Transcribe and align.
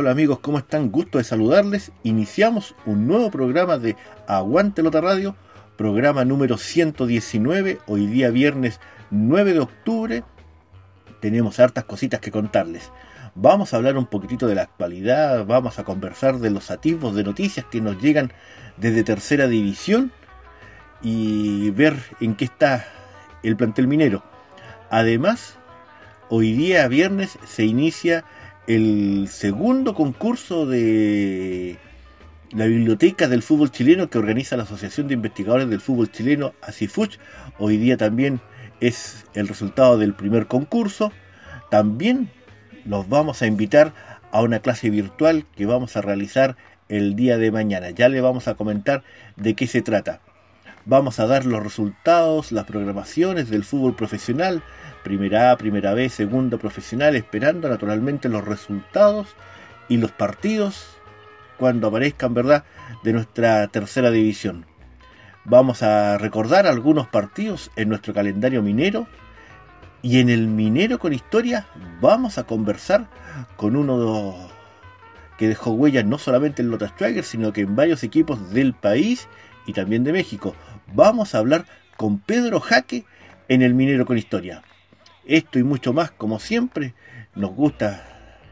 Hola 0.00 0.12
amigos, 0.12 0.38
¿cómo 0.38 0.56
están? 0.56 0.90
Gusto 0.90 1.18
de 1.18 1.24
saludarles. 1.24 1.92
Iniciamos 2.04 2.74
un 2.86 3.06
nuevo 3.06 3.30
programa 3.30 3.76
de 3.76 3.96
Aguante 4.26 4.82
Lota 4.82 5.02
Radio, 5.02 5.36
programa 5.76 6.24
número 6.24 6.56
119, 6.56 7.80
hoy 7.86 8.06
día 8.06 8.30
viernes 8.30 8.80
9 9.10 9.52
de 9.52 9.60
octubre. 9.60 10.24
Tenemos 11.20 11.60
hartas 11.60 11.84
cositas 11.84 12.18
que 12.18 12.30
contarles. 12.30 12.90
Vamos 13.34 13.74
a 13.74 13.76
hablar 13.76 13.98
un 13.98 14.06
poquitito 14.06 14.46
de 14.46 14.54
la 14.54 14.62
actualidad, 14.62 15.44
vamos 15.44 15.78
a 15.78 15.84
conversar 15.84 16.38
de 16.38 16.48
los 16.48 16.70
atisbos 16.70 17.14
de 17.14 17.24
noticias 17.24 17.66
que 17.70 17.82
nos 17.82 18.00
llegan 18.00 18.32
desde 18.78 19.04
tercera 19.04 19.48
división 19.48 20.12
y 21.02 21.72
ver 21.72 21.94
en 22.22 22.36
qué 22.36 22.46
está 22.46 22.86
el 23.42 23.54
plantel 23.54 23.86
minero. 23.86 24.24
Además, 24.88 25.58
hoy 26.30 26.54
día 26.54 26.88
viernes 26.88 27.38
se 27.44 27.66
inicia 27.66 28.24
el 28.66 29.28
segundo 29.28 29.94
concurso 29.94 30.66
de 30.66 31.78
la 32.52 32.66
biblioteca 32.66 33.28
del 33.28 33.42
fútbol 33.42 33.70
chileno 33.70 34.10
que 34.10 34.18
organiza 34.18 34.56
la 34.56 34.64
Asociación 34.64 35.08
de 35.08 35.14
Investigadores 35.14 35.68
del 35.68 35.80
Fútbol 35.80 36.10
Chileno, 36.10 36.52
ASIFUCH. 36.62 37.18
Hoy 37.58 37.76
día 37.76 37.96
también 37.96 38.40
es 38.80 39.24
el 39.34 39.48
resultado 39.48 39.98
del 39.98 40.14
primer 40.14 40.46
concurso. 40.46 41.12
También 41.70 42.30
los 42.84 43.08
vamos 43.08 43.42
a 43.42 43.46
invitar 43.46 43.92
a 44.32 44.42
una 44.42 44.60
clase 44.60 44.90
virtual 44.90 45.46
que 45.56 45.66
vamos 45.66 45.96
a 45.96 46.02
realizar 46.02 46.56
el 46.88 47.14
día 47.14 47.38
de 47.38 47.52
mañana. 47.52 47.90
Ya 47.90 48.08
le 48.08 48.20
vamos 48.20 48.48
a 48.48 48.54
comentar 48.54 49.04
de 49.36 49.54
qué 49.54 49.66
se 49.66 49.82
trata. 49.82 50.20
Vamos 50.90 51.20
a 51.20 51.26
dar 51.28 51.46
los 51.46 51.62
resultados, 51.62 52.50
las 52.50 52.64
programaciones 52.64 53.48
del 53.48 53.62
fútbol 53.62 53.94
profesional, 53.94 54.60
primera 55.04 55.52
A, 55.52 55.56
primera 55.56 55.94
B, 55.94 56.08
segunda 56.08 56.58
profesional, 56.58 57.14
esperando 57.14 57.68
naturalmente 57.68 58.28
los 58.28 58.44
resultados 58.44 59.28
y 59.88 59.98
los 59.98 60.10
partidos 60.10 60.88
cuando 61.58 61.86
aparezcan, 61.86 62.34
¿verdad?, 62.34 62.64
de 63.04 63.12
nuestra 63.12 63.68
tercera 63.68 64.10
división. 64.10 64.66
Vamos 65.44 65.84
a 65.84 66.18
recordar 66.18 66.66
algunos 66.66 67.06
partidos 67.06 67.70
en 67.76 67.88
nuestro 67.88 68.12
calendario 68.12 68.60
minero 68.60 69.06
y 70.02 70.18
en 70.18 70.28
el 70.28 70.48
minero 70.48 70.98
con 70.98 71.12
historia 71.12 71.68
vamos 72.00 72.36
a 72.36 72.42
conversar 72.48 73.06
con 73.54 73.76
uno 73.76 74.34
que 75.38 75.46
dejó 75.46 75.70
huellas 75.70 76.04
no 76.04 76.18
solamente 76.18 76.62
en 76.62 76.70
Lotus 76.70 76.96
Tracker, 76.96 77.22
sino 77.22 77.52
que 77.52 77.60
en 77.60 77.76
varios 77.76 78.02
equipos 78.02 78.50
del 78.50 78.74
país 78.74 79.28
y 79.66 79.72
también 79.72 80.02
de 80.02 80.12
México. 80.12 80.56
Vamos 80.92 81.34
a 81.34 81.38
hablar 81.38 81.66
con 81.96 82.18
Pedro 82.18 82.58
Jaque 82.58 83.04
en 83.48 83.62
el 83.62 83.74
minero 83.74 84.06
con 84.06 84.18
historia. 84.18 84.62
Esto 85.24 85.60
y 85.60 85.62
mucho 85.62 85.92
más, 85.92 86.10
como 86.10 86.40
siempre, 86.40 86.94
nos 87.36 87.52
gusta 87.52 88.04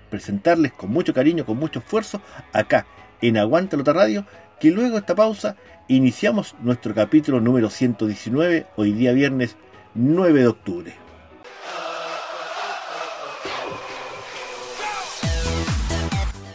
presentarles 0.09 0.73
con 0.73 0.91
mucho 0.91 1.13
cariño, 1.13 1.45
con 1.45 1.59
mucho 1.59 1.81
esfuerzo, 1.81 2.23
acá 2.53 2.87
en 3.21 3.39
Aguanta 3.39 3.77
Lota 3.77 3.93
Radio, 3.93 4.25
que 4.61 4.71
luego 4.71 4.93
de 4.93 5.01
esta 5.01 5.17
pausa 5.17 5.57
iniciamos 5.89 6.55
nuestro 6.61 6.95
capítulo 6.95 7.41
número 7.41 7.71
119, 7.71 8.67
hoy 8.77 8.93
día 8.93 9.13
viernes 9.13 9.57
9 9.95 10.41
de 10.41 10.47
octubre. 10.47 11.08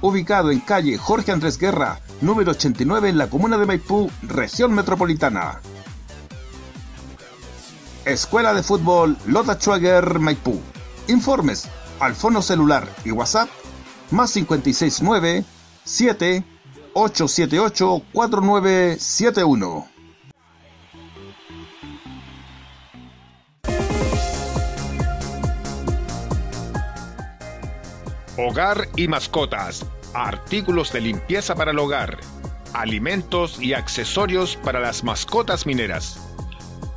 ubicado 0.00 0.50
en 0.50 0.60
calle 0.60 0.96
Jorge 0.98 1.32
Andrés 1.32 1.58
Guerra, 1.58 2.00
número 2.20 2.52
89 2.52 3.08
en 3.08 3.18
la 3.18 3.28
comuna 3.28 3.58
de 3.58 3.66
Maipú, 3.66 4.10
región 4.22 4.74
metropolitana. 4.74 5.60
Escuela 8.04 8.54
de 8.54 8.62
Fútbol 8.62 9.16
Lota 9.26 9.58
Schwager 9.58 10.18
Maipú. 10.18 10.60
Informes 11.08 11.68
al 12.00 12.14
fono 12.14 12.40
celular 12.42 12.88
y 13.04 13.10
WhatsApp 13.10 13.48
más 14.10 14.32
569 14.32 15.44
7 15.84 16.44
878 16.94 18.02
4971. 18.12 19.97
Hogar 28.40 28.88
y 28.94 29.08
mascotas, 29.08 29.84
artículos 30.14 30.92
de 30.92 31.00
limpieza 31.00 31.56
para 31.56 31.72
el 31.72 31.78
hogar, 31.80 32.18
alimentos 32.72 33.60
y 33.60 33.74
accesorios 33.74 34.54
para 34.54 34.78
las 34.78 35.02
mascotas 35.02 35.66
mineras. 35.66 36.20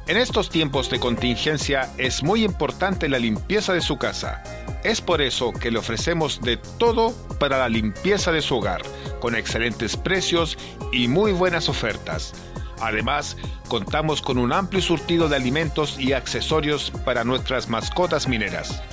En 0.06 0.18
estos 0.18 0.52
tiempos 0.52 0.92
de 0.92 1.00
contingencia 1.00 1.92
es 1.98 2.22
muy 2.22 2.44
importante 2.44 3.10
la 3.10 3.18
limpieza 3.18 3.74
de 3.74 3.82
su 3.82 3.98
casa. 3.98 4.44
Es 4.84 5.02
por 5.02 5.20
eso 5.20 5.52
que 5.52 5.72
le 5.72 5.80
ofrecemos 5.80 6.42
de 6.42 6.58
todo 6.58 7.12
para 7.40 7.58
la 7.58 7.70
limpieza 7.70 8.32
de 8.32 8.44
su 8.44 8.58
hogar, 8.58 8.84
con 9.20 9.34
excelentes 9.34 9.98
precios 9.98 10.60
y 10.92 11.08
muy 11.08 11.32
buenas 11.32 11.70
ofertas. 11.70 12.34
Además, 12.82 13.36
contamos 13.68 14.22
con 14.22 14.38
un 14.38 14.54
amplio 14.54 14.84
surtido 14.84 15.28
de 15.28 15.38
alimentos 15.38 16.00
y 16.00 16.14
accesorios 16.14 16.92
para 17.04 17.24
nuestras 17.24 17.68
mascotas 17.68 18.28
mineras. 18.28 18.84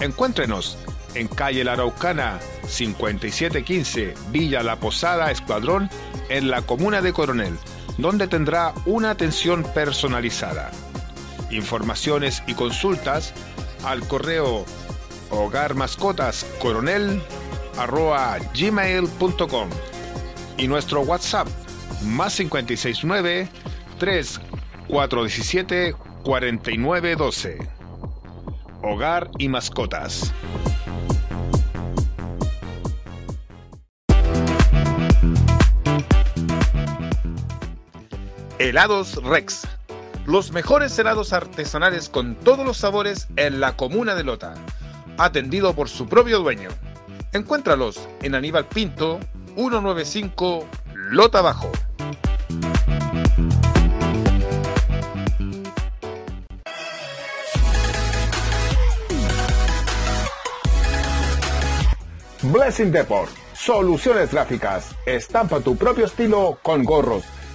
Encuéntrenos 0.00 0.78
en 1.14 1.28
calle 1.28 1.64
La 1.64 1.72
Araucana 1.74 2.38
5715 2.66 4.14
Villa 4.30 4.62
La 4.62 4.76
Posada 4.76 5.30
Escuadrón 5.30 5.90
en 6.28 6.50
la 6.50 6.62
comuna 6.62 7.00
de 7.02 7.12
Coronel, 7.12 7.58
donde 7.98 8.28
tendrá 8.28 8.72
una 8.86 9.10
atención 9.10 9.62
personalizada. 9.74 10.70
Informaciones 11.50 12.42
y 12.46 12.54
consultas 12.54 13.32
al 13.84 14.06
correo 14.08 14.64
hogar 15.30 15.74
mascotas 15.74 16.46
coronel 16.60 17.22
arroba 17.78 18.38
gmail.com 18.54 19.68
y 20.56 20.68
nuestro 20.68 21.02
WhatsApp 21.02 21.48
más 22.04 22.36
569 22.36 23.48
3417 23.98 25.94
4912 26.22 27.58
Hogar 28.82 29.30
y 29.38 29.48
mascotas. 29.48 30.32
Helados 38.58 39.16
Rex. 39.16 39.66
Los 40.26 40.52
mejores 40.52 40.96
helados 40.98 41.32
artesanales 41.32 42.08
con 42.08 42.36
todos 42.36 42.64
los 42.64 42.76
sabores 42.76 43.26
en 43.36 43.58
la 43.58 43.76
comuna 43.76 44.14
de 44.14 44.22
Lota. 44.22 44.54
Atendido 45.18 45.74
por 45.74 45.88
su 45.88 46.06
propio 46.06 46.38
dueño. 46.38 46.70
Encuéntralos 47.32 48.08
en 48.22 48.36
Aníbal 48.36 48.66
Pinto, 48.66 49.18
195 49.56 50.68
Lota 50.94 51.42
Bajo. 51.42 51.70
Blessing 62.42 62.92
Deport. 62.92 63.30
Soluciones 63.54 64.30
gráficas. 64.30 64.94
Estampa 65.06 65.60
tu 65.60 65.76
propio 65.76 66.04
estilo 66.04 66.58
con 66.62 66.84
gorros, 66.84 67.24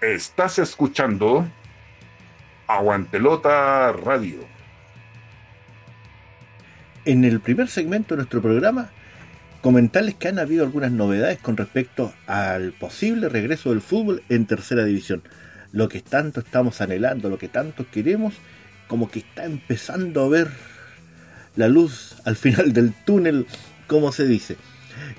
Estás 0.00 0.60
escuchando 0.60 1.44
Aguantelota 2.68 3.90
Radio. 3.90 4.46
En 7.04 7.24
el 7.24 7.40
primer 7.40 7.66
segmento 7.66 8.14
de 8.14 8.18
nuestro 8.18 8.40
programa, 8.40 8.90
comentarles 9.60 10.14
que 10.14 10.28
han 10.28 10.38
habido 10.38 10.62
algunas 10.62 10.92
novedades 10.92 11.40
con 11.40 11.56
respecto 11.56 12.14
al 12.28 12.70
posible 12.74 13.28
regreso 13.28 13.70
del 13.70 13.80
fútbol 13.80 14.22
en 14.28 14.46
tercera 14.46 14.84
división. 14.84 15.24
Lo 15.72 15.88
que 15.88 16.00
tanto 16.00 16.38
estamos 16.38 16.80
anhelando, 16.80 17.28
lo 17.28 17.38
que 17.38 17.48
tanto 17.48 17.84
queremos 17.90 18.34
como 18.86 19.10
que 19.10 19.18
está 19.18 19.46
empezando 19.46 20.22
a 20.22 20.28
ver 20.28 20.48
la 21.56 21.66
luz 21.66 22.14
al 22.24 22.36
final 22.36 22.72
del 22.72 22.94
túnel, 23.04 23.48
como 23.88 24.12
se 24.12 24.26
dice. 24.26 24.58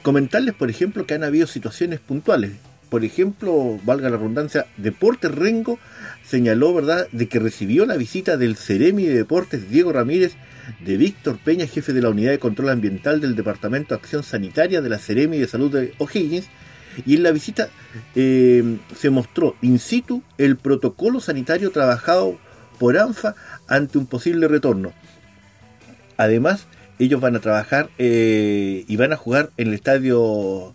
Comentarles, 0.03 0.55
por 0.55 0.69
ejemplo, 0.69 1.05
que 1.05 1.15
han 1.15 1.25
habido 1.25 1.47
situaciones 1.47 1.99
puntuales. 1.99 2.53
Por 2.89 3.05
ejemplo, 3.05 3.79
valga 3.83 4.09
la 4.09 4.17
redundancia, 4.17 4.65
Deportes 4.77 5.31
Rengo 5.31 5.79
señaló, 6.23 6.73
¿verdad?, 6.73 7.07
de 7.11 7.27
que 7.27 7.39
recibió 7.39 7.85
la 7.85 7.97
visita 7.97 8.35
del 8.35 8.55
Ceremi 8.55 9.05
de 9.05 9.15
Deportes 9.15 9.69
Diego 9.69 9.93
Ramírez, 9.93 10.33
de 10.83 10.97
Víctor 10.97 11.39
Peña, 11.43 11.67
jefe 11.67 11.93
de 11.93 12.01
la 12.01 12.09
Unidad 12.09 12.31
de 12.31 12.39
Control 12.39 12.69
Ambiental 12.69 13.21
del 13.21 13.35
Departamento 13.35 13.89
de 13.89 14.01
Acción 14.01 14.23
Sanitaria 14.23 14.81
de 14.81 14.89
la 14.89 14.97
Ceremi 14.97 15.37
de 15.37 15.47
Salud 15.47 15.71
de 15.71 15.93
O'Higgins, 15.99 16.47
y 17.05 17.15
en 17.15 17.23
la 17.23 17.31
visita 17.31 17.69
eh, 18.15 18.77
se 18.95 19.09
mostró 19.09 19.55
in 19.61 19.79
situ 19.79 20.23
el 20.37 20.57
protocolo 20.57 21.19
sanitario 21.19 21.71
trabajado 21.71 22.37
por 22.79 22.97
ANFA 22.97 23.35
ante 23.67 23.97
un 23.97 24.07
posible 24.07 24.47
retorno. 24.47 24.93
Además, 26.17 26.67
ellos 26.97 27.21
van 27.21 27.35
a 27.35 27.39
trabajar 27.39 27.89
eh, 27.97 28.83
y 28.87 28.95
van 28.97 29.13
a 29.13 29.17
jugar 29.17 29.51
en 29.57 29.69
el 29.69 29.73
estadio 29.73 30.73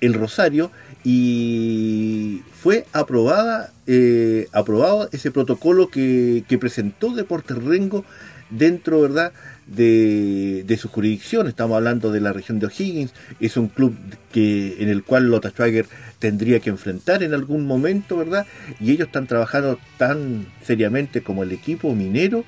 El 0.00 0.14
Rosario 0.14 0.70
y 1.04 2.42
fue 2.54 2.86
aprobada 2.94 3.70
eh, 3.86 4.48
aprobado 4.52 5.10
ese 5.12 5.30
protocolo 5.30 5.88
que, 5.88 6.42
presentó 6.58 7.14
Deportes 7.14 7.62
Rengo 7.62 8.04
dentro 8.48 9.02
verdad 9.02 9.32
de, 9.66 10.78
su 10.80 10.88
jurisdicción. 10.88 11.46
Estamos 11.46 11.76
hablando 11.76 12.10
de 12.10 12.22
la 12.22 12.32
región 12.32 12.58
de 12.58 12.66
O'Higgins. 12.66 13.12
Es 13.38 13.58
un 13.58 13.68
club 13.68 13.94
que 14.32 14.82
en 14.82 14.88
el 14.88 15.04
cual 15.04 15.28
Lota 15.28 15.50
Schwager 15.50 15.86
tendría 16.18 16.60
que 16.60 16.70
enfrentar 16.70 17.22
en 17.22 17.34
algún 17.34 17.66
momento 17.66 18.16
verdad 18.16 18.46
y 18.80 18.92
ellos 18.92 19.08
están 19.08 19.26
trabajando 19.26 19.78
tan 19.98 20.46
seriamente 20.62 21.22
como 21.22 21.42
el 21.42 21.52
equipo 21.52 21.94
minero 21.94 22.44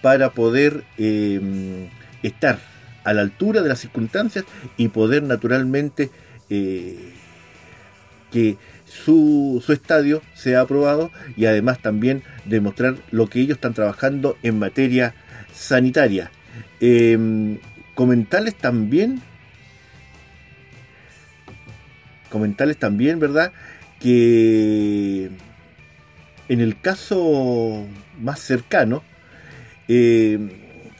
para 0.00 0.30
poder 0.30 0.84
eh, 0.98 1.88
estar 2.22 2.60
a 3.02 3.12
la 3.12 3.22
altura 3.22 3.62
de 3.62 3.68
las 3.68 3.80
circunstancias 3.80 4.44
y 4.76 4.88
poder 4.88 5.24
naturalmente 5.24 6.10
eh, 6.50 7.12
que 8.30 8.56
su, 8.84 9.62
estadio 9.68 10.22
sea 10.34 10.60
aprobado 10.62 11.10
y 11.36 11.46
además 11.46 11.80
también 11.80 12.22
demostrar 12.44 12.96
lo 13.10 13.28
que 13.28 13.40
ellos 13.40 13.56
están 13.56 13.74
trabajando 13.74 14.36
en 14.42 14.58
materia 14.58 15.14
sanitaria. 15.52 16.30
Em, 16.80 17.58
comentarles 17.94 18.54
también, 18.56 19.20
comentarles 22.30 22.76
también, 22.76 23.18
¿verdad? 23.18 23.52
Que 24.00 25.30
en 26.48 26.60
el 26.60 26.80
caso 26.80 27.86
más 28.20 28.40
cercano, 28.40 29.02
eh, 29.88 30.38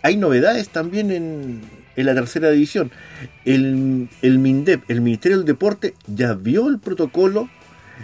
hay 0.02 0.16
novedades 0.16 0.68
también 0.68 1.10
en, 1.10 1.60
la 2.04 2.14
tercera 2.14 2.50
división. 2.50 2.90
El, 3.44 4.08
el 4.22 4.38
MINDEP, 4.38 4.82
el 4.88 5.00
Ministerio 5.00 5.38
del 5.38 5.46
Deporte, 5.46 5.94
ya 6.06 6.34
vio 6.34 6.68
el 6.68 6.78
protocolo, 6.78 7.48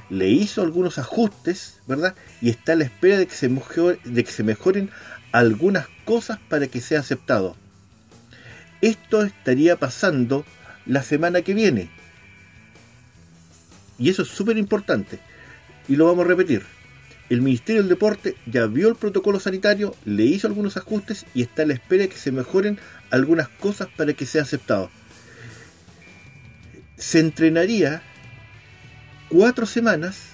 le 0.08 0.30
hizo 0.30 0.62
algunos 0.62 0.98
ajustes, 0.98 1.80
¿verdad? 1.86 2.14
Y 2.40 2.50
está 2.50 2.72
a 2.72 2.76
la 2.76 2.84
espera 2.84 3.18
de 3.18 3.26
que 3.26 3.34
se, 3.34 3.48
de 3.48 4.24
que 4.24 4.30
se 4.30 4.42
mejoren 4.42 4.90
algunas 5.32 5.86
cosas 6.04 6.38
para 6.48 6.66
que 6.66 6.80
sea 6.80 7.00
aceptado. 7.00 7.56
Esto 8.80 9.22
estaría 9.22 9.76
pasando 9.76 10.44
la 10.86 11.02
semana 11.02 11.42
que 11.42 11.54
viene. 11.54 11.90
Y 13.98 14.08
eso 14.08 14.22
es 14.22 14.28
súper 14.28 14.56
importante. 14.56 15.20
Y 15.88 15.96
lo 15.96 16.06
vamos 16.06 16.24
a 16.24 16.28
repetir 16.28 16.62
el 17.32 17.40
Ministerio 17.40 17.80
del 17.80 17.88
Deporte 17.88 18.36
ya 18.44 18.66
vio 18.66 18.90
el 18.90 18.94
protocolo 18.94 19.40
sanitario, 19.40 19.94
le 20.04 20.24
hizo 20.24 20.46
algunos 20.46 20.76
ajustes 20.76 21.24
y 21.32 21.40
está 21.40 21.62
a 21.62 21.66
la 21.66 21.72
espera 21.72 22.02
de 22.02 22.10
que 22.10 22.18
se 22.18 22.30
mejoren 22.30 22.78
algunas 23.12 23.48
cosas 23.48 23.88
para 23.94 24.14
que 24.14 24.26
sea 24.26 24.42
aceptado. 24.42 24.90
Se 26.96 27.20
entrenaría 27.20 28.02
cuatro 29.28 29.66
semanas 29.66 30.30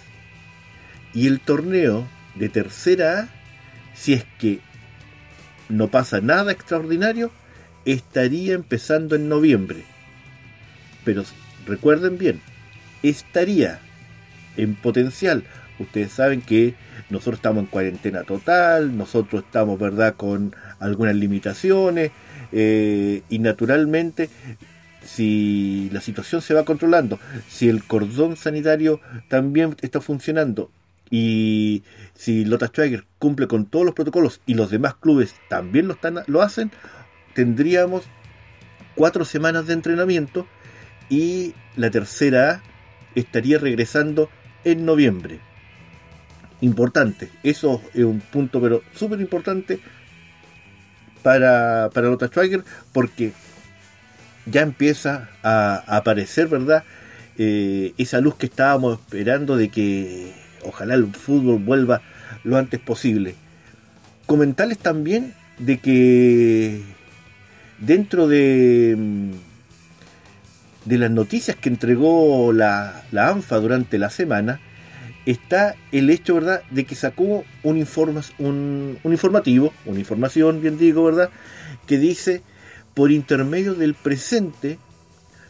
y 1.13 1.27
el 1.27 1.41
torneo 1.41 2.09
de 2.37 2.49
tercera 2.49 3.21
A, 3.21 3.29
si 3.95 4.13
es 4.13 4.25
que 4.39 4.61
no 5.69 5.89
pasa 5.89 6.21
nada 6.21 6.53
extraordinario, 6.53 7.33
estaría 7.85 8.55
empezando 8.55 9.17
en 9.17 9.29
noviembre. 9.29 9.83
Pero 11.05 11.25
recuerden 11.67 12.17
bien, 12.17 12.41
estaría 13.03 13.81
en 14.57 14.77
potencial. 14.77 15.43
Ustedes 15.81 16.13
saben 16.13 16.43
que 16.43 16.75
nosotros 17.11 17.37
estamos 17.37 17.65
en 17.65 17.71
cuarentena 17.71 18.23
total, 18.23 18.97
nosotros 18.97 19.43
estamos, 19.45 19.81
¿verdad?, 19.81 20.15
con 20.15 20.55
algunas 20.79 21.17
limitaciones 21.17 22.13
eh, 22.53 23.23
y 23.29 23.39
naturalmente 23.39 24.29
si 25.05 25.89
la 25.93 26.01
situación 26.01 26.43
se 26.43 26.55
va 26.55 26.65
controlando, 26.65 27.19
si 27.49 27.69
el 27.69 27.85
cordón 27.85 28.37
sanitario 28.37 29.01
también 29.29 29.77
está 29.81 30.01
funcionando 30.01 30.71
y 31.11 31.83
si 32.15 32.45
Lota 32.45 32.67
Schwager 32.67 33.05
cumple 33.19 33.49
con 33.49 33.67
todos 33.67 33.87
los 33.87 33.95
protocolos 33.95 34.41
y 34.47 34.55
los 34.55 34.71
demás 34.71 34.95
clubes 34.97 35.35
también 35.49 35.89
lo, 35.89 35.95
están, 35.95 36.21
lo 36.27 36.43
hacen, 36.43 36.71
tendríamos 37.35 38.05
cuatro 38.95 39.25
semanas 39.25 39.67
de 39.67 39.75
entrenamiento 39.75 40.47
y 41.09 41.55
la 41.77 41.91
tercera 41.91 42.63
estaría 43.15 43.59
regresando 43.59 44.29
en 44.65 44.85
noviembre 44.85 45.41
importante. 46.61 47.31
Eso 47.43 47.81
es 47.95 48.05
un 48.05 48.21
punto, 48.21 48.61
pero 48.61 48.83
súper 48.95 49.21
importante 49.21 49.81
para, 51.29 51.91
para 51.93 52.09
Lota 52.09 52.29
Schwager, 52.29 52.65
porque 52.91 53.33
ya 54.47 54.63
empieza 54.63 55.29
a, 55.43 55.85
aparecer, 55.87 56.49
¿verdad? 56.49 56.85
Eh, 57.37 57.93
esa 57.99 58.23
luz 58.23 58.37
que 58.37 58.47
estábamos 58.47 58.99
esperando 58.99 59.59
de 59.59 59.69
que 59.69 60.33
ojalá 60.65 60.95
el 60.95 61.07
fútbol 61.09 61.59
vuelva 61.59 62.01
lo 62.45 62.57
antes 62.57 62.81
posible. 62.81 63.35
Comentarles 64.25 64.79
también 64.79 65.35
de 65.59 65.77
que 65.81 66.81
dentro 67.79 68.27
de, 68.27 68.97
de 70.87 70.99
las 70.99 71.11
noticias 71.11 71.59
que 71.59 71.69
entregó 71.69 72.55
la, 72.55 73.03
la 73.13 73.29
ANFA 73.29 73.57
durante 73.59 73.99
la 73.99 74.09
semana, 74.09 74.61
está 75.31 75.75
el 75.93 76.09
hecho, 76.11 76.37
¿verdad?, 76.37 76.63
de 76.71 76.85
que 76.85 76.95
sacó 76.95 77.45
un, 77.63 77.87
un, 78.39 78.99
un 79.03 79.13
informativo, 79.13 79.73
una 79.85 79.99
información, 79.99 80.63
bien 80.63 80.79
digo, 80.79 81.05
¿verdad?, 81.05 81.31
que 81.87 81.99
dice, 81.99 82.43
por 82.95 83.11
intermedio 83.11 83.75
del 83.75 83.95
presente, 83.95 84.79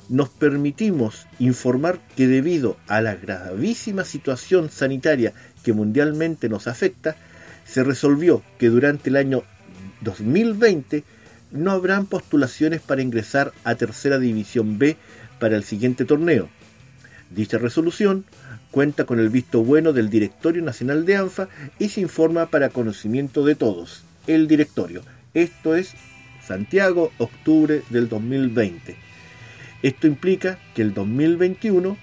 nos 0.09 0.31
permitimos 0.31 1.27
informar 1.39 2.01
que 2.17 2.27
debido 2.27 2.77
a 2.89 3.01
la 3.01 3.15
gravísima 3.15 4.05
situación 4.05 4.71
sanitaria 4.71 5.33
que 5.63 5.73
mundialmente 5.73 6.49
nos 6.49 6.67
afecta, 6.67 7.17
se 7.65 7.85
resolvió 7.85 8.43
que 8.59 8.71
durante 8.71 9.11
el 9.11 9.17
año 9.17 9.45
2020 10.01 11.05
no 11.53 11.71
habrán 11.71 12.07
postulaciones 12.07 12.81
para 12.81 13.03
ingresar 13.03 13.53
a 13.65 13.75
Tercera 13.75 14.19
División 14.19 14.79
B 14.79 14.97
para 15.39 15.57
el 15.57 15.65
siguiente 15.65 16.05
torneo. 16.05 16.49
Dicha 17.31 17.59
resolución 17.59 18.25
cuenta 18.71 19.05
con 19.05 19.19
el 19.19 19.29
visto 19.29 19.63
bueno 19.63 19.93
del 19.93 20.11
Directorio 20.11 20.63
Nacional 20.63 21.07
de 21.07 21.17
ANFA 21.17 21.49
y 21.79 21.89
se 21.89 22.01
informa 22.01 22.47
para 22.47 22.69
conocimiento 22.69 23.45
de 23.45 23.55
todos, 23.55 24.05
el 24.27 24.47
directorio. 24.49 25.03
Esto 25.35 25.75
es 25.75 25.95
Santiago, 26.45 27.13
octubre 27.19 27.83
del 27.91 28.09
2020. 28.09 28.97
Esto 29.83 30.07
implica 30.07 30.59
que 30.75 30.83
el 30.83 30.95
2021 30.95 31.97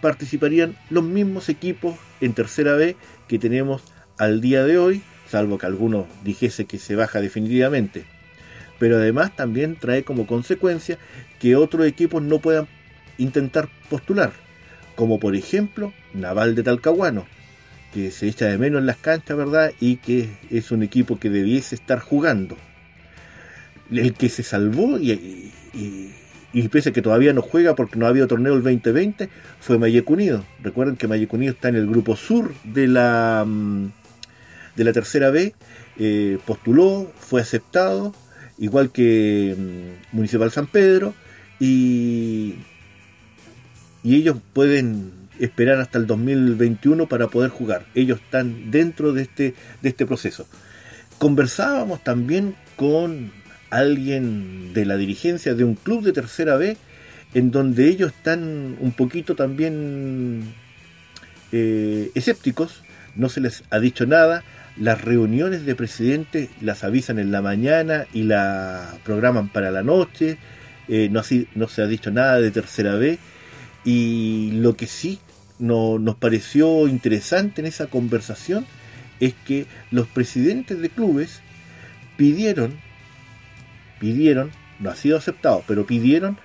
participarían 0.00 0.76
los 0.90 1.02
mismos 1.02 1.48
equipos 1.48 1.96
en 2.20 2.34
tercera 2.34 2.74
B 2.74 2.96
que 3.26 3.38
tenemos 3.38 3.82
al 4.18 4.40
día 4.40 4.64
de 4.64 4.78
hoy, 4.78 5.02
salvo 5.28 5.58
que 5.58 5.66
alguno 5.66 6.06
dijese 6.22 6.66
que 6.66 6.78
se 6.78 6.94
baja 6.94 7.20
definitivamente. 7.20 8.04
Pero 8.78 8.96
además 8.96 9.34
también 9.34 9.76
trae 9.76 10.04
como 10.04 10.26
consecuencia 10.26 10.98
que 11.40 11.56
otros 11.56 11.86
equipos 11.86 12.22
no 12.22 12.38
puedan 12.38 12.68
intentar 13.16 13.68
postular, 13.88 14.32
como 14.94 15.18
por 15.18 15.34
ejemplo 15.36 15.92
Naval 16.12 16.54
de 16.54 16.62
Talcahuano, 16.62 17.26
que 17.92 18.10
se 18.10 18.26
echa 18.26 18.46
de 18.46 18.58
menos 18.58 18.80
en 18.80 18.86
las 18.86 18.96
canchas, 18.96 19.36
¿verdad? 19.36 19.72
Y 19.80 19.96
que 19.96 20.28
es 20.50 20.70
un 20.70 20.82
equipo 20.82 21.18
que 21.18 21.30
debiese 21.30 21.74
estar 21.74 22.00
jugando. 22.00 22.56
El 23.90 24.14
que 24.14 24.28
se 24.28 24.42
salvó 24.42 24.98
y, 24.98 25.52
y, 26.52 26.68
pese 26.68 26.88
a 26.88 26.92
que 26.92 27.02
todavía 27.02 27.32
no 27.32 27.42
juega 27.42 27.74
porque 27.74 27.98
no 27.98 28.06
ha 28.06 28.08
habido 28.08 28.26
torneo 28.26 28.54
el 28.54 28.62
2020, 28.62 29.28
fue 29.60 29.78
Mayek 29.78 30.08
Unido. 30.10 30.44
Recuerden 30.62 30.96
que 30.96 31.06
Mayek 31.06 31.32
Unido 31.32 31.52
está 31.52 31.68
en 31.68 31.76
el 31.76 31.86
grupo 31.86 32.16
sur 32.16 32.54
de 32.64 32.88
la, 32.88 33.44
mm, 33.46 33.92
de 34.76 34.84
la 34.84 34.92
tercera 34.92 35.30
B, 35.30 35.54
eh, 35.98 36.38
postuló, 36.44 37.12
fue 37.16 37.40
aceptado, 37.40 38.14
igual 38.58 38.90
que 38.90 39.54
mm, 39.56 40.16
Municipal 40.16 40.50
San 40.50 40.66
Pedro, 40.66 41.14
y 41.60 42.56
y 44.04 44.16
ellos 44.16 44.36
pueden 44.52 45.10
esperar 45.40 45.80
hasta 45.80 45.98
el 45.98 46.06
2021 46.06 47.08
para 47.08 47.26
poder 47.28 47.50
jugar. 47.50 47.86
Ellos 47.94 48.20
están 48.20 48.70
dentro 48.70 49.12
de 49.12 49.22
este, 49.22 49.54
de 49.82 49.88
este 49.88 50.06
proceso. 50.06 50.46
Conversábamos 51.18 52.04
también 52.04 52.54
con 52.76 53.32
alguien 53.70 54.72
de 54.74 54.84
la 54.84 54.96
dirigencia 54.96 55.54
de 55.54 55.64
un 55.64 55.74
club 55.74 56.04
de 56.04 56.12
tercera 56.12 56.56
B, 56.56 56.76
en 57.32 57.50
donde 57.50 57.88
ellos 57.88 58.12
están 58.12 58.76
un 58.78 58.92
poquito 58.92 59.34
también 59.34 60.44
eh, 61.50 62.10
escépticos, 62.14 62.82
no 63.16 63.28
se 63.28 63.40
les 63.40 63.64
ha 63.70 63.80
dicho 63.80 64.06
nada, 64.06 64.44
las 64.76 65.00
reuniones 65.00 65.64
de 65.66 65.74
presidente 65.74 66.50
las 66.60 66.84
avisan 66.84 67.18
en 67.18 67.32
la 67.32 67.42
mañana 67.42 68.06
y 68.12 68.24
la 68.24 68.94
programan 69.04 69.48
para 69.48 69.70
la 69.70 69.82
noche, 69.82 70.36
eh, 70.88 71.08
no, 71.10 71.20
así, 71.20 71.48
no 71.54 71.68
se 71.68 71.82
ha 71.82 71.86
dicho 71.86 72.10
nada 72.10 72.40
de 72.40 72.50
tercera 72.50 72.94
B, 72.96 73.18
y 73.84 74.50
lo 74.52 74.76
que 74.76 74.86
sí 74.86 75.18
no, 75.58 75.98
nos 75.98 76.16
pareció 76.16 76.88
interesante 76.88 77.60
en 77.60 77.66
esa 77.66 77.86
conversación 77.86 78.66
es 79.20 79.34
que 79.46 79.66
los 79.90 80.06
presidentes 80.08 80.80
de 80.80 80.90
clubes 80.90 81.40
pidieron, 82.16 82.78
pidieron, 84.00 84.50
no 84.80 84.90
ha 84.90 84.96
sido 84.96 85.16
aceptado, 85.16 85.62
pero 85.66 85.86
pidieron 85.86 86.38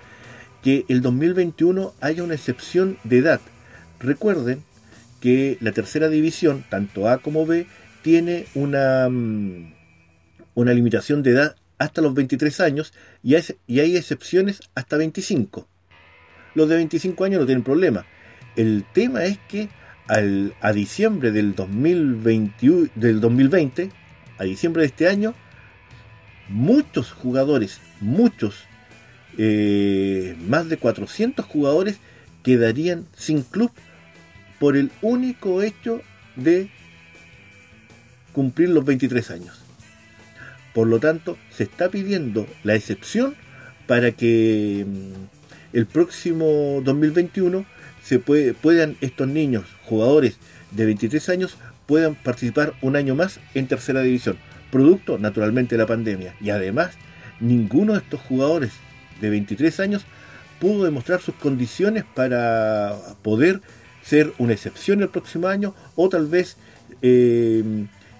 que 0.61 0.85
el 0.89 1.01
2021 1.01 1.93
haya 2.01 2.23
una 2.23 2.35
excepción 2.35 2.97
de 3.03 3.19
edad. 3.19 3.41
Recuerden 3.99 4.63
que 5.19 5.57
la 5.61 5.71
tercera 5.71 6.09
división, 6.09 6.63
tanto 6.69 7.09
A 7.09 7.19
como 7.19 7.45
B, 7.45 7.67
tiene 8.01 8.45
una, 8.55 9.09
mm, 9.09 9.73
una 10.55 10.73
limitación 10.73 11.23
de 11.23 11.31
edad 11.31 11.55
hasta 11.77 12.01
los 12.01 12.13
23 12.13 12.59
años 12.59 12.93
y 13.23 13.35
hay, 13.35 13.43
y 13.67 13.79
hay 13.79 13.97
excepciones 13.97 14.61
hasta 14.75 14.97
25 14.97 15.67
los 16.55 16.69
de 16.69 16.75
25 16.75 17.23
años 17.23 17.41
no 17.41 17.45
tienen 17.45 17.63
problema. 17.63 18.05
El 18.55 18.85
tema 18.93 19.25
es 19.25 19.37
que 19.47 19.69
al, 20.07 20.55
a 20.61 20.73
diciembre 20.73 21.31
del, 21.31 21.55
2020, 21.55 22.91
del 22.95 23.21
2020, 23.21 23.89
a 24.37 24.43
diciembre 24.43 24.81
de 24.81 24.87
este 24.87 25.07
año, 25.07 25.33
muchos 26.49 27.11
jugadores, 27.11 27.79
muchos, 28.01 28.65
eh, 29.37 30.35
más 30.47 30.67
de 30.67 30.77
400 30.77 31.45
jugadores 31.45 31.99
quedarían 32.43 33.05
sin 33.15 33.43
club 33.43 33.71
por 34.59 34.75
el 34.75 34.91
único 35.01 35.61
hecho 35.61 36.01
de 36.35 36.69
cumplir 38.33 38.69
los 38.69 38.85
23 38.85 39.31
años. 39.31 39.61
Por 40.73 40.87
lo 40.87 40.99
tanto, 40.99 41.37
se 41.51 41.63
está 41.63 41.89
pidiendo 41.89 42.47
la 42.63 42.75
excepción 42.75 43.35
para 43.87 44.11
que 44.11 44.85
mm, 44.87 45.38
el 45.73 45.85
próximo 45.85 46.81
2021 46.83 47.65
se 48.03 48.19
puede, 48.19 48.53
puedan 48.53 48.97
estos 49.01 49.27
niños, 49.27 49.65
jugadores 49.85 50.37
de 50.71 50.85
23 50.85 51.29
años, 51.29 51.57
puedan 51.85 52.15
participar 52.15 52.73
un 52.81 52.95
año 52.95 53.15
más 53.15 53.39
en 53.53 53.67
tercera 53.67 54.01
división, 54.01 54.37
producto 54.71 55.17
naturalmente 55.17 55.75
de 55.75 55.81
la 55.81 55.87
pandemia. 55.87 56.35
Y 56.39 56.49
además, 56.49 56.91
ninguno 57.39 57.93
de 57.93 57.99
estos 57.99 58.21
jugadores 58.21 58.71
de 59.21 59.29
23 59.29 59.79
años 59.79 60.05
pudo 60.59 60.83
demostrar 60.83 61.21
sus 61.21 61.35
condiciones 61.35 62.03
para 62.15 62.95
poder 63.21 63.61
ser 64.03 64.33
una 64.37 64.53
excepción 64.53 65.01
el 65.01 65.09
próximo 65.09 65.47
año 65.47 65.73
o 65.95 66.09
tal 66.09 66.27
vez 66.27 66.57
eh, 67.01 67.63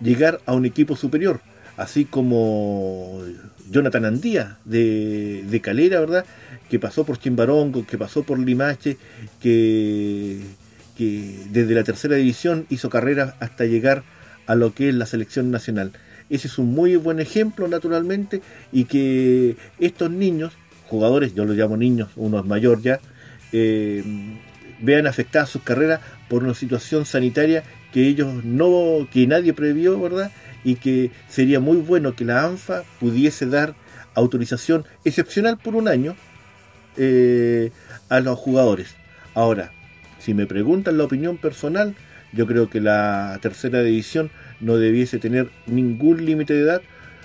llegar 0.01 0.41
a 0.46 0.53
un 0.53 0.65
equipo 0.65 0.96
superior, 0.96 1.41
así 1.77 2.06
como 2.06 3.22
Jonathan 3.69 4.05
Andía 4.05 4.57
de, 4.65 5.43
de 5.49 5.61
Calera, 5.61 5.99
¿verdad? 5.99 6.25
que 6.69 6.79
pasó 6.79 7.03
por 7.03 7.17
Chimbarongo, 7.19 7.85
que 7.85 7.97
pasó 7.97 8.23
por 8.23 8.39
Limache, 8.39 8.97
que, 9.41 10.39
desde 10.97 11.73
la 11.73 11.83
tercera 11.83 12.15
división 12.15 12.65
hizo 12.69 12.89
carrera 12.89 13.35
hasta 13.39 13.65
llegar 13.65 14.03
a 14.45 14.55
lo 14.55 14.73
que 14.73 14.89
es 14.89 14.95
la 14.95 15.05
selección 15.05 15.51
nacional. 15.51 15.91
Ese 16.29 16.47
es 16.47 16.57
un 16.59 16.73
muy 16.73 16.95
buen 16.95 17.19
ejemplo, 17.19 17.67
naturalmente, 17.67 18.41
y 18.71 18.85
que 18.85 19.55
estos 19.79 20.11
niños, 20.11 20.53
jugadores, 20.88 21.33
yo 21.33 21.45
los 21.45 21.57
llamo 21.57 21.75
niños, 21.75 22.09
uno 22.15 22.39
es 22.39 22.45
mayor 22.45 22.81
ya, 22.81 22.99
eh, 23.51 24.03
vean 24.79 25.07
afectadas 25.07 25.49
sus 25.49 25.63
carreras 25.63 26.01
por 26.29 26.43
una 26.43 26.53
situación 26.53 27.05
sanitaria 27.05 27.63
que 27.91 28.07
ellos 28.07 28.43
no, 28.43 29.07
que 29.11 29.25
nadie 29.25 29.53
previó, 29.53 29.99
¿verdad? 29.99 30.31
Y 30.63 30.75
que 30.75 31.12
sería 31.28 31.60
muy 31.60 31.78
bueno 31.78 32.16
que 32.16 32.25
la 32.25 32.44
ANFA 32.46 32.84
pudiese 33.00 33.46
dar 33.46 33.75
autorización 34.13 34.86
excepcional 35.06 35.58
por 35.58 35.75
un 35.75 35.88
año 35.88 36.16
eh, 36.98 37.72
a 38.10 38.20
los 38.20 38.38
jugadores. 38.38 38.96
Ahora, 39.34 39.72
si 40.20 40.34
me 40.34 40.46
preguntan 40.46 40.98
la 40.98 41.06
opinión 41.06 41.38
personal, 41.38 41.96
yo 42.34 42.46
creo 42.46 42.70
que 42.70 42.82
la 42.82 43.39
tercera 43.42 43.82
división 43.82 44.30
no 44.60 44.78
debiese 44.78 45.18
tener 45.18 45.50
ningún 45.66 46.25
límite 46.25 46.54
de 46.54 46.62
edad, 46.62 46.82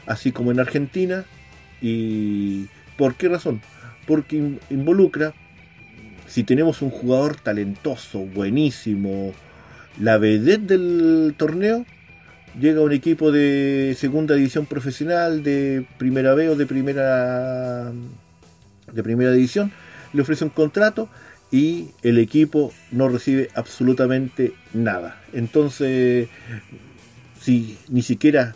así 0.07 0.33
como 0.33 0.53
en 0.53 0.61
Argentina. 0.61 1.25
¿Y 1.83 2.67
por 2.97 3.17
qué 3.17 3.29
razón? 3.29 3.61
Porque 4.07 4.59
involucra, 4.71 5.35
si 6.27 6.45
tenemos 6.45 6.83
un 6.83 6.91
jugador 6.91 7.37
talentoso, 7.37 8.21
buenísimo, 8.21 9.35
la 10.01 10.19
vedette 10.19 10.67
del 10.67 11.35
torneo, 11.37 11.85
llega 12.59 12.81
un 12.81 12.93
equipo 12.93 13.33
de 13.33 13.97
segunda 13.99 14.35
división 14.35 14.67
profesional, 14.67 15.43
de 15.43 15.87
primera 15.99 16.35
B 16.35 16.51
o 16.51 16.57
de 16.57 16.67
primera 16.67 17.93
de 18.93 19.03
primera 19.03 19.33
división, 19.33 19.73
le 20.13 20.23
ofrece 20.23 20.45
un 20.45 20.51
contrato 20.51 21.09
y 21.51 21.91
el 22.03 22.19
equipo 22.19 22.73
no 22.91 23.09
recibe 23.09 23.51
absolutamente 23.55 24.55
nada. 24.73 25.21
Entonces, 25.33 26.29
si 27.41 27.79
ni 27.89 28.03
siquiera 28.03 28.55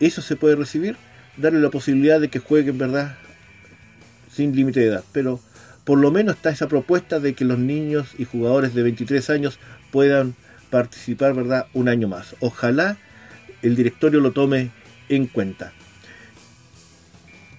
eso 0.00 0.22
se 0.22 0.36
puede 0.36 0.56
recibir, 0.56 0.96
darle 1.36 1.60
la 1.60 1.70
posibilidad 1.70 2.20
de 2.20 2.28
que 2.28 2.38
juegue 2.38 2.70
en 2.70 2.78
verdad 2.78 3.16
sin 4.30 4.54
límite 4.54 4.80
de 4.80 4.86
edad. 4.86 5.04
Pero 5.12 5.40
por 5.84 5.98
lo 5.98 6.10
menos 6.10 6.36
está 6.36 6.50
esa 6.50 6.68
propuesta 6.68 7.18
de 7.20 7.34
que 7.34 7.44
los 7.44 7.58
niños 7.58 8.08
y 8.18 8.24
jugadores 8.24 8.74
de 8.74 8.82
23 8.82 9.30
años 9.30 9.58
puedan 9.90 10.34
participar 10.70 11.34
verdad 11.34 11.66
un 11.72 11.88
año 11.88 12.08
más. 12.08 12.36
Ojalá 12.40 12.98
el 13.62 13.76
directorio 13.76 14.20
lo 14.20 14.32
tome 14.32 14.70
en 15.08 15.26
cuenta. 15.26 15.72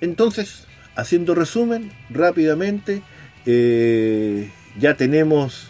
Entonces, 0.02 0.68
haciendo 0.96 1.36
resumen 1.36 1.92
rápidamente, 2.10 3.02
eh, 3.46 4.50
ya 4.80 4.96
tenemos 4.96 5.70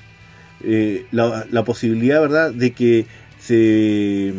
eh, 0.61 1.05
la, 1.11 1.63
posibilidad, 1.63 2.21
¿verdad?, 2.21 2.51
de 2.51 2.71
que 2.73 3.05
se, 3.39 4.33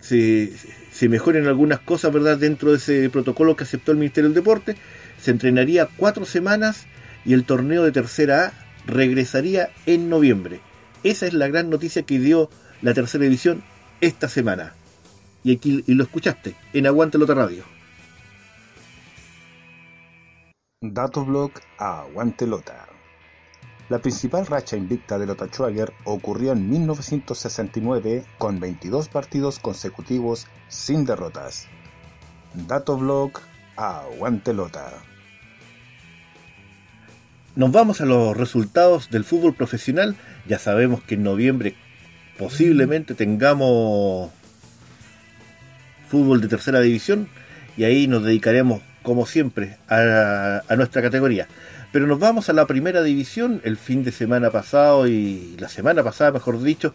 se, 0.00 1.08
mejoren 1.08 1.46
algunas 1.46 1.80
cosas, 1.80 2.12
¿verdad?, 2.12 2.38
dentro 2.38 2.70
de 2.70 2.78
ese 2.78 3.10
protocolo 3.10 3.56
que 3.56 3.64
aceptó 3.64 3.92
el 3.92 3.98
Ministerio 3.98 4.28
del 4.28 4.34
Deporte. 4.34 4.76
se 5.20 5.30
entrenaría 5.30 5.88
cuatro 5.96 6.24
semanas 6.24 6.86
y 7.24 7.34
el 7.34 7.44
torneo 7.44 7.84
de 7.84 7.92
tercera 7.92 8.46
A 8.46 8.52
regresaría 8.86 9.70
en 9.86 10.08
noviembre. 10.08 10.60
Esa 11.04 11.26
es 11.26 11.34
la 11.34 11.48
gran 11.48 11.70
noticia 11.70 12.02
que 12.02 12.18
dio 12.18 12.50
la 12.82 12.94
tercera 12.94 13.24
división 13.24 13.62
esta 14.00 14.28
semana. 14.28 14.74
Y 15.42 15.54
aquí 15.54 15.84
y 15.86 15.94
lo 15.94 16.04
escuchaste 16.04 16.54
en 16.72 16.86
Aguante 16.86 17.18
Lota 17.18 17.34
Radio. 17.34 17.64
Datoblog 20.82 21.52
a 21.78 22.00
Aguante 22.00 22.46
Lota. 22.46 22.88
La 23.88 23.98
principal 23.98 24.46
racha 24.46 24.76
invicta 24.76 25.18
de 25.18 25.26
Lota 25.26 25.46
Schwager 25.46 25.92
ocurrió 26.04 26.52
en 26.52 26.70
1969 26.70 28.24
con 28.38 28.60
22 28.60 29.08
partidos 29.08 29.58
consecutivos 29.58 30.46
sin 30.68 31.04
derrotas. 31.04 31.66
Datoblog 32.54 33.32
a 33.76 34.02
Aguante 34.02 34.54
Lota. 34.54 34.92
Nos 37.56 37.72
vamos 37.72 38.00
a 38.00 38.06
los 38.06 38.36
resultados 38.36 39.10
del 39.10 39.24
fútbol 39.24 39.54
profesional. 39.54 40.16
Ya 40.46 40.58
sabemos 40.58 41.02
que 41.02 41.16
en 41.16 41.24
noviembre 41.24 41.74
posiblemente 42.40 43.14
tengamos 43.14 44.30
fútbol 46.08 46.40
de 46.40 46.48
tercera 46.48 46.80
división 46.80 47.28
y 47.76 47.84
ahí 47.84 48.08
nos 48.08 48.24
dedicaremos 48.24 48.80
como 49.02 49.26
siempre 49.26 49.76
a, 49.90 50.62
nuestra 50.74 51.02
categoría. 51.02 51.48
Pero 51.92 52.06
nos 52.06 52.18
vamos 52.18 52.48
a 52.48 52.54
la 52.54 52.66
primera 52.66 53.02
división. 53.02 53.60
El 53.62 53.76
fin 53.76 54.04
de 54.04 54.10
semana 54.10 54.50
pasado 54.50 55.06
y 55.06 55.54
la 55.58 55.68
semana 55.68 56.02
pasada, 56.02 56.32
mejor 56.32 56.62
dicho, 56.62 56.94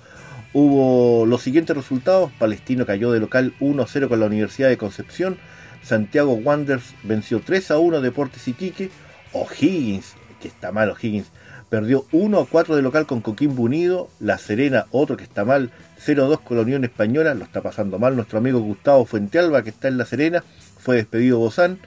hubo 0.51 1.27
los 1.27 1.43
siguientes 1.43 1.75
resultados. 1.75 2.31
Palestino 2.39 2.87
cayó 2.87 3.11
de 3.11 3.19
local 3.19 3.53
1-0 3.59 4.07
con 4.07 4.19
la 4.19 4.25
Universidad 4.25 4.69
de 4.69 4.77
Concepción. 4.77 5.37
Santiago 5.83 6.33
Wanderers 6.33 6.95
venció 7.03 7.39
3 7.39 7.69
1 7.69 8.01
Deportes 8.01 8.47
Iquique. 8.47 8.89
O'Higgins 9.31 10.15
que 10.45 10.47
está 10.49 10.71
mal 10.71 10.91
O'Higgins, 10.91 11.31
perdió 11.69 12.05
1 12.11 12.39
a 12.39 12.45
4 12.45 12.75
de 12.75 12.81
local 12.81 13.05
con 13.05 13.21
Coquimbo 13.21 13.63
Unido, 13.63 14.09
La 14.19 14.37
Serena, 14.37 14.85
otro 14.91 15.17
que 15.17 15.23
está 15.23 15.45
mal, 15.45 15.71
0 15.97 16.25
a 16.25 16.27
2 16.27 16.39
con 16.41 16.57
la 16.57 16.63
Unión 16.63 16.83
Española, 16.83 17.33
lo 17.33 17.43
está 17.43 17.61
pasando 17.61 17.99
mal 17.99 18.15
nuestro 18.15 18.37
amigo 18.37 18.59
Gustavo 18.59 19.05
Fuentealba, 19.05 19.63
que 19.63 19.69
está 19.69 19.87
en 19.87 19.97
La 19.97 20.05
Serena, 20.05 20.43
fue 20.79 20.97
despedido 20.97 21.39
Bozán. 21.39 21.79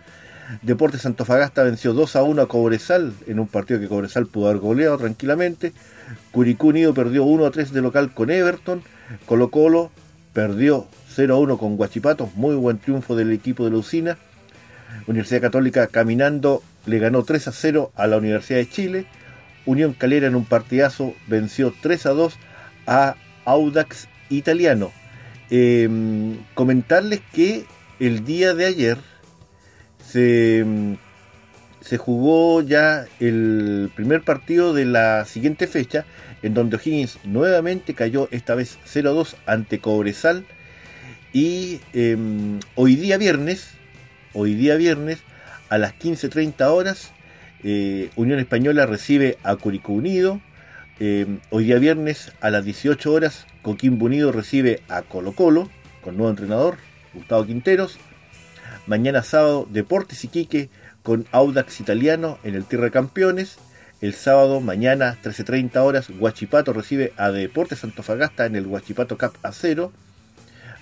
Deportes 0.63 1.03
Santofagasta 1.03 1.63
venció 1.63 1.93
2 1.93 2.17
a 2.17 2.23
1 2.23 2.43
a 2.43 2.49
Cobresal, 2.49 3.13
en 3.27 3.39
un 3.39 3.49
partido 3.49 3.81
que 3.81 3.89
Cobresal 3.89 4.27
pudo 4.27 4.49
haber 4.49 4.61
goleado 4.61 4.97
tranquilamente. 4.97 5.73
Curicú 6.31 6.69
Unido 6.69 6.95
perdió 6.95 7.25
1 7.25 7.47
a 7.47 7.51
3 7.51 7.73
de 7.73 7.83
local 7.83 8.15
con 8.15 8.31
Everton. 8.31 8.83
Colo 9.27 9.51
Colo 9.51 9.91
perdió 10.33 10.87
0 11.15 11.35
a 11.35 11.39
1 11.39 11.59
con 11.59 11.77
Guachipato, 11.77 12.31
muy 12.35 12.57
buen 12.57 12.79
triunfo 12.79 13.15
del 13.15 13.31
equipo 13.33 13.65
de 13.65 13.73
la 13.73 13.77
usina. 13.77 14.19
Universidad 15.07 15.43
Católica 15.43 15.87
caminando 15.87 16.63
le 16.87 16.99
ganó 16.99 17.25
3 17.25 17.49
a 17.49 17.53
0 17.53 17.93
a 17.95 18.07
la 18.07 18.17
Universidad 18.17 18.59
de 18.59 18.71
Chile. 18.71 19.07
Unión 19.69 19.93
Calera 19.93 20.27
en 20.27 20.35
un 20.35 20.47
partidazo 20.47 21.15
venció 21.27 21.75
3 21.83 22.07
a 22.07 22.11
2 22.11 22.39
a 22.87 23.17
Audax 23.45 24.09
Italiano. 24.31 24.93
Em, 25.51 26.39
comentarles 26.55 27.21
que 27.35 27.67
el 28.01 28.25
día 28.25 28.55
de 28.55 28.65
ayer 28.65 28.97
se, 30.03 30.61
em, 30.61 30.97
se, 31.83 31.99
jugó 31.99 32.63
ya 32.63 33.05
el 33.21 33.91
primer 33.95 34.23
partido 34.23 34.73
de 34.73 34.87
la 34.87 35.27
siguiente 35.27 35.67
fecha, 35.67 36.07
en 36.43 36.55
donde 36.55 36.77
O'Higgins 36.77 37.19
nuevamente 37.25 37.93
cayó 37.93 38.29
esta 38.31 38.55
vez 38.55 38.79
0 38.87 39.11
a 39.11 39.13
2 39.13 39.37
ante 39.45 39.81
Cobresal. 39.81 40.47
Y 41.35 41.81
em, 41.93 42.59
hoy 42.75 42.97
día 42.97 43.19
viernes, 43.19 43.73
hoy 44.33 44.55
día 44.55 44.77
viernes, 44.77 45.19
a 45.69 45.77
las 45.77 45.93
15.30 45.93 46.71
horas, 46.73 47.13
eh, 47.65 48.11
Unión 48.17 48.39
Española 48.39 48.87
recibe 48.87 49.39
a 49.43 49.57
Curicó 49.57 49.93
Unido. 49.93 50.41
Eh, 51.01 51.27
hoy 51.51 51.65
día 51.65 51.79
viernes 51.79 52.33
a 52.41 52.51
las 52.51 52.65
18 52.65 53.13
horas, 53.13 53.47
Coquimbo 53.63 54.07
Unido 54.07 54.33
recibe 54.33 54.83
a 54.89 55.03
Colo 55.03 55.33
Colo, 55.33 55.69
con 56.03 56.17
nuevo 56.17 56.31
entrenador, 56.31 56.77
Gustavo 57.15 57.47
Quinteros. 57.47 57.99
Mañana 58.87 59.23
sábado, 59.23 59.67
Deportes 59.71 60.25
Iquique 60.25 60.71
con 61.03 61.27
Audax 61.33 61.81
Italiano 61.81 62.39
en 62.43 62.55
el 62.55 62.65
Tierra 62.65 62.91
Campeones. 62.91 63.59
El 64.01 64.15
sábado, 64.15 64.61
mañana, 64.61 65.19
13.30 65.23 65.77
horas, 65.79 66.09
Huachipato 66.11 66.73
recibe 66.73 67.13
a 67.17 67.31
Deportes 67.31 67.81
Santofagasta 67.81 68.47
en 68.47 68.55
el 68.57 68.67
Huachipato 68.67 69.19
Cup 69.19 69.33
A0. 69.43 69.91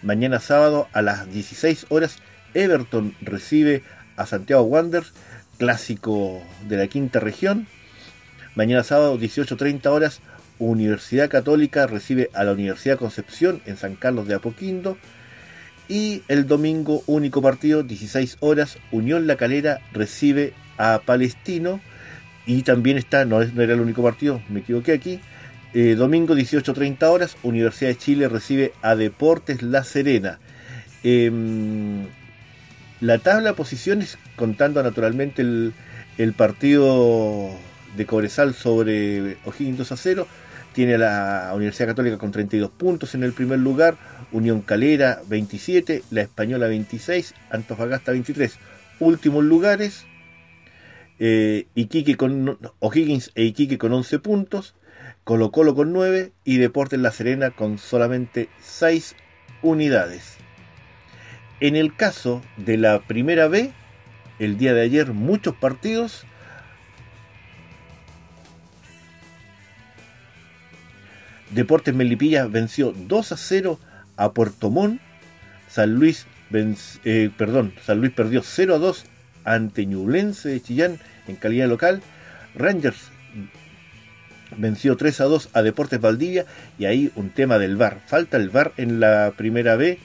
Mañana 0.02 0.38
sábado, 0.38 0.88
a 0.92 1.00
las 1.00 1.30
16 1.32 1.86
horas, 1.88 2.18
Everton 2.54 3.14
recibe 3.22 3.82
a 4.16 4.26
Santiago 4.26 4.62
Wanderers, 4.62 5.12
clásico 5.56 6.42
de 6.68 6.76
la 6.76 6.86
quinta 6.86 7.20
región. 7.20 7.66
Mañana 8.54 8.82
sábado, 8.82 9.18
18.30 9.18 9.86
horas, 9.86 10.20
Universidad 10.58 11.28
Católica 11.28 11.86
recibe 11.86 12.30
a 12.32 12.44
la 12.44 12.52
Universidad 12.52 12.98
Concepción 12.98 13.60
en 13.66 13.76
San 13.76 13.96
Carlos 13.96 14.26
de 14.26 14.34
Apoquindo. 14.34 14.96
Y 15.88 16.22
el 16.28 16.46
domingo, 16.46 17.02
único 17.06 17.42
partido, 17.42 17.82
16 17.82 18.38
horas, 18.40 18.78
Unión 18.90 19.26
La 19.26 19.36
Calera 19.36 19.80
recibe 19.92 20.52
a 20.78 21.00
Palestino. 21.04 21.80
Y 22.46 22.62
también 22.62 22.96
está, 22.96 23.24
no, 23.24 23.44
no 23.44 23.62
era 23.62 23.74
el 23.74 23.80
único 23.80 24.02
partido, 24.02 24.40
me 24.48 24.60
equivoqué 24.60 24.92
aquí. 24.92 25.20
Eh, 25.74 25.94
domingo 25.94 26.34
18.30 26.34 27.02
horas, 27.04 27.36
Universidad 27.42 27.90
de 27.90 27.98
Chile 27.98 28.28
recibe 28.28 28.72
a 28.82 28.96
Deportes 28.96 29.62
La 29.62 29.84
Serena. 29.84 30.38
Em, 31.02 32.06
la 33.00 33.18
tabla 33.18 33.50
de 33.50 33.54
posiciones, 33.54 34.18
contando 34.36 34.82
naturalmente 34.82 35.42
el, 35.42 36.32
partido 36.34 37.50
de 37.96 38.06
Cobresal 38.06 38.54
sobre 38.54 39.36
O'Higgins 39.44 39.78
2 39.78 39.92
a 39.92 39.96
0, 39.96 40.26
tiene 40.72 40.94
a 40.94 40.98
la 40.98 41.52
Universidad 41.54 41.88
Católica 41.88 42.18
con 42.18 42.32
32 42.32 42.70
puntos 42.70 43.14
en 43.14 43.22
el 43.22 43.32
primer 43.32 43.58
lugar, 43.58 43.96
Unión 44.32 44.60
Calera 44.62 45.20
27, 45.28 46.02
la 46.10 46.22
Española 46.22 46.66
26, 46.68 47.34
Antofagasta 47.50 48.12
23. 48.12 48.58
Últimos 49.00 49.44
lugares, 49.44 50.04
eh, 51.18 51.66
Iquique 51.74 52.16
con, 52.16 52.58
O'Higgins 52.80 53.30
e 53.34 53.44
Iquique 53.44 53.78
con 53.78 53.92
11 53.92 54.18
puntos, 54.18 54.74
Colo 55.24 55.50
Colo 55.50 55.74
con 55.74 55.92
9 55.92 56.32
y 56.44 56.58
Deportes 56.58 57.00
La 57.00 57.10
Serena 57.10 57.50
con 57.50 57.78
solamente 57.78 58.48
6 58.60 59.16
unidades. 59.62 60.45
En 61.60 61.74
el 61.74 61.94
caso 61.94 62.42
de 62.58 62.76
la 62.76 63.00
primera 63.00 63.48
B, 63.48 63.72
el 64.38 64.58
día 64.58 64.74
de 64.74 64.82
ayer 64.82 65.12
muchos 65.12 65.54
partidos. 65.54 66.24
Deportes 71.50 71.94
Melipilla 71.94 72.46
venció 72.46 72.92
2 72.92 73.32
a 73.32 73.36
0 73.36 73.80
a 74.16 74.32
Puerto 74.32 74.70
Montt. 74.70 75.00
San 75.68 75.94
Luis, 75.94 76.26
eh, 76.52 77.30
perdón, 77.36 77.72
San 77.84 78.00
Luis 78.00 78.12
perdió 78.12 78.42
0 78.42 78.74
a 78.74 78.78
2 78.78 79.04
ante 79.44 79.86
Ñublense 79.86 80.50
de 80.50 80.60
Chillán 80.60 80.98
en 81.26 81.36
calidad 81.36 81.68
local. 81.68 82.02
Rangers 82.54 83.10
venció 84.58 84.96
3 84.96 85.20
a 85.22 85.24
2 85.24 85.50
a 85.54 85.62
Deportes 85.62 86.00
Valdivia 86.00 86.44
y 86.78 86.84
ahí 86.84 87.10
un 87.14 87.30
tema 87.30 87.58
del 87.58 87.76
VAR. 87.76 88.00
Falta 88.06 88.36
el 88.36 88.50
VAR 88.50 88.72
en 88.76 89.00
la 89.00 89.32
primera 89.36 89.76
B. 89.76 89.98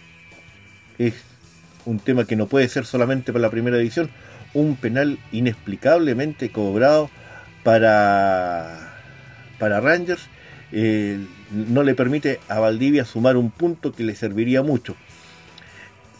un 1.85 1.99
tema 1.99 2.25
que 2.25 2.35
no 2.35 2.47
puede 2.47 2.67
ser 2.67 2.85
solamente 2.85 3.31
para 3.31 3.43
la 3.43 3.49
primera 3.49 3.77
edición, 3.77 4.09
un 4.53 4.75
penal 4.75 5.19
inexplicablemente 5.31 6.51
cobrado 6.51 7.09
para, 7.63 8.93
para 9.59 9.79
Rangers, 9.79 10.23
eh, 10.71 11.19
no 11.51 11.83
le 11.83 11.95
permite 11.95 12.39
a 12.47 12.59
Valdivia 12.59 13.05
sumar 13.05 13.37
un 13.37 13.51
punto 13.51 13.91
que 13.91 14.03
le 14.03 14.15
serviría 14.15 14.61
mucho. 14.61 14.95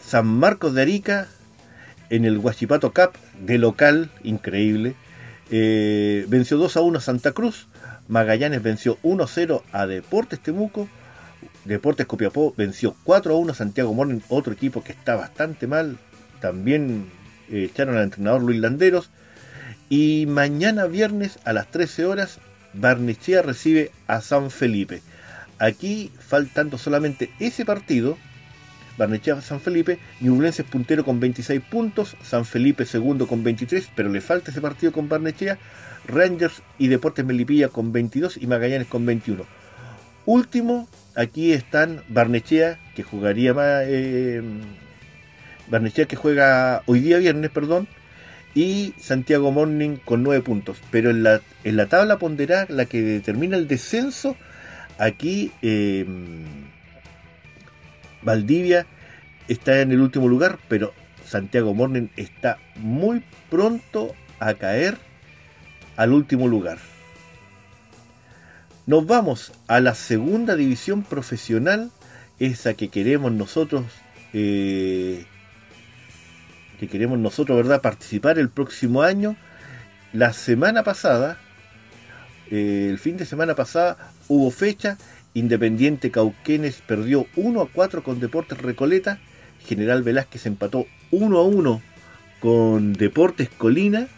San 0.04 0.26
Marcos 0.26 0.74
de 0.74 0.82
Arica 0.82 1.28
en 2.10 2.24
el 2.24 2.38
Huachipato 2.38 2.92
Cup 2.92 3.12
de 3.40 3.58
local, 3.58 4.10
increíble, 4.22 4.94
eh, 5.50 6.26
venció 6.28 6.58
2 6.58 6.76
a 6.76 6.80
1 6.82 6.98
a 6.98 7.00
Santa 7.00 7.32
Cruz, 7.32 7.68
Magallanes 8.08 8.62
venció 8.62 8.98
1 9.02 9.24
a 9.24 9.26
0 9.26 9.64
a 9.72 9.86
Deportes 9.86 10.40
Temuco, 10.40 10.88
Deportes 11.64 12.06
Copiapó 12.06 12.52
venció 12.56 12.96
4 13.04 13.34
a 13.34 13.36
1 13.38 13.52
a 13.52 13.54
Santiago 13.54 13.94
Morning, 13.94 14.20
otro 14.28 14.52
equipo 14.52 14.82
que 14.82 14.92
está 14.92 15.14
bastante 15.14 15.66
mal. 15.66 15.98
También 16.40 17.06
eh, 17.50 17.68
echaron 17.70 17.96
al 17.96 18.04
entrenador 18.04 18.42
Luis 18.42 18.60
Landeros. 18.60 19.10
Y 19.88 20.26
mañana 20.26 20.86
viernes 20.86 21.38
a 21.44 21.52
las 21.52 21.70
13 21.70 22.06
horas, 22.06 22.38
Barnechea 22.72 23.42
recibe 23.42 23.92
a 24.06 24.20
San 24.20 24.50
Felipe. 24.50 25.02
Aquí, 25.58 26.10
faltando 26.18 26.78
solamente 26.78 27.30
ese 27.38 27.64
partido, 27.64 28.16
Barnechea 28.98 29.40
San 29.40 29.60
Felipe, 29.60 29.98
Ñublense 30.20 30.62
es 30.62 30.68
puntero 30.68 31.04
con 31.04 31.20
26 31.20 31.60
puntos, 31.62 32.16
San 32.22 32.44
Felipe 32.44 32.84
segundo 32.84 33.26
con 33.26 33.44
23, 33.44 33.90
pero 33.94 34.08
le 34.08 34.20
falta 34.20 34.50
ese 34.50 34.60
partido 34.60 34.92
con 34.92 35.08
Barnechea, 35.08 35.58
Rangers 36.06 36.62
y 36.78 36.88
Deportes 36.88 37.24
Melipilla 37.24 37.68
con 37.68 37.92
22 37.92 38.38
y 38.38 38.46
Magallanes 38.46 38.88
con 38.88 39.06
21. 39.06 39.61
Último 40.26 40.88
aquí 41.16 41.52
están 41.52 42.02
Barnechea, 42.08 42.78
que 42.94 43.02
jugaría 43.02 43.54
más. 43.54 43.84
Eh, 43.86 44.42
Barnechea 45.68 46.06
que 46.06 46.16
juega 46.16 46.82
hoy 46.86 47.00
día 47.00 47.18
viernes, 47.18 47.50
perdón. 47.50 47.88
y 48.54 48.94
Santiago 48.98 49.50
Morning 49.50 49.96
con 49.96 50.22
9 50.22 50.42
puntos. 50.42 50.78
Pero 50.90 51.10
en 51.10 51.22
la, 51.22 51.40
en 51.64 51.76
la 51.76 51.86
tabla 51.86 52.18
ponderada, 52.18 52.66
la 52.68 52.84
que 52.84 53.00
determina 53.02 53.56
el 53.56 53.66
descenso, 53.66 54.36
aquí 54.98 55.52
eh, 55.62 56.06
Valdivia 58.22 58.86
está 59.48 59.80
en 59.80 59.92
el 59.92 60.00
último 60.00 60.28
lugar, 60.28 60.58
pero 60.68 60.92
Santiago 61.24 61.74
Morning 61.74 62.08
está 62.16 62.58
muy 62.76 63.22
pronto 63.50 64.14
a 64.38 64.54
caer 64.54 64.98
al 65.96 66.12
último 66.12 66.46
lugar. 66.46 66.78
Nos 68.86 69.06
vamos 69.06 69.52
a 69.68 69.80
la 69.80 69.94
segunda 69.94 70.56
división 70.56 71.02
profesional, 71.02 71.90
esa 72.38 72.74
que 72.74 72.88
queremos 72.88 73.30
nosotros 73.32 73.84
eh, 74.32 75.26
que 76.80 76.88
queremos 76.88 77.18
nosotros, 77.18 77.56
¿verdad?, 77.56 77.80
participar 77.80 78.40
el 78.40 78.48
próximo 78.48 79.02
año. 79.02 79.36
La 80.12 80.32
semana 80.32 80.82
pasada, 80.82 81.38
eh, 82.50 82.88
el 82.90 82.98
fin 82.98 83.16
de 83.16 83.24
semana 83.24 83.54
pasada, 83.54 84.12
hubo 84.26 84.50
fecha. 84.50 84.98
Independiente 85.32 86.10
Cauquenes 86.10 86.82
perdió 86.84 87.26
1 87.36 87.60
a 87.60 87.68
4 87.68 88.02
con 88.02 88.18
Deportes 88.18 88.58
Recoleta. 88.58 89.20
General 89.64 90.02
Velázquez 90.02 90.44
empató 90.46 90.86
1 91.12 91.38
a 91.38 91.44
1 91.44 91.82
con 92.40 92.94
Deportes 92.94 93.48
Colina. 93.48 94.08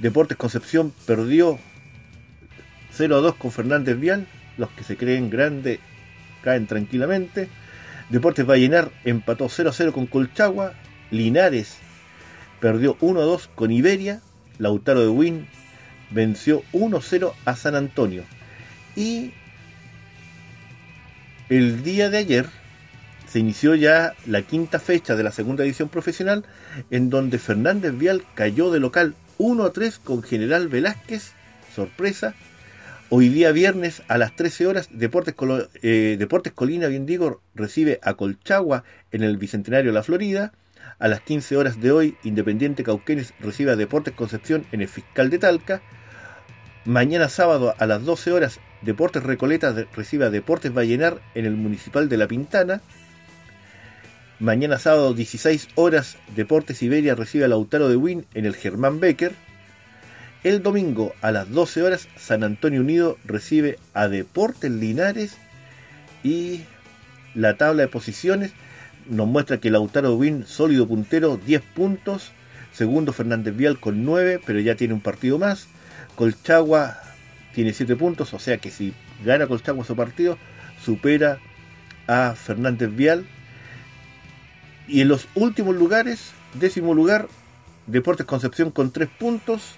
Deportes 0.00 0.36
Concepción 0.36 0.92
perdió 1.06 1.60
0 2.92 3.16
a 3.16 3.20
2 3.20 3.34
con 3.36 3.52
Fernández 3.52 3.98
Vial. 3.98 4.26
Los 4.58 4.70
que 4.70 4.84
se 4.84 4.96
creen 4.96 5.30
grandes 5.30 5.78
caen 6.42 6.66
tranquilamente. 6.66 7.48
Deportes 8.10 8.46
Vallenar 8.46 8.90
empató 9.04 9.48
0 9.48 9.70
a 9.70 9.72
0 9.72 9.92
con 9.92 10.06
Colchagua. 10.06 10.74
Linares 11.10 11.78
perdió 12.60 12.96
1-2 12.98 13.48
con 13.54 13.70
Iberia, 13.70 14.20
Lautaro 14.58 15.00
de 15.00 15.08
Win 15.08 15.48
venció 16.10 16.62
1-0 16.72 17.32
a 17.44 17.56
San 17.56 17.74
Antonio. 17.74 18.24
Y 18.94 19.32
el 21.48 21.82
día 21.82 22.08
de 22.08 22.18
ayer 22.18 22.46
se 23.26 23.38
inició 23.38 23.74
ya 23.74 24.14
la 24.26 24.42
quinta 24.42 24.78
fecha 24.78 25.16
de 25.16 25.22
la 25.22 25.32
segunda 25.32 25.64
edición 25.64 25.88
profesional, 25.88 26.44
en 26.90 27.10
donde 27.10 27.38
Fernández 27.38 27.96
Vial 27.96 28.24
cayó 28.34 28.70
de 28.70 28.80
local 28.80 29.14
1 29.38 29.70
3 29.70 29.98
con 29.98 30.22
General 30.22 30.68
Velázquez, 30.68 31.32
sorpresa. 31.74 32.34
Hoy 33.14 33.28
día 33.28 33.52
viernes 33.52 34.02
a 34.08 34.16
las 34.16 34.34
13 34.36 34.66
horas, 34.66 34.88
Deportes, 34.90 35.34
eh, 35.82 36.16
Deportes 36.18 36.54
Colina, 36.54 36.86
bien 36.86 37.04
digo, 37.04 37.42
recibe 37.54 38.00
a 38.02 38.14
Colchagua 38.14 38.84
en 39.10 39.22
el 39.22 39.36
Bicentenario 39.36 39.90
de 39.90 39.94
la 39.94 40.02
Florida. 40.02 40.54
A 40.98 41.08
las 41.08 41.20
15 41.20 41.58
horas 41.58 41.78
de 41.78 41.92
hoy, 41.92 42.16
Independiente 42.24 42.84
Cauquenes 42.84 43.34
recibe 43.38 43.70
a 43.70 43.76
Deportes 43.76 44.14
Concepción 44.14 44.64
en 44.72 44.80
el 44.80 44.88
Fiscal 44.88 45.28
de 45.28 45.38
Talca. 45.38 45.82
Mañana 46.86 47.28
sábado 47.28 47.74
a 47.76 47.84
las 47.84 48.02
12 48.02 48.32
horas, 48.32 48.60
Deportes 48.80 49.22
Recoleta 49.22 49.74
recibe 49.94 50.24
a 50.24 50.30
Deportes 50.30 50.72
Vallenar 50.72 51.20
en 51.34 51.44
el 51.44 51.54
Municipal 51.54 52.08
de 52.08 52.16
La 52.16 52.28
Pintana. 52.28 52.80
Mañana 54.38 54.78
sábado 54.78 55.12
16 55.12 55.68
horas, 55.74 56.16
Deportes 56.34 56.82
Iberia 56.82 57.14
recibe 57.14 57.44
a 57.44 57.48
Lautaro 57.48 57.90
de 57.90 57.96
Win 57.96 58.24
en 58.32 58.46
el 58.46 58.54
Germán 58.54 59.00
Becker. 59.00 59.32
El 60.44 60.62
domingo 60.62 61.14
a 61.22 61.30
las 61.30 61.50
12 61.50 61.82
horas, 61.82 62.08
San 62.16 62.42
Antonio 62.42 62.80
Unido 62.80 63.16
recibe 63.24 63.78
a 63.94 64.08
Deportes 64.08 64.72
Linares 64.72 65.36
y 66.24 66.62
la 67.34 67.56
tabla 67.56 67.82
de 67.82 67.88
posiciones 67.88 68.52
nos 69.08 69.28
muestra 69.28 69.58
que 69.58 69.70
Lautaro 69.70 70.14
Win, 70.14 70.44
sólido 70.46 70.86
puntero, 70.86 71.36
10 71.36 71.62
puntos. 71.74 72.32
Segundo 72.72 73.12
Fernández 73.12 73.54
Vial 73.54 73.78
con 73.78 74.04
9, 74.04 74.40
pero 74.44 74.58
ya 74.58 74.74
tiene 74.74 74.94
un 74.94 75.00
partido 75.00 75.38
más. 75.38 75.68
Colchagua 76.16 76.98
tiene 77.54 77.72
7 77.72 77.94
puntos, 77.96 78.34
o 78.34 78.38
sea 78.38 78.58
que 78.58 78.70
si 78.70 78.94
gana 79.24 79.46
Colchagua 79.46 79.84
su 79.84 79.94
partido, 79.94 80.38
supera 80.84 81.38
a 82.06 82.34
Fernández 82.34 82.90
Vial. 82.94 83.26
Y 84.88 85.02
en 85.02 85.08
los 85.08 85.28
últimos 85.34 85.76
lugares, 85.76 86.32
décimo 86.54 86.94
lugar, 86.94 87.28
Deportes 87.86 88.26
Concepción 88.26 88.70
con 88.70 88.90
3 88.90 89.08
puntos. 89.18 89.76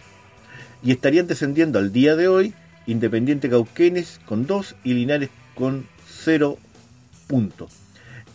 Y 0.84 0.92
estarían 0.92 1.26
descendiendo 1.26 1.78
al 1.78 1.92
día 1.92 2.14
de 2.14 2.28
hoy 2.28 2.54
Independiente 2.86 3.48
Cauquenes 3.48 4.20
con 4.26 4.46
2 4.46 4.76
y 4.84 4.92
Linares 4.92 5.30
con 5.54 5.88
0 6.06 6.58
puntos. 7.26 7.72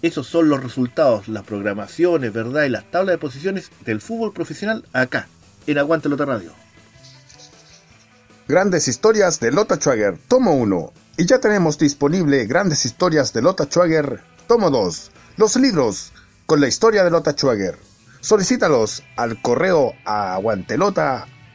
Esos 0.01 0.27
son 0.27 0.49
los 0.49 0.63
resultados, 0.63 1.27
las 1.27 1.43
programaciones, 1.43 2.33
¿verdad? 2.33 2.63
Y 2.63 2.69
las 2.69 2.89
tablas 2.89 3.13
de 3.13 3.17
posiciones 3.17 3.69
del 3.85 4.01
fútbol 4.01 4.33
profesional 4.33 4.85
acá, 4.93 5.27
en 5.67 5.77
Aguante 5.77 6.09
Lota 6.09 6.25
Radio. 6.25 6.53
Grandes 8.47 8.87
historias 8.87 9.39
de 9.39 9.51
Lota 9.51 9.75
Schwager, 9.75 10.17
tomo 10.27 10.55
1. 10.55 10.93
Y 11.17 11.25
ya 11.25 11.39
tenemos 11.39 11.77
disponible 11.77 12.45
Grandes 12.45 12.85
historias 12.85 13.33
de 13.33 13.43
Lota 13.43 13.65
Schwager, 13.65 14.21
tomo 14.47 14.71
2. 14.71 15.11
Los 15.37 15.55
libros 15.57 16.13
con 16.47 16.61
la 16.61 16.67
historia 16.67 17.03
de 17.03 17.11
Lota 17.11 17.33
Schwager. 17.33 17.77
Solicítalos 18.21 19.03
al 19.17 19.39
correo 19.41 19.93
a 20.05 20.39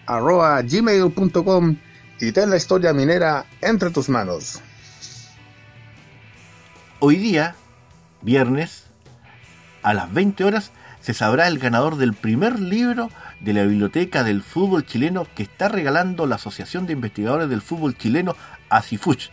aguantelota.gmail.com 0.06 1.76
y 2.20 2.32
ten 2.32 2.50
la 2.50 2.56
historia 2.56 2.92
minera 2.92 3.46
entre 3.60 3.90
tus 3.90 4.08
manos. 4.08 4.60
Hoy 7.00 7.16
día 7.16 7.54
viernes, 8.22 8.84
a 9.82 9.92
las 9.94 10.12
20 10.12 10.44
horas, 10.44 10.72
se 11.00 11.12
sabrá 11.12 11.46
el 11.48 11.58
ganador 11.58 11.96
del 11.96 12.14
primer 12.14 12.58
libro 12.58 13.10
de 13.40 13.52
la 13.52 13.64
Biblioteca 13.64 14.24
del 14.24 14.42
Fútbol 14.42 14.86
Chileno 14.86 15.26
que 15.34 15.42
está 15.42 15.68
regalando 15.68 16.26
la 16.26 16.36
Asociación 16.36 16.86
de 16.86 16.94
Investigadores 16.94 17.50
del 17.50 17.60
Fútbol 17.60 17.96
Chileno, 17.98 18.34
ACIFUCH. 18.70 19.30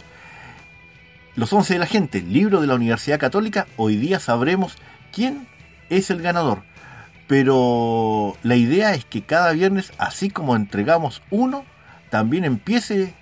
Los 1.36 1.54
11 1.54 1.76
de 1.76 1.80
la 1.80 1.86
gente, 1.86 2.22
libro 2.22 2.60
de 2.60 2.68
la 2.68 2.76
Universidad 2.76 3.20
Católica, 3.20 3.68
hoy 3.78 3.96
día 3.96 4.20
sabremos 4.20 4.76
quién 5.14 5.48
es 5.90 6.10
el 6.10 6.22
ganador. 6.22 6.64
Pero 7.28 8.38
la 8.44 8.56
idea 8.56 8.94
es 8.94 9.06
que 9.06 9.24
cada 9.24 9.52
viernes, 9.54 9.94
así 9.98 10.30
como 10.30 10.56
entregamos 10.56 11.22
uno, 11.30 11.66
también 12.10 12.44
empiece 12.44 13.14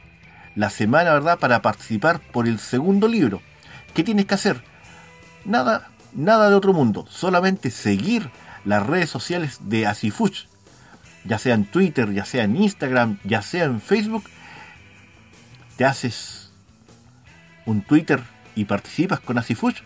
la 0.55 0.69
semana, 0.69 1.13
¿verdad?, 1.13 1.39
para 1.39 1.61
participar 1.61 2.19
por 2.19 2.47
el 2.47 2.59
segundo 2.59 3.07
libro. 3.07 3.41
¿Qué 3.93 4.03
tienes 4.03 4.25
que 4.25 4.33
hacer? 4.33 4.63
Nada, 5.45 5.89
nada 6.13 6.49
de 6.49 6.55
otro 6.55 6.73
mundo, 6.73 7.05
solamente 7.09 7.71
seguir 7.71 8.29
las 8.65 8.85
redes 8.85 9.09
sociales 9.09 9.59
de 9.63 9.87
Asifuch, 9.87 10.47
ya 11.23 11.37
sea 11.39 11.55
en 11.55 11.65
Twitter, 11.65 12.11
ya 12.11 12.25
sea 12.25 12.43
en 12.43 12.55
Instagram, 12.55 13.19
ya 13.23 13.41
sea 13.41 13.65
en 13.65 13.79
Facebook, 13.79 14.23
te 15.77 15.85
haces 15.85 16.51
un 17.65 17.81
Twitter 17.81 18.21
y 18.55 18.65
participas 18.65 19.19
con 19.19 19.37
Asifuch, 19.37 19.77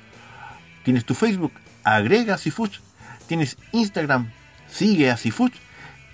tienes 0.84 1.06
tu 1.06 1.14
Facebook, 1.14 1.54
agrega 1.84 2.36
Asifuch, 2.36 2.80
tienes 3.28 3.58
Instagram, 3.72 4.32
sigue 4.68 5.12
Asifuch 5.12 5.54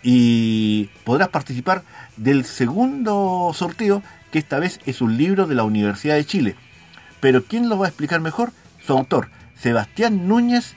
y 0.03 0.89
podrás 1.03 1.29
participar 1.29 1.83
del 2.17 2.45
segundo 2.45 3.51
sorteo 3.53 4.01
que 4.31 4.39
esta 4.39 4.59
vez 4.59 4.79
es 4.85 5.01
un 5.01 5.17
libro 5.17 5.47
de 5.47 5.55
la 5.55 5.63
Universidad 5.63 6.15
de 6.15 6.25
Chile. 6.25 6.55
Pero 7.19 7.43
¿quién 7.43 7.69
lo 7.69 7.77
va 7.77 7.87
a 7.87 7.89
explicar 7.89 8.21
mejor? 8.21 8.51
Su 8.85 8.93
autor, 8.93 9.29
Sebastián 9.55 10.27
Núñez, 10.27 10.75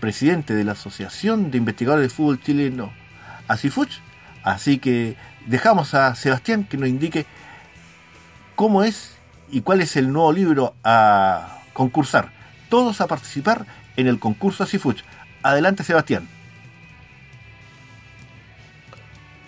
presidente 0.00 0.54
de 0.54 0.64
la 0.64 0.72
Asociación 0.72 1.50
de 1.50 1.58
Investigadores 1.58 2.08
de 2.08 2.14
Fútbol 2.14 2.40
Chileno, 2.40 2.92
ASIFUCH. 3.48 4.00
Así 4.42 4.78
que 4.78 5.16
dejamos 5.46 5.94
a 5.94 6.14
Sebastián 6.14 6.64
que 6.64 6.76
nos 6.76 6.88
indique 6.88 7.26
cómo 8.54 8.82
es 8.82 9.16
y 9.50 9.60
cuál 9.60 9.80
es 9.80 9.96
el 9.96 10.12
nuevo 10.12 10.32
libro 10.32 10.74
a 10.82 11.60
concursar. 11.72 12.30
Todos 12.68 13.00
a 13.00 13.06
participar 13.06 13.66
en 13.96 14.06
el 14.08 14.18
concurso 14.18 14.64
ASIFUCH. 14.64 15.04
Adelante, 15.46 15.84
Sebastián. 15.84 16.28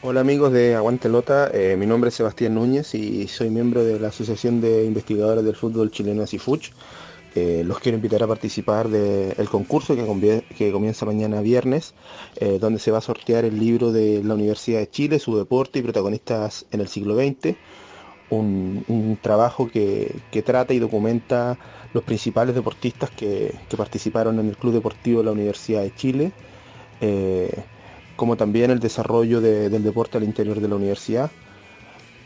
Hola 0.01 0.21
amigos 0.21 0.53
de 0.53 0.77
Aguantelota, 0.77 1.51
eh, 1.53 1.75
mi 1.77 1.87
nombre 1.87 2.11
es 2.11 2.15
Sebastián 2.15 2.55
Núñez 2.55 2.95
y 2.95 3.27
soy 3.27 3.51
miembro 3.51 3.83
de 3.83 3.99
la 3.99 4.09
Asociación 4.09 4.61
de 4.61 4.85
Investigadores 4.85 5.45
del 5.45 5.57
Fútbol 5.57 5.91
Chileno 5.91 6.23
ASIFUCH. 6.23 6.71
Eh, 7.35 7.65
los 7.67 7.81
quiero 7.81 7.97
invitar 7.97 8.23
a 8.23 8.29
participar 8.29 8.89
del 8.89 9.49
concurso 9.49 9.97
que, 9.97 10.71
comienza 10.71 11.05
mañana 11.05 11.41
viernes, 11.41 11.95
eh, 12.37 12.59
donde 12.61 12.79
se 12.79 12.93
va 12.93 12.99
a 12.99 13.01
sortear 13.01 13.45
el 13.45 13.59
libro 13.59 13.91
de 13.91 14.23
la 14.23 14.35
Universidad 14.35 14.79
de 14.79 14.89
Chile, 14.89 15.19
su 15.19 15.37
deporte 15.37 15.81
y 15.81 15.83
protagonistas 15.83 16.65
en 16.71 16.81
el 16.81 16.87
siglo 16.87 17.17
XX. 17.17 17.57
Un, 18.31 19.19
trabajo 19.23 19.71
que, 19.71 20.21
trata 20.45 20.75
y 20.75 20.79
documenta 20.79 21.59
los 21.95 22.05
principales 22.05 22.55
deportistas 22.55 23.11
que, 23.11 23.55
participaron 23.77 24.39
en 24.39 24.49
el 24.49 24.57
Club 24.57 24.75
Deportivo 24.75 25.21
de 25.21 25.25
la 25.25 25.33
Universidad 25.33 25.83
de 25.83 25.95
Chile, 25.95 26.33
eh, 27.01 27.63
como 28.17 28.37
también 28.37 28.71
el 28.71 28.81
desarrollo 28.81 29.41
del 29.41 29.83
deporte 29.83 30.19
al 30.19 30.25
interior 30.25 30.61
de 30.61 30.69
la 30.69 30.77
universidad. 30.77 31.31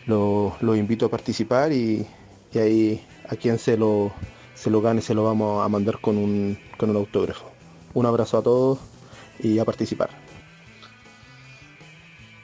Los 0.06 0.60
lo 0.60 0.74
invito 0.74 1.06
a 1.06 1.10
participar 1.10 1.72
y, 1.72 2.06
y 2.52 2.58
ahí 2.58 3.06
a 3.28 3.36
quien 3.36 3.58
se 3.58 3.76
lo 3.76 4.12
se 4.54 4.70
lo 4.70 4.80
gane 4.80 5.00
se 5.00 5.14
lo 5.14 5.24
vamos 5.24 5.64
a 5.64 5.68
mandar 5.68 6.00
con 6.00 6.16
un, 6.16 6.58
con 6.76 6.90
un 6.90 6.96
autógrafo. 6.96 7.50
Un 7.94 8.06
abrazo 8.06 8.38
a 8.38 8.42
todos 8.42 8.78
y 9.40 9.58
a 9.58 9.64
participar. 9.64 10.10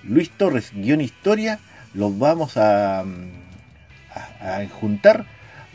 Luis 0.03 0.29
Torres 0.31 0.71
guion 0.73 1.01
historia. 1.01 1.59
Los 1.93 2.17
vamos 2.17 2.55
a, 2.55 3.03
a, 4.13 4.65
juntar 4.67 5.25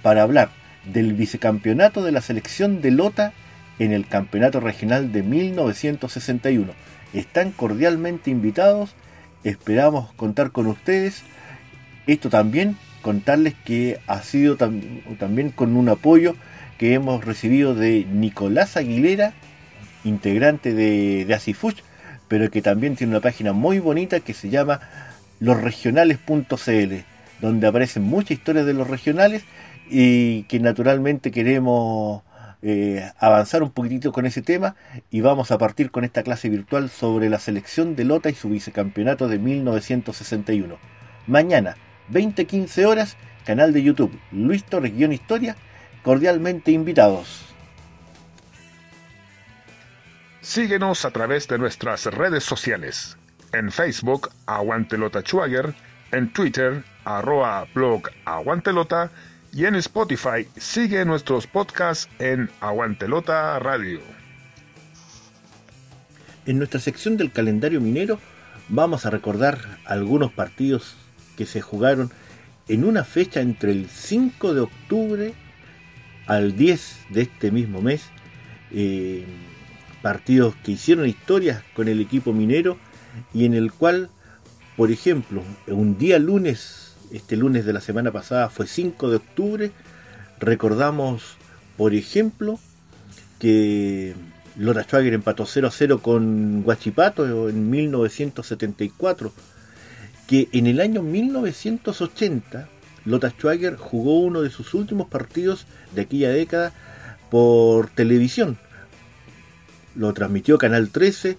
para 0.02 0.22
hablar 0.22 0.50
del 0.84 1.14
vicecampeonato 1.14 2.02
de 2.02 2.12
la 2.12 2.20
selección 2.20 2.80
de 2.80 2.90
Lota 2.90 3.32
en 3.78 3.92
el 3.92 4.06
campeonato 4.06 4.60
regional 4.60 5.12
de 5.12 5.22
1961. 5.22 6.72
Están 7.12 7.50
cordialmente 7.50 8.30
invitados, 8.30 8.94
esperamos 9.44 10.12
contar 10.14 10.50
con 10.52 10.66
ustedes 10.66 11.22
esto 12.06 12.30
también, 12.30 12.76
contarles 13.02 13.54
que 13.64 13.98
ha 14.06 14.22
sido 14.22 14.56
también 14.56 15.50
con 15.50 15.76
un 15.76 15.88
apoyo 15.88 16.36
que 16.78 16.94
hemos 16.94 17.24
recibido 17.24 17.74
de 17.74 18.06
Nicolás 18.10 18.76
Aguilera, 18.76 19.32
integrante 20.04 20.72
de, 20.72 21.24
de 21.24 21.34
Asifuch, 21.34 21.82
pero 22.28 22.50
que 22.50 22.62
también 22.62 22.96
tiene 22.96 23.12
una 23.12 23.20
página 23.20 23.52
muy 23.52 23.78
bonita 23.78 24.20
que 24.20 24.34
se 24.34 24.50
llama 24.50 24.80
losregionales.cl, 25.40 26.94
donde 27.40 27.66
aparecen 27.66 28.02
muchas 28.02 28.32
historias 28.32 28.66
de 28.66 28.74
los 28.74 28.88
regionales 28.88 29.44
y 29.88 30.44
que 30.44 30.60
naturalmente 30.60 31.30
queremos 31.30 32.22
eh, 32.62 33.10
avanzar 33.18 33.62
un 33.62 33.70
poquitito 33.70 34.12
con 34.12 34.26
ese 34.26 34.42
tema 34.42 34.74
y 35.10 35.20
vamos 35.20 35.50
a 35.50 35.58
partir 35.58 35.90
con 35.90 36.04
esta 36.04 36.22
clase 36.22 36.48
virtual 36.48 36.90
sobre 36.90 37.28
la 37.28 37.38
selección 37.38 37.94
de 37.94 38.04
Lota 38.04 38.30
y 38.30 38.34
su 38.34 38.48
vicecampeonato 38.48 39.28
de 39.28 39.38
1961. 39.38 40.78
Mañana, 41.26 41.76
20-15 42.10 42.86
horas, 42.86 43.16
canal 43.44 43.72
de 43.72 43.82
YouTube 43.82 44.18
Luis 44.32 44.64
Torres 44.64 44.94
Guión 44.94 45.12
Historia, 45.12 45.56
cordialmente 46.02 46.72
invitados. 46.72 47.44
Síguenos 50.40 51.04
a 51.04 51.10
través 51.10 51.48
de 51.48 51.58
nuestras 51.58 52.06
redes 52.06 52.44
sociales. 52.44 53.18
En 53.52 53.72
Facebook, 53.72 54.30
Aguantelota 54.46 55.20
Schwager, 55.20 55.74
en 56.12 56.32
Twitter, 56.32 56.84
arroba 57.04 57.66
blog 57.74 58.10
Aguantelota 58.24 59.10
y 59.52 59.64
en 59.64 59.74
Spotify 59.76 60.46
sigue 60.56 61.04
nuestros 61.04 61.46
podcasts 61.46 62.08
en 62.18 62.50
Aguantelota 62.60 63.58
Radio. 63.58 64.00
En 66.46 66.58
nuestra 66.58 66.80
sección 66.80 67.16
del 67.16 67.32
calendario 67.32 67.80
minero 67.80 68.20
vamos 68.68 69.06
a 69.06 69.10
recordar 69.10 69.58
algunos 69.84 70.32
partidos 70.32 70.96
que 71.36 71.46
se 71.46 71.60
jugaron 71.60 72.10
en 72.68 72.84
una 72.84 73.04
fecha 73.04 73.40
entre 73.40 73.72
el 73.72 73.88
5 73.88 74.54
de 74.54 74.60
octubre 74.60 75.34
al 76.26 76.56
10 76.56 77.06
de 77.10 77.22
este 77.22 77.50
mismo 77.50 77.80
mes. 77.80 78.04
Eh, 78.72 79.24
partidos 80.02 80.54
que 80.62 80.72
hicieron 80.72 81.08
historias 81.08 81.62
con 81.74 81.88
el 81.88 82.00
equipo 82.00 82.32
minero 82.32 82.76
y 83.34 83.44
en 83.44 83.54
el 83.54 83.72
cual, 83.72 84.10
por 84.76 84.90
ejemplo, 84.90 85.42
un 85.66 85.98
día 85.98 86.18
lunes, 86.18 86.94
este 87.10 87.36
lunes 87.36 87.64
de 87.64 87.72
la 87.72 87.80
semana 87.80 88.12
pasada 88.12 88.48
fue 88.50 88.66
5 88.66 89.10
de 89.10 89.16
octubre, 89.16 89.72
recordamos, 90.38 91.36
por 91.76 91.94
ejemplo, 91.94 92.58
que 93.38 94.14
Lota 94.56 94.84
Schwager 94.84 95.14
empató 95.14 95.46
0 95.46 95.68
a 95.68 95.70
0 95.70 96.00
con 96.02 96.62
Guachipato 96.62 97.48
en 97.48 97.70
1974 97.70 99.32
que 100.26 100.48
en 100.52 100.66
el 100.66 100.80
año 100.80 101.02
1980 101.02 102.68
Lota 103.04 103.30
Schwager 103.30 103.76
jugó 103.76 104.20
uno 104.20 104.42
de 104.42 104.50
sus 104.50 104.74
últimos 104.74 105.08
partidos 105.08 105.66
de 105.94 106.02
aquella 106.02 106.30
década 106.30 106.72
por 107.30 107.88
televisión. 107.88 108.58
Lo 109.94 110.12
transmitió 110.12 110.58
Canal 110.58 110.90
13 110.90 111.38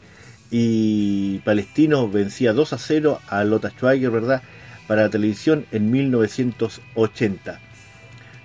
y 0.52 1.40
Palestino 1.40 2.10
vencía 2.10 2.54
2 2.54 2.74
a 2.74 2.78
0 2.78 3.20
a 3.28 3.44
Lota 3.44 3.70
Schwager, 3.70 4.12
¿verdad? 4.12 4.42
Para 4.88 5.04
la 5.04 5.10
televisión 5.10 5.66
en 5.72 5.92
1980. 5.92 7.60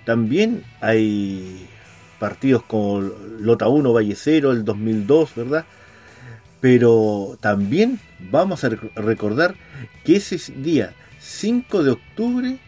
También 0.05 0.65
hay 0.81 1.67
partidos 2.19 2.62
como 2.65 3.01
Lota 3.01 3.69
1, 3.69 3.93
Valle 3.93 4.15
0, 4.17 4.53
el 4.53 4.65
2002, 4.65 5.35
¿verdad? 5.35 5.65
Pero 6.61 7.37
también 7.41 7.99
vamos 8.31 8.65
a 8.65 8.69
recordar 8.69 9.55
que 10.05 10.17
ese 10.17 10.38
día 10.57 10.95
5 11.21 11.83
de 11.83 11.91
octubre 11.91 12.59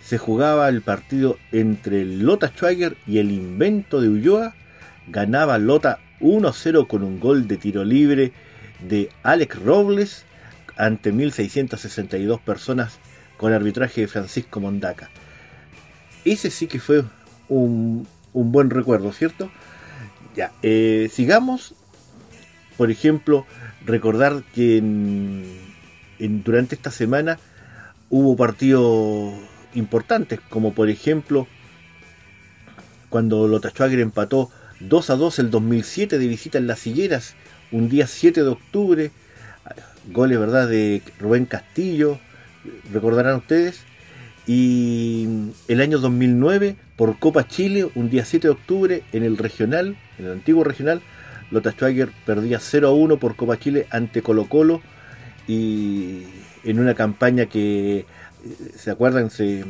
se 0.00 0.18
jugaba 0.18 0.68
el 0.68 0.82
partido 0.82 1.36
entre 1.50 2.04
Lota 2.04 2.48
Schwager 2.48 2.96
y 3.08 3.18
el 3.18 3.32
invento 3.32 4.00
de 4.00 4.08
Ulloa. 4.08 4.54
Ganaba 5.08 5.58
Lota 5.58 5.98
1-0 6.20 6.86
con 6.86 7.02
un 7.02 7.20
gol 7.20 7.46
de 7.48 7.56
tiro 7.56 7.84
libre 7.84 8.32
de 8.80 9.10
Alex 9.22 9.62
Robles 9.62 10.24
ante 10.76 11.12
1662 11.12 12.40
personas 12.40 12.98
con 13.36 13.52
arbitraje 13.52 14.02
de 14.02 14.08
Francisco 14.08 14.60
Mondaca. 14.60 15.10
Ese 16.24 16.50
sí 16.50 16.66
que 16.66 16.80
fue 16.80 17.04
un, 17.48 18.06
un 18.32 18.52
buen 18.52 18.70
recuerdo, 18.70 19.12
¿cierto? 19.12 19.50
Ya, 20.34 20.52
eh, 20.62 21.08
sigamos. 21.12 21.74
Por 22.76 22.90
ejemplo, 22.90 23.46
recordar 23.86 24.42
que 24.54 24.82
durante 26.18 26.74
esta 26.74 26.90
semana 26.90 27.38
hubo 28.10 28.36
partidos 28.36 29.34
importantes, 29.74 30.40
como 30.50 30.74
por 30.74 30.90
ejemplo 30.90 31.46
cuando 33.08 33.48
Lota 33.48 33.70
Schwager 33.70 34.00
empató 34.00 34.50
2 34.80 35.10
a 35.10 35.16
2 35.16 35.38
el 35.38 35.50
2007 35.50 36.18
de 36.18 36.26
visita 36.26 36.58
en 36.58 36.66
Las 36.66 36.86
Higueras, 36.86 37.34
un 37.72 37.88
día 37.88 38.06
7 38.06 38.42
de 38.42 38.48
octubre, 38.48 39.10
goles, 40.12 40.38
¿verdad?, 40.38 40.68
de 40.68 41.02
Rubén 41.18 41.46
Castillo, 41.46 42.18
recordarán 42.92 43.36
ustedes. 43.36 43.80
Y 44.46 45.26
el 45.66 45.80
año 45.80 45.98
2009, 45.98 46.76
por 46.96 47.18
Copa 47.18 47.48
Chile, 47.48 47.88
un 47.96 48.10
día 48.10 48.24
7 48.24 48.46
de 48.46 48.52
octubre, 48.52 49.02
en 49.12 49.24
el 49.24 49.38
regional, 49.38 49.96
en 50.18 50.26
el 50.26 50.32
antiguo 50.32 50.62
regional, 50.62 51.00
Lota 51.50 51.72
Schwager 51.72 52.10
perdía 52.24 52.60
0 52.60 52.88
a 52.88 52.92
1 52.92 53.18
por 53.18 53.36
Copa 53.36 53.58
Chile 53.58 53.86
ante 53.90 54.22
Colo 54.22 54.48
Colo 54.48 54.82
y 55.46 56.24
en 56.64 56.78
una 56.78 56.94
campaña 56.94 57.46
que, 57.46 58.04
¿se 58.76 58.90
acuerdan? 58.90 59.30
Se, 59.30 59.64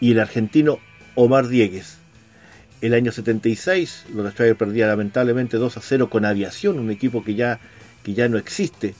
y 0.00 0.12
el 0.12 0.20
argentino 0.20 0.78
Omar 1.14 1.48
Diegues. 1.48 1.98
El 2.80 2.94
año 2.94 3.12
76 3.12 4.06
Lota 4.14 4.32
Schwager 4.32 4.56
perdía 4.56 4.88
lamentablemente 4.88 5.56
2 5.56 5.76
a 5.76 5.80
0 5.80 6.10
con 6.10 6.24
Aviación, 6.24 6.78
un 6.78 6.90
equipo 6.90 7.22
que 7.24 7.34
ya, 7.34 7.60
que 8.02 8.14
ya 8.14 8.28
no 8.28 8.38
existe. 8.38 8.94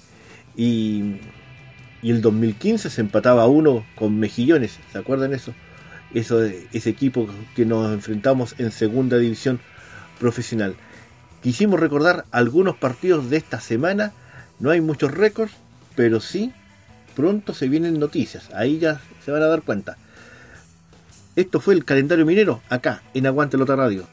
Y, 0.57 1.17
y 2.07 2.13
el 2.13 2.23
2015 2.23 2.89
se 2.89 3.01
empataba 3.01 3.49
uno 3.49 3.85
con 3.97 4.17
Mejillones, 4.17 4.79
¿se 4.93 4.99
acuerdan 4.99 5.35
eso? 5.35 5.53
eso, 6.15 6.41
ese 6.41 6.89
equipo 6.89 7.29
que 7.57 7.67
nos 7.67 7.93
enfrentamos 7.93 8.55
en 8.59 8.71
segunda 8.71 9.19
división 9.19 9.59
profesional. 10.21 10.77
Quisimos 11.43 11.81
recordar 11.81 12.25
algunos 12.31 12.77
partidos 12.77 13.29
de 13.29 13.39
esta 13.39 13.59
semana, 13.59 14.13
no 14.61 14.71
hay 14.71 14.81
muchos 14.81 15.11
récords, 15.11 15.53
pero 15.97 16.21
sí 16.21 16.53
pronto 17.17 17.53
se 17.55 17.69
vienen 17.69 17.99
noticias, 17.99 18.51
ahí 18.55 18.79
ya 18.79 19.01
se 19.25 19.33
van 19.33 19.43
a 19.43 19.47
dar 19.47 19.63
cuenta. 19.63 19.97
Esto 21.35 21.59
fue 21.59 21.75
el 21.75 21.85
calendario 21.85 22.25
minero 22.25 22.63
acá 22.69 23.03
en 23.15 23.27
Aguante 23.27 23.57
Lota 23.57 23.75
Radio. 23.75 24.07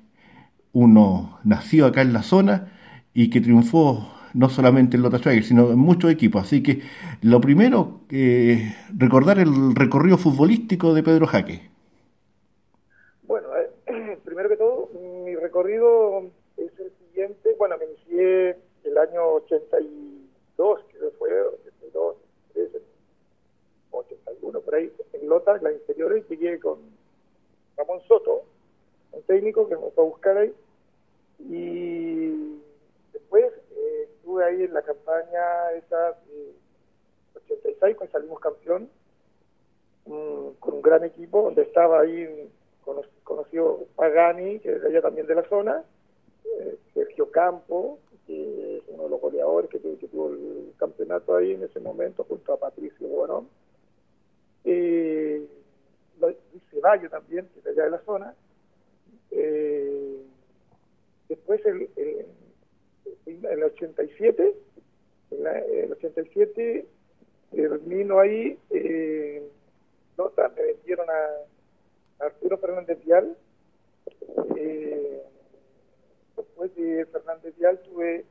uno 0.74 1.40
nacido 1.44 1.88
acá 1.88 2.02
en 2.02 2.14
la 2.14 2.22
zona 2.22 2.72
y 3.14 3.30
que 3.30 3.42
triunfó 3.42 4.15
no 4.36 4.50
solamente 4.50 4.98
en 4.98 5.04
Lota 5.04 5.18
Schwager, 5.18 5.44
sino 5.44 5.72
en 5.72 5.80
muchos 5.80 6.12
equipos. 6.12 6.44
Así 6.44 6.62
que 6.62 6.82
lo 7.22 7.40
primero, 7.40 8.02
eh, 8.12 8.76
recordar 8.96 9.40
el 9.40 9.74
recorrido 9.74 10.18
futbolístico 10.18 10.94
de 10.94 11.04
Pedro 11.04 11.26
Jaque. 11.26 11.70
Bueno, 13.24 13.48
eh, 13.58 14.18
primero 14.26 14.50
que 14.50 14.58
todo, 14.58 14.90
mi 15.26 15.36
recorrido 15.36 16.24
es 16.58 16.72
el 16.80 16.92
siguiente. 17.08 17.56
Bueno, 17.58 17.78
me 17.78 17.86
inicié 17.86 18.58
el 18.84 18.98
año 18.98 19.26
82, 19.36 20.80
que 20.92 20.98
fue 21.18 21.30
82, 21.42 22.16
81, 23.92 24.60
por 24.60 24.76
ahí, 24.76 24.92
en 25.14 25.30
Lota, 25.30 25.58
las 25.62 25.74
inferiores, 25.74 26.28
llegué 26.30 26.60
con 26.60 26.80
Ramón 27.78 28.02
Soto, 28.08 28.44
un 29.14 29.22
técnico 29.24 29.68
que 29.70 29.76
me 29.78 29.90
fue 29.92 30.04
a 30.04 30.08
buscar 30.08 30.38
ahí. 30.38 30.54
Y 31.40 32.60
después 33.14 33.46
estuve 34.26 34.44
ahí 34.44 34.64
en 34.64 34.74
la 34.74 34.82
campaña 34.82 35.72
esa 35.78 36.18
86, 37.36 37.96
cuando 37.96 38.12
salimos 38.12 38.40
campeón, 38.40 38.90
con 40.04 40.74
un 40.74 40.82
gran 40.82 41.04
equipo, 41.04 41.44
donde 41.44 41.62
estaba 41.62 42.02
ahí 42.02 42.50
conocido 43.24 43.86
Pagani, 43.96 44.60
que 44.62 44.70
era 44.70 45.04
también 45.04 45.28
de 45.28 45.36
la 45.36 45.48
zona, 45.48 45.84
eh, 46.44 46.76
Sergio 46.96 47.30
Campo, 47.30 48.00
que 48.26 48.78
es 48.78 48.84
uno 48.88 49.04
de 49.04 49.10
los 49.10 49.22
goleadores 49.22 49.70
que, 49.70 49.78
tuvo 49.78 50.30
el 50.30 50.74
campeonato 50.78 51.36
ahí 51.36 51.52
en 51.52 51.62
ese 51.62 51.80
momento, 51.80 52.24
junto 52.24 52.54
a 52.54 52.60
Patricio 52.60 53.08
Bueno. 53.08 53.46
Eh, 54.64 55.48
Luis 56.20 56.64
Ceballos 56.72 57.12
también, 57.12 57.48
que 57.54 57.60
es 57.60 57.68
allá 57.68 57.84
de 57.84 57.92
la 57.92 58.00
zona. 58.00 58.34
Eh, 59.30 60.18
después 61.30 61.64
el 61.64 61.90
en 63.26 63.46
el 63.46 63.64
87, 63.64 64.56
en 65.32 65.48
el 65.48 65.92
87 65.94 66.88
termino 67.52 68.20
ahí, 68.20 68.58
eh, 68.70 69.48
me 70.18 70.64
vendieron 70.64 71.08
a, 71.10 72.26
Arturo 72.26 72.58
Fernández 72.58 73.04
Vial. 73.04 73.36
Eh, 74.56 75.22
después 76.38 76.74
de 76.76 77.06
Fernández 77.08 77.56
Vial 77.58 77.80
tuve, 77.82 78.26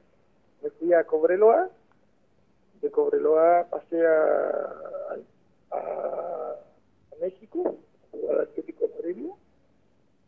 me 0.63 0.71
fui 0.71 0.93
a 0.95 1.05
Cobreloa, 1.05 1.71
de 2.81 2.91
Cobreloa 2.91 3.67
pasé 3.71 4.07
a, 4.07 5.17
a, 5.73 6.57
México, 7.21 7.77
al 8.31 8.41
Atlético 8.41 8.89
Morelia, 8.97 9.33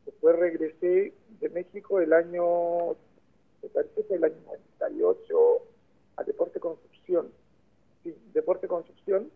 después 0.05 0.37
regresé 0.37 1.13
de 1.41 1.49
México 1.51 2.01
el 2.01 2.13
año 2.13 2.97
parece 3.69 4.05
que 4.05 4.15
el 4.15 4.25
año 4.25 4.37
98 4.47 5.63
a 6.17 6.25
Deporte 6.25 6.61
Construcción. 6.61 7.31
Sí, 8.03 8.15
Deporte 8.33 8.69
Construcción. 8.69 9.31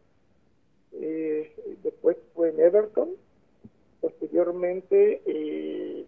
Eh, 0.93 1.53
después 1.83 2.17
fue 2.35 2.51
en 2.51 2.61
Everton. 2.61 3.11
Posteriormente, 4.01 5.23
eh, 5.27 6.07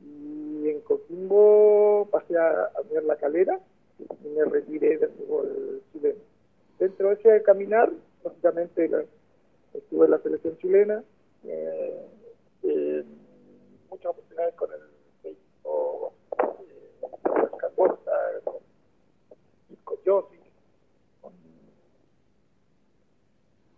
y 0.00 0.68
en 0.68 0.80
Coquimbo 0.82 2.08
pasé 2.10 2.36
a, 2.36 2.70
ver 2.90 3.04
la 3.04 3.16
calera 3.16 3.58
y 3.98 4.28
me 4.28 4.44
retiré 4.44 4.98
del 4.98 5.10
fútbol 5.10 5.82
chileno. 5.92 6.20
Dentro 6.78 7.08
de 7.08 7.14
ese 7.14 7.42
caminar, 7.42 7.90
lógicamente 8.22 8.90
estuve 9.72 10.04
en 10.04 10.10
la 10.10 10.18
selección 10.18 10.56
chilena. 10.58 11.02
Eh, 11.44 12.06
muchas 13.96 14.10
oportunidades 14.10 14.54
con 14.56 14.70
el 14.72 14.80
técnico 15.22 16.12
con 18.44 18.56
Nico 19.70 19.98
Yossi, 20.04 20.38
con 21.22 21.32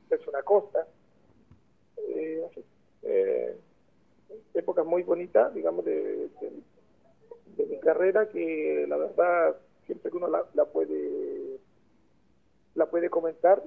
Celso 0.08 0.36
Acosta. 0.36 0.88
Eh, 1.98 2.42
así, 2.50 2.64
eh, 3.02 3.56
épocas 4.54 4.84
muy 4.84 5.04
bonitas, 5.04 5.54
digamos, 5.54 5.84
de, 5.84 6.28
de, 7.56 7.66
mi 7.66 7.78
carrera 7.78 8.28
que 8.28 8.86
la 8.88 8.96
verdad 8.96 9.56
siempre 9.86 10.10
que 10.10 10.16
uno 10.16 10.28
la, 10.28 10.44
la 10.54 10.64
puede 10.64 11.60
la 12.74 12.86
puede 12.86 13.10
comentar 13.10 13.62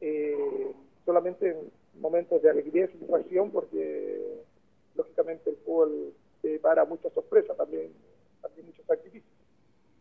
eh, 0.00 0.72
solamente 1.04 1.50
en 1.50 1.70
momentos 2.00 2.40
de 2.42 2.50
alegría 2.50 2.84
y 2.84 2.88
satisfacción 2.88 3.50
porque 3.50 4.40
lógicamente 5.00 5.50
el 5.50 5.56
fútbol 5.56 6.12
eh, 6.42 6.58
para 6.60 6.84
muchas 6.84 7.12
sorpresas, 7.12 7.56
también, 7.56 7.92
también 8.42 8.66
muchos 8.66 8.84
sacrificios. 8.86 9.32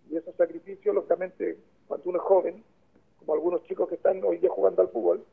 Y 0.09 0.17
esos 0.17 0.35
sacrificios, 0.35 0.93
lógicamente, 0.93 1.57
cuando 1.87 2.09
uno 2.09 2.19
es 2.19 2.25
joven, 2.25 2.63
como 3.19 3.33
algunos 3.33 3.63
chicos 3.63 3.87
que 3.89 3.95
están 3.95 4.23
hoy 4.23 4.37
día 4.37 4.49
jugando 4.49 4.81
al 4.81 4.89
fútbol, 4.89 5.23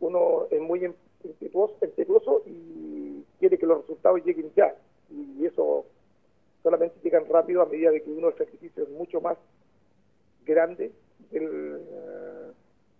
uno 0.00 0.46
es 0.50 0.60
muy 0.60 0.84
impetuoso, 1.22 2.42
y 2.46 3.24
quiere 3.38 3.58
que 3.58 3.66
los 3.66 3.82
resultados 3.82 4.24
lleguen 4.24 4.50
ya. 4.54 4.74
Y 5.10 5.44
eso 5.44 5.84
solamente 6.62 6.98
llegan 7.02 7.26
rápido 7.28 7.62
a 7.62 7.66
medida 7.66 7.90
de 7.90 8.02
que 8.02 8.10
uno 8.10 8.28
el 8.28 8.36
sacrificio 8.36 8.82
es 8.82 8.88
mucho 8.90 9.20
más 9.20 9.36
grande 10.44 10.92
del 11.30 11.44
eh, 11.44 12.52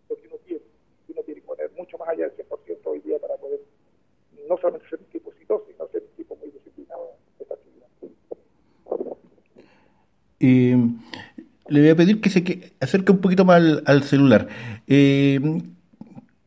lo 0.08 0.16
que 0.16 0.26
uno 0.28 0.36
tiene. 0.44 0.62
Uno 1.08 1.22
tiene 1.22 1.40
que 1.40 1.46
poner 1.46 1.70
mucho 1.72 1.98
más 1.98 2.08
allá 2.08 2.28
del 2.28 2.46
100% 2.48 2.78
hoy 2.84 3.00
día 3.00 3.18
para 3.18 3.36
poder 3.36 3.60
no 4.48 4.56
solamente 4.58 4.88
ser 4.88 4.98
un 5.00 5.06
tipo 5.06 5.30
exitoso, 5.30 5.64
sino 5.70 5.88
ser 5.88 6.02
un 6.02 6.16
tipo 6.16 6.36
muy 6.36 6.50
disciplinado 6.50 7.10
en 7.38 7.42
esta 7.42 7.54
actividad. 7.54 7.86
Eh, 10.40 10.76
le 11.68 11.80
voy 11.80 11.90
a 11.90 11.96
pedir 11.96 12.20
que 12.20 12.30
se 12.30 12.72
acerque 12.80 13.12
un 13.12 13.20
poquito 13.20 13.44
más 13.44 13.62
al, 13.84 14.02
celular. 14.02 14.48
Eh, 14.86 15.40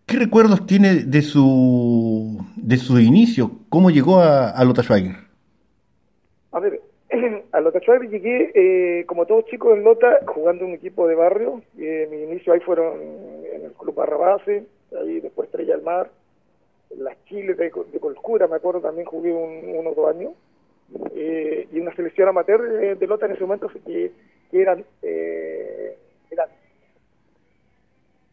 ¿Qué 0.06 0.18
recuerdos 0.18 0.66
tiene 0.66 0.96
de 0.96 1.22
su 1.22 2.44
de 2.56 2.78
su 2.78 3.00
inicio? 3.00 3.52
¿Cómo 3.70 3.92
llegó 3.92 4.20
a, 4.20 4.50
a 4.50 4.64
Lota 4.64 4.82
Schwager? 4.82 5.16
A 6.52 6.60
ver, 6.60 6.82
a 7.52 7.60
Lota 7.60 7.80
Schwager 7.80 8.10
llegué 8.10 8.52
eh, 8.54 9.06
como 9.06 9.26
todos 9.26 9.46
chicos 9.46 9.78
en 9.78 9.84
Lota 9.84 10.20
jugando 10.28 10.66
un 10.66 10.74
equipo 10.74 11.08
de 11.08 11.16
barrio. 11.16 11.62
Eh, 11.78 12.08
mi 12.10 12.24
inicio 12.24 12.54
ahí 12.54 12.60
fueron 12.60 13.00
en 13.54 13.66
el 13.66 13.74
Club 13.74 13.96
Barrabase, 13.96 14.66
ahí 15.00 15.20
después 15.20 15.48
Estrella 15.48 15.76
del 15.76 15.84
Mar, 15.84 16.10
las 16.98 17.24
Chiles 17.26 17.58
de, 17.58 17.72
de 17.92 18.00
Colcura, 18.00 18.48
me 18.48 18.56
acuerdo 18.56 18.82
también 18.82 19.06
jugué 19.06 19.32
un, 19.32 19.76
unos 19.78 19.96
dos 19.96 20.10
años. 20.10 20.34
Eh, 21.14 21.68
y 21.72 21.80
una 21.80 21.96
selección 21.96 22.30
amateur 22.30 22.98
de, 22.98 23.08
Lota 23.08 23.28
en 23.28 23.34
ese 23.34 23.42
momento 23.42 23.68
que, 23.86 24.12
que 24.50 24.62
eran, 24.62 24.84
eh, 25.04 25.96
eran 26.32 26.50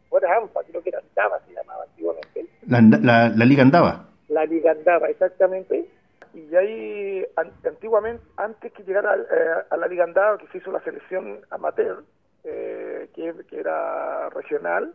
bueno, 0.09 0.27
AMPA, 0.29 0.63
creo 0.63 0.81
que 0.81 0.89
era 0.89 0.99
Andaba, 0.99 1.39
se 1.45 1.53
llamaba 1.53 1.83
antiguamente. 1.83 2.45
La, 2.67 2.81
la, 2.81 3.29
la, 3.29 3.45
Liga 3.45 3.61
Andaba. 3.61 4.07
La 4.29 4.45
Liga 4.45 4.71
Andaba, 4.71 5.09
exactamente. 5.09 5.85
Y 6.33 6.55
ahí, 6.55 7.25
antiguamente, 7.63 8.23
antes 8.37 8.71
que 8.73 8.83
llegara 8.83 9.15
eh, 9.15 9.63
a 9.69 9.77
la 9.77 9.87
Liga 9.87 10.03
Andaba, 10.03 10.37
que 10.37 10.47
se 10.47 10.59
hizo 10.59 10.71
la 10.71 10.81
selección 10.81 11.39
amateur, 11.49 12.03
eh, 12.43 13.09
que, 13.13 13.33
que, 13.49 13.59
era 13.59 14.29
regional, 14.29 14.93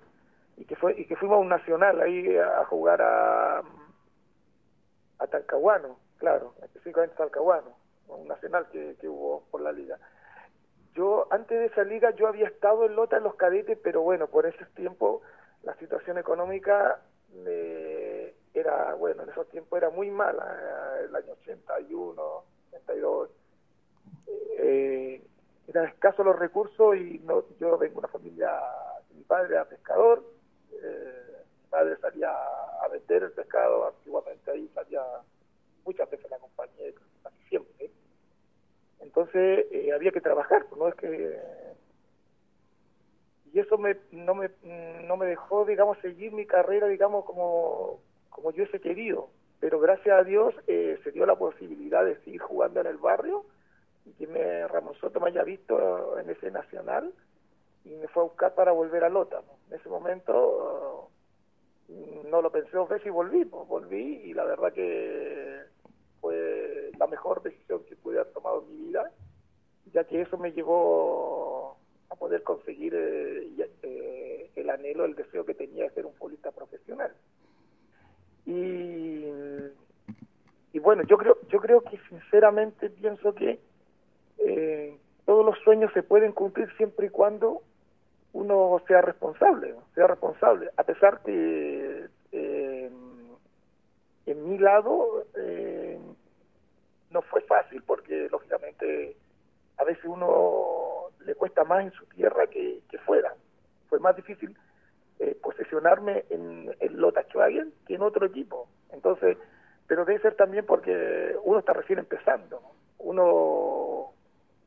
y 0.63 0.65
que 0.65 0.77
fue 0.77 0.95
y 0.97 1.07
que 1.07 1.17
fuimos 1.17 1.39
a 1.39 1.41
un 1.41 1.49
nacional 1.49 2.01
ahí 2.01 2.37
a 2.37 2.65
jugar 2.67 3.03
a, 3.03 3.63
a 5.19 5.27
Talcahuano, 5.27 5.99
claro, 6.19 6.55
específicamente 6.63 7.17
Talcahuano, 7.17 7.77
un 8.07 8.29
nacional 8.29 8.69
que, 8.71 8.95
que 9.01 9.09
hubo 9.09 9.43
por 9.51 9.61
la 9.61 9.73
liga. 9.73 9.99
Yo, 10.95 11.27
antes 11.31 11.59
de 11.59 11.67
esa 11.67 11.83
liga, 11.83 12.11
yo 12.13 12.29
había 12.29 12.47
estado 12.47 12.87
en 12.87 12.95
Lota 12.95 13.17
en 13.17 13.25
los 13.25 13.35
cadetes, 13.35 13.77
pero 13.83 14.03
bueno, 14.03 14.29
por 14.29 14.47
ese 14.47 14.65
tiempo 14.77 15.23
la 15.65 15.75
situación 15.77 16.17
económica 16.19 17.01
era, 18.55 18.95
bueno, 18.95 19.25
en 19.25 19.31
esos 19.31 19.49
tiempos 19.49 19.77
era 19.77 19.91
muy 19.91 20.13
mala, 20.13 20.45
eh, 21.01 21.07
el 21.07 21.17
año 21.17 21.33
81, 21.43 22.45
82. 22.71 23.31
Eh, 24.59 25.23
eran 25.67 25.87
escasos 25.87 26.25
los 26.25 26.39
recursos 26.39 26.95
y 26.95 27.19
no, 27.25 27.43
yo 27.59 27.77
vengo 27.79 27.95
de 27.95 27.99
una 27.99 28.09
familia, 28.09 28.53
mi 29.13 29.25
padre 29.25 29.55
era 29.55 29.65
pescador, 29.65 30.23
eh, 30.83 31.37
mi 31.63 31.69
padre 31.71 31.97
salía 31.99 32.31
a 32.31 32.89
vender 32.89 33.23
el 33.25 33.33
pescado, 33.33 33.89
antiguamente 33.89 34.51
ahí 34.51 34.69
salía 34.75 35.03
muchas 35.85 36.11
veces 36.11 36.31
la 36.31 36.39
compañía, 36.39 36.93
casi 37.23 37.43
siempre. 37.49 37.91
Entonces 39.01 39.67
eh, 39.71 39.93
había 39.93 40.13
que 40.13 40.21
trabajar, 40.21 40.67
no 40.77 40.89
es 40.89 40.95
que 40.95 41.39
y 43.53 43.59
eso 43.59 43.77
me, 43.77 43.99
no 44.13 44.35
me 44.35 44.51
no 44.63 45.17
me 45.19 45.27
dejó 45.27 45.67
digamos 45.67 45.99
seguir 45.99 46.33
mi 46.33 46.47
carrera 46.47 46.87
digamos 46.87 47.27
como 47.27 48.01
como 48.31 48.51
yo 48.51 48.63
hubiese 48.63 48.81
querido. 48.81 49.29
Pero 49.61 49.79
gracias 49.79 50.19
a 50.19 50.25
Dios 50.25 50.55
eh, 50.67 50.99
se 51.05 51.13
dio 51.13 51.27
la 51.27 51.37
posibilidad 51.37 52.05
de 52.05 52.17
seguir 52.25 52.41
jugando 52.41 52.81
en 52.81 52.87
el 52.87 52.97
barrio 52.97 53.45
y 54.05 54.13
que 54.15 54.27
me 54.27 54.67
Ramón 54.67 54.95
Soto 54.95 55.21
me 55.21 55.29
haya 55.29 55.45
visto 55.45 56.19
en 56.19 56.31
ese 56.31 56.51
nacional 56.51 57.13
y 57.85 57.91
me 57.97 58.09
fue 58.09 58.23
a 58.23 58.27
buscar 58.27 58.55
para 58.55 58.73
volver 58.73 59.05
a 59.05 59.09
Lota 59.09 59.43
en 59.69 59.79
ese 59.79 59.89
momento 59.89 61.11
no 62.31 62.41
lo 62.41 62.51
pensé 62.51 62.71
dos 62.73 62.89
veces 62.89 63.07
y 63.07 63.11
volví 63.11 63.45
pues, 63.45 63.69
volví 63.69 64.23
y 64.25 64.35
la 64.35 64.45
verdad 64.45 64.73
que 64.73 65.63
fue 66.23 66.93
la 66.99 67.09
mejor 67.09 67.43
decisión 67.43 67.83
que 67.85 67.97
pude 67.97 68.21
haber 68.21 68.33
tomado 68.33 68.63
en 68.63 68.69
mi 68.69 68.87
vida, 68.87 69.11
ya 69.93 70.05
que 70.05 70.23
eso 70.23 70.39
me 70.39 70.53
llevó 70.53 71.77
a 72.09 72.15
poder 72.15 72.45
conseguir 72.45 72.95
eh, 72.95 73.69
eh, 73.83 74.51
el 74.55 74.71
anhelo, 74.71 75.05
el 75.05 75.17
deseo 75.17 75.45
que 75.45 75.55
tenía 75.55 75.85
de 75.85 75.91
ser 75.91 76.07
un 76.07 76.15
futbolista 76.15 76.53
profesional. 76.53 77.13
Y, 78.47 79.27
y 80.73 80.79
bueno, 80.79 81.03
yo 81.05 81.19
creo, 81.19 81.37
yo 81.49 81.61
creo 81.61 81.81
que 81.83 81.99
sinceramente 82.09 82.89
pienso 82.91 83.35
que 83.35 83.59
eh, 84.39 84.97
todos 85.27 85.45
los 85.45 85.59
sueños 85.65 85.93
se 85.93 86.05
pueden 86.05 86.33
cumplir 86.33 86.73
siempre 86.77 87.07
y 87.07 87.11
cuando 87.11 87.63
uno 88.33 88.81
sea 88.87 89.03
responsable, 89.03 89.75
sea 89.95 90.07
responsable, 90.07 90.71
a 90.77 90.85
pesar 90.85 91.21
que 91.23 92.09
en 94.33 94.49
mi 94.49 94.59
lado 94.59 95.27
eh, 95.37 95.99
no 97.11 97.23
fue 97.23 97.41
fácil 97.43 97.83
porque 97.83 98.29
lógicamente 98.31 99.17
a 99.79 99.85
veces 99.85 100.05
uno 100.05 101.11
le 101.25 101.35
cuesta 101.35 101.65
más 101.65 101.85
en 101.85 101.93
su 101.93 102.05
tierra 102.07 102.47
que, 102.47 102.81
fuera. 103.05 103.35
Fue 103.89 103.99
más 103.99 104.15
difícil 104.15 104.57
eh, 105.19 105.37
posesionarme 105.43 106.25
en 106.31 106.75
el 106.79 106.97
Lota 106.97 107.25
Schwagen 107.25 107.73
que 107.87 107.95
en 107.95 108.03
otro 108.03 108.27
equipo. 108.27 108.69
Entonces, 108.93 109.37
pero 109.87 110.05
debe 110.05 110.21
ser 110.21 110.37
también 110.37 110.65
porque 110.67 111.37
uno 111.43 111.59
está 111.59 111.73
recién 111.73 111.99
empezando. 111.99 112.63
Uno 112.99 114.13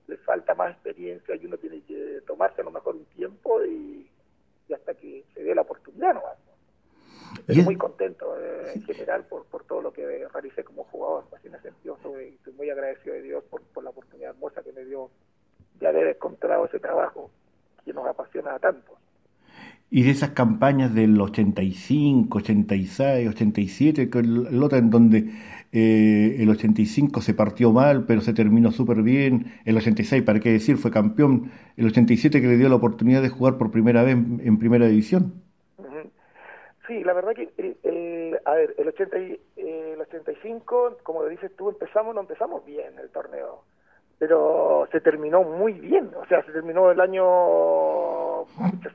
le 0.07 0.17
falta 0.17 0.53
más 0.55 0.71
experiencia 0.71 1.35
y 1.35 1.45
uno 1.45 1.57
tiene 1.57 1.81
que 1.81 2.21
tomarse 2.27 2.61
a 2.61 2.63
lo 2.63 2.71
mejor 2.71 2.95
un 2.95 3.05
tiempo 3.05 3.63
y, 3.63 4.09
hasta 4.73 4.95
que 4.95 5.23
se 5.33 5.43
dé 5.43 5.53
la 5.53 5.61
oportunidad 5.61 6.15
¿no? 6.15 6.21
Estoy 7.47 7.63
muy 7.63 7.75
contento 7.75 8.35
eh, 8.39 8.73
en 8.75 8.83
general 8.83 9.25
por, 9.25 9.45
por 9.45 9.63
todo 9.65 9.81
lo 9.81 9.93
que 9.93 10.27
realicé 10.27 10.63
como 10.63 10.85
jugador. 10.85 11.25
Así 11.35 11.47
en 11.47 11.55
ese 11.55 11.69
sentido 11.69 11.95
estoy, 11.95 12.39
muy 12.55 12.69
agradecido 12.69 13.13
de 13.13 13.21
Dios 13.21 13.43
por, 13.45 13.61
por 13.61 13.83
la 13.83 13.91
oportunidad 13.91 14.31
hermosa 14.31 14.63
que 14.63 14.71
me 14.71 14.85
dio 14.85 15.11
de 15.75 15.87
haber 15.87 16.07
encontrado 16.07 16.65
ese 16.65 16.79
trabajo 16.79 17.29
que 17.83 17.93
nos 17.93 18.07
apasiona 18.07 18.55
a 18.55 18.59
tantos. 18.59 18.97
Y 19.89 20.03
de 20.03 20.11
esas 20.11 20.31
campañas 20.31 20.93
del 20.93 21.19
85, 21.19 22.37
86, 22.39 23.29
87, 23.29 24.09
que 24.09 24.19
el 24.19 24.63
otro 24.63 24.77
en 24.77 24.89
donde 24.89 25.29
eh, 25.71 26.37
el 26.39 26.49
85 26.49 27.21
se 27.21 27.33
partió 27.33 27.71
mal, 27.71 28.05
pero 28.05 28.21
se 28.21 28.33
terminó 28.33 28.71
súper 28.71 29.01
bien, 29.03 29.45
el 29.65 29.77
86, 29.77 30.23
para 30.23 30.39
qué 30.39 30.51
decir, 30.51 30.77
fue 30.77 30.91
campeón, 30.91 31.51
el 31.77 31.87
87 31.87 32.41
que 32.41 32.47
le 32.47 32.57
dio 32.57 32.69
la 32.69 32.75
oportunidad 32.75 33.21
de 33.21 33.29
jugar 33.29 33.57
por 33.57 33.71
primera 33.71 34.03
vez 34.03 34.15
en 34.15 34.57
primera 34.59 34.87
división. 34.87 35.45
Sí, 36.87 37.03
la 37.03 37.13
verdad 37.13 37.33
que, 37.33 37.49
el, 37.57 38.39
a 38.45 38.53
ver, 38.53 38.75
el, 38.77 38.87
80 38.87 39.17
el 39.17 40.01
85, 40.01 40.97
como 41.01 41.23
lo 41.23 41.29
dices 41.29 41.51
tú, 41.55 41.69
empezamos, 41.69 42.13
no 42.13 42.21
empezamos 42.21 42.63
bien 42.63 42.97
el 42.99 43.09
torneo, 43.09 43.63
pero 44.19 44.87
se 44.91 45.01
terminó 45.01 45.43
muy 45.43 45.73
bien, 45.73 46.11
o 46.15 46.25
sea, 46.27 46.43
se 46.45 46.51
terminó 46.51 46.91
el 46.91 46.99
año 47.01 47.23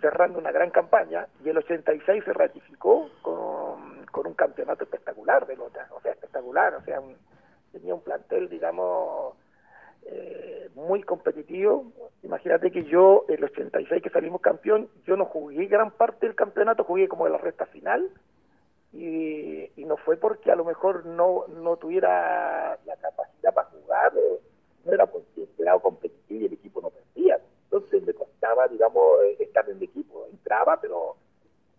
cerrando 0.00 0.38
una 0.38 0.52
gran 0.52 0.70
campaña 0.70 1.26
y 1.44 1.48
el 1.48 1.58
86 1.58 2.24
se 2.24 2.32
ratificó 2.32 3.10
con, 3.22 4.06
con 4.06 4.26
un 4.26 4.34
campeonato 4.34 4.84
espectacular 4.84 5.46
de 5.46 5.56
Lota, 5.56 5.88
o 5.90 6.00
sea, 6.00 6.12
espectacular, 6.12 6.74
o 6.74 6.82
sea, 6.82 7.00
tenía 7.72 7.94
un 7.94 8.02
plantel, 8.02 8.48
digamos, 8.48 9.34
eh, 10.06 10.70
muy 10.74 11.02
competitivo. 11.02 11.92
Imagínate 12.22 12.70
que 12.70 12.84
yo, 12.84 13.24
el 13.28 13.44
86 13.44 14.02
que 14.02 14.10
salimos 14.10 14.40
campeón, 14.40 14.88
yo 15.06 15.16
no 15.16 15.26
jugué 15.26 15.66
gran 15.66 15.90
parte 15.90 16.26
del 16.26 16.34
campeonato, 16.34 16.84
jugué 16.84 17.08
como 17.08 17.24
de 17.26 17.32
la 17.32 17.38
recta 17.38 17.66
final. 17.66 18.10
Y, 18.92 19.70
no 19.76 19.96
fue 19.96 20.16
porque 20.16 20.52
a 20.52 20.54
lo 20.54 20.64
mejor 20.64 21.04
no, 21.04 21.46
no 21.48 21.76
tuviera 21.76 22.78
la 22.86 22.96
capacidad 22.96 23.52
para 23.52 23.68
jugar, 23.70 24.12
eh, 24.16 24.40
no 24.84 24.92
era 24.92 25.06
porque 25.06 25.48
lado 25.58 25.80
competitivo 25.80 26.40
y 26.40 26.46
el 26.46 26.52
equipo 26.52 26.80
no 26.80 26.90
perdía. 26.90 27.40
Entonces 27.72 28.02
me 28.04 28.12
costaba, 28.14 28.66
digamos, 28.66 29.04
estar 29.38 29.68
en 29.68 29.76
el 29.76 29.82
equipo. 29.84 30.26
Entraba, 30.30 30.80
pero, 30.80 31.16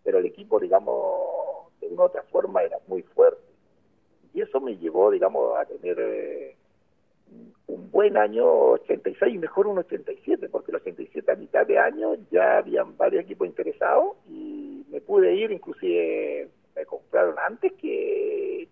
pero 0.03 0.19
el 0.19 0.25
equipo, 0.25 0.57
digamos, 0.57 1.69
de 1.81 1.87
una 1.87 2.03
u 2.03 2.05
otra 2.05 2.23
forma 2.23 2.63
era 2.63 2.77
muy 2.87 3.01
fuerte. 3.03 3.41
y 4.33 4.41
eso 4.41 4.61
me 4.61 4.77
llevó, 4.77 5.11
digamos, 5.11 5.57
a 5.57 5.65
tener 5.65 5.99
eh, 5.99 6.55
un 7.67 7.91
buen 7.91 8.15
año 8.15 8.45
86 8.45 9.35
y 9.35 9.37
mejor 9.37 9.67
un 9.67 9.79
87, 9.79 10.47
porque 10.47 10.71
el 10.71 10.77
87 10.77 11.29
a 11.29 11.35
mitad 11.35 11.67
de 11.67 11.77
año 11.77 12.15
ya 12.31 12.59
habían 12.59 12.95
varios 12.95 13.23
equipos 13.23 13.47
interesados 13.47 14.15
y 14.29 14.85
me 14.89 15.01
pude 15.01 15.33
ir, 15.35 15.51
inclusive 15.51 16.49
me 16.73 16.85
compraron 16.85 17.37
antes 17.39 17.73
que, 17.73 18.69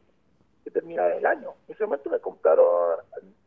que 0.63 0.71
terminara 0.71 1.17
el 1.17 1.25
año. 1.25 1.53
En 1.67 1.75
ese 1.75 1.83
momento 1.83 2.09
me 2.09 2.19
compraron 2.19 2.99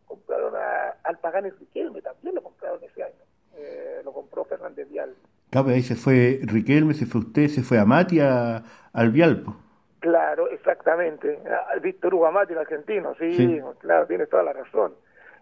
compraron 0.06 0.54
a, 0.56 0.90
al 1.04 1.18
Paganes 1.20 1.58
Riquelme, 1.58 2.02
también 2.02 2.34
lo 2.34 2.42
compraron 2.42 2.84
ese 2.84 3.02
año. 3.02 3.31
Eh, 3.56 4.00
lo 4.04 4.12
compró 4.12 4.44
Fernández 4.44 4.88
Vial. 4.88 5.14
Claro, 5.50 5.68
ahí 5.68 5.82
se 5.82 5.94
fue 5.94 6.40
Riquelme, 6.42 6.94
se 6.94 7.06
fue 7.06 7.20
usted, 7.20 7.48
se 7.48 7.62
fue 7.62 7.78
Amati 7.78 8.20
a, 8.20 8.62
al 8.92 9.10
Vialpo. 9.10 9.56
Claro, 10.00 10.48
exactamente. 10.48 11.38
Víctor 11.82 12.14
Hugo 12.14 12.26
Amati, 12.26 12.54
el 12.54 12.58
argentino, 12.58 13.14
sí, 13.20 13.60
claro, 13.78 14.06
tienes 14.06 14.28
toda 14.28 14.42
la 14.42 14.52
razón. 14.52 14.94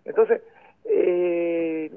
Entonces, 0.05 0.43
eh, 0.85 1.91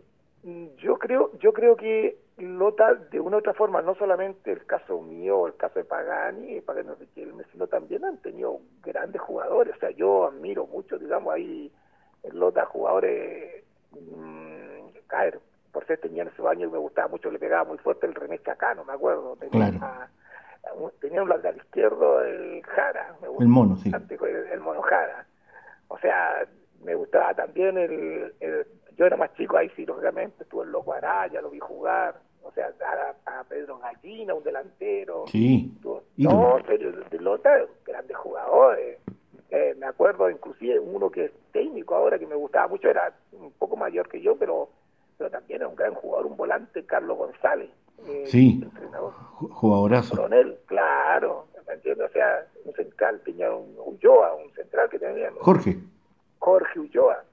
yo 0.78 0.98
creo 0.98 1.32
yo 1.40 1.54
creo 1.54 1.76
que 1.76 2.18
Lota, 2.38 2.94
de 2.94 3.20
una 3.20 3.38
u 3.38 3.40
otra 3.40 3.54
forma, 3.54 3.82
no 3.82 3.96
solamente 3.96 4.52
el 4.52 4.66
caso 4.66 5.02
mío 5.02 5.46
el 5.48 5.56
caso 5.56 5.80
de 5.80 5.86
Pagani, 5.86 6.62
Pagani 6.62 6.90
Riquelme, 7.00 7.44
sino 7.52 7.68
también 7.68 8.06
han 8.06 8.18
tenido 8.18 8.60
grandes 8.82 9.22
jugadores. 9.22 9.76
O 9.76 9.80
sea, 9.80 9.92
yo 9.92 10.26
admiro 10.28 10.66
mucho, 10.66 10.98
digamos, 10.98 11.34
ahí 11.34 11.72
en 12.24 12.40
Lota 12.40 12.66
jugadores 12.66 13.64
mmm, 13.92 14.98
caer 15.08 15.40
por 15.74 15.86
ser 15.88 16.00
tenía 16.00 16.22
en 16.22 16.30
esos 16.30 16.46
años 16.46 16.72
me 16.72 16.78
gustaba 16.78 17.08
mucho, 17.10 17.32
le 17.32 17.40
pegaba 17.40 17.66
muy 17.66 17.80
fuerte 17.80 18.06
el 18.06 18.14
René 18.14 18.40
Chacano, 18.40 18.86
me 18.86 18.94
acuerdo. 18.94 19.36
Tenía, 19.38 19.72
claro. 19.72 20.92
tenía 21.02 21.24
un 21.24 21.30
lateral 21.30 21.58
izquierdo, 21.58 22.22
el 22.22 22.62
Jara. 22.64 23.16
Me 23.22 23.28
el 23.28 23.48
mono, 23.48 23.76
sí. 23.78 23.92
El, 23.92 24.36
el, 24.52 24.60
mono 24.62 24.82
Jara. 24.84 25.26
O 25.88 25.98
sea, 25.98 26.46
me 26.84 26.94
gustaba 26.94 27.34
también 27.34 27.78
el, 27.78 28.34
el, 28.40 28.68
Yo 28.96 29.08
era 29.08 29.18
más 29.18 29.34
chico 29.34 29.58
ahí, 29.58 29.70
sí, 29.76 29.84
lógicamente, 29.84 30.44
estuve 30.44 30.64
el 30.64 30.72
Loco 30.72 30.94
Araya, 30.94 31.42
lo 31.42 31.50
vi 31.50 31.60
jugar. 31.60 32.22
O 32.44 32.52
sea, 32.52 32.72
a, 33.26 33.40
a 33.40 33.44
Pedro 33.46 33.80
Gallina, 33.80 34.36
un 34.36 34.44
delantero. 34.44 35.26
Sí. 35.28 35.72
Estuvo, 35.76 36.04
no, 36.18 36.58
pero 36.68 36.92
de 36.92 37.20
Lota, 37.20 37.50
grandes 37.84 38.16
jugadores. 38.18 39.00
Eh, 39.50 39.76
me 39.80 39.88
acuerdo 39.88 40.30
inclusive 40.30 40.80
uno 40.80 41.10
que 41.10 41.26
es 41.26 41.32
técnico 41.52 41.96
ahora, 41.96 42.20
que 42.20 42.28
me 42.28 42.36
gustaba 42.36 42.68
mucho, 42.68 42.90
era 42.90 43.14
un 43.32 43.52
poco 43.54 43.76
mayor 43.76 44.08
que 44.10 44.22
yo, 44.22 44.36
pero 44.36 44.70
pero 45.18 45.30
también 45.30 45.62
era 45.62 45.68
un 45.68 45.76
gran 45.76 45.94
jugador, 45.94 46.26
un 46.26 46.38
volante, 46.38 46.86
Carlos 46.86 47.18
González. 47.18 47.70
Eh, 48.06 48.24
sí, 48.28 48.60
entrenador. 48.64 49.14
jugadorazo. 49.14 50.16
Coronel, 50.16 50.58
claro, 50.66 51.48
¿me 51.68 51.74
entiendes? 51.74 52.10
O 52.10 52.14
sea, 52.14 52.46
un 52.66 52.74
central, 52.74 53.22
tenía 53.24 53.52
un 53.54 53.76
Ulloa, 53.78 54.36
un 54.36 54.52
central 54.54 54.90
que 54.90 55.00
tenía... 55.00 55.32
Jorge. 55.40 55.78
Jorge 56.40 56.80
Ulloa. 56.80 57.24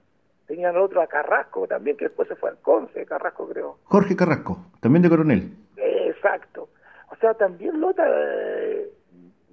Tenían 0.46 0.76
otro 0.76 1.00
a 1.00 1.06
Carrasco 1.06 1.66
también, 1.66 1.96
que 1.96 2.06
después 2.06 2.28
se 2.28 2.36
fue 2.36 2.50
al 2.50 2.58
Conce, 2.58 3.06
Carrasco 3.06 3.48
creo. 3.48 3.78
Jorge 3.84 4.16
Carrasco, 4.16 4.58
también 4.80 5.02
de 5.02 5.08
Coronel. 5.08 5.56
Exacto. 5.76 6.68
O 7.10 7.16
sea, 7.16 7.34
también 7.34 7.80
Lota, 7.80 8.04
eh, 8.06 8.90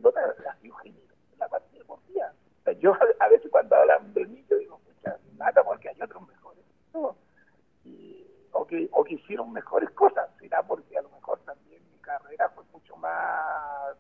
Lota 0.02 0.22
la 0.22 0.56
la 1.40 1.48
parte 1.48 1.78
deportiva. 1.78 2.32
O 2.62 2.64
sea, 2.64 2.74
yo 2.74 2.94
a, 2.94 3.26
a, 3.26 3.30
veces 3.30 3.50
cuando 3.52 3.76
hablan 3.76 4.14
de 4.14 4.26
mí, 4.26 4.44
yo 4.50 4.58
digo, 4.58 4.80
pucha, 4.80 5.18
nada, 5.38 5.64
porque 5.64 5.90
hay 5.90 6.02
otros 6.02 6.24
o 8.58 8.66
que, 8.66 8.90
o 8.92 9.04
que 9.04 9.14
hicieron 9.14 9.54
mejores 9.54 9.90
cosas, 9.92 10.30
será 10.40 10.64
porque 10.64 10.98
a 10.98 11.02
lo 11.02 11.10
mejor 11.10 11.40
también 11.46 11.82
mi 11.92 12.00
carrera 12.00 12.50
fue 12.50 12.64
mucho 12.74 12.96
más, 12.98 13.96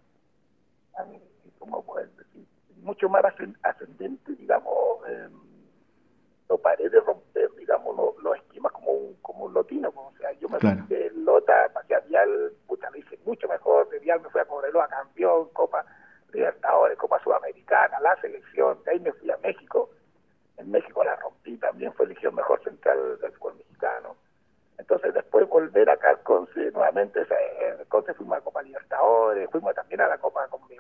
¿cómo 1.60 1.84
puedes 1.84 2.16
decir? 2.18 2.45
Mucho 2.82 3.08
más 3.08 3.24
ascendente, 3.62 4.34
digamos, 4.34 4.74
eh, 5.08 5.30
no 6.49 6.58
paré 6.58 6.89
de 6.89 6.99
romper, 7.01 7.51
digamos, 7.55 7.95
los, 7.95 8.24
los 8.24 8.36
esquemas 8.38 8.72
como 8.72 8.91
un, 8.91 9.16
como 9.22 9.45
un 9.45 9.53
lotino, 9.53 9.89
o 9.89 10.14
sea, 10.18 10.32
yo 10.34 10.49
me 10.49 10.58
claro. 10.58 10.84
de 10.88 11.12
Lota, 11.12 11.70
pasé 11.74 11.93
a 11.93 11.99
Vial, 11.99 12.53
puta, 12.66 12.89
lo 12.89 12.97
hice 12.97 13.20
mucho 13.26 13.47
mejor, 13.47 13.89
de 13.89 13.99
Vial 13.99 14.22
me 14.22 14.30
fui 14.30 14.41
a 14.41 14.45
Cobreloa 14.45 14.88
campeón, 14.88 15.49
Copa 15.53 15.86
Libertadores, 16.34 16.97
Copa 16.97 17.22
Sudamericana, 17.24 17.99
la 17.99 18.20
selección, 18.22 18.84
de 18.84 18.91
ahí 18.91 18.99
me 18.99 19.14
fui 19.14 19.30
a 19.30 19.38
México, 19.38 19.91
en 20.58 20.72
México 20.72 21.03
la 21.03 21.16
rompí, 21.18 21.58
también 21.58 21.93
fue 21.93 22.08
elegido 22.08 22.32
mejor 22.32 22.64
central 22.64 23.20
del 23.20 23.32
fútbol 23.34 23.58
mexicano. 23.58 24.16
Entonces 24.78 25.13
después 25.13 25.47
volver 25.47 25.89
acá 25.89 26.11
al 26.11 26.21
Conce, 26.23 26.71
nuevamente 26.71 27.21
en 27.21 27.80
el 27.80 27.88
Conce 27.88 28.13
fuimos 28.13 28.38
a 28.38 28.41
Copa 28.41 28.61
Libertadores, 28.61 29.49
fuimos 29.49 29.73
también 29.73 30.01
a 30.01 30.07
la 30.07 30.17
Copa 30.17 30.47
con 30.47 30.61
mi 30.69 30.78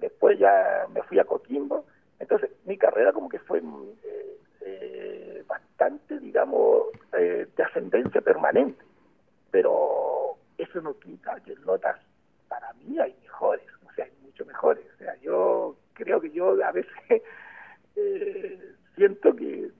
después 0.00 0.38
ya 0.38 0.86
me 0.92 1.02
fui 1.04 1.18
a 1.18 1.24
Coquimbo. 1.24 1.86
Entonces 2.18 2.50
mi 2.64 2.76
carrera 2.76 3.12
como 3.12 3.28
que 3.28 3.38
fue 3.38 3.60
eh, 3.60 4.38
eh, 4.60 5.44
bastante, 5.46 6.18
digamos, 6.18 6.88
eh, 7.16 7.46
de 7.56 7.62
ascendencia 7.62 8.20
permanente. 8.20 8.84
Pero 9.50 10.36
eso 10.58 10.80
no 10.80 10.98
quita 10.98 11.40
que 11.40 11.54
notas 11.64 11.98
para 12.48 12.72
mí 12.74 12.98
hay 12.98 13.14
mejores, 13.22 13.66
o 13.88 13.92
sea, 13.94 14.04
hay 14.04 14.12
mucho 14.22 14.44
mejores. 14.44 14.84
O 14.94 14.98
sea, 14.98 15.16
yo 15.20 15.76
creo 15.94 16.20
que 16.20 16.30
yo 16.30 16.62
a 16.64 16.72
veces 16.72 16.92
siento 18.96 19.34
que 19.36 19.70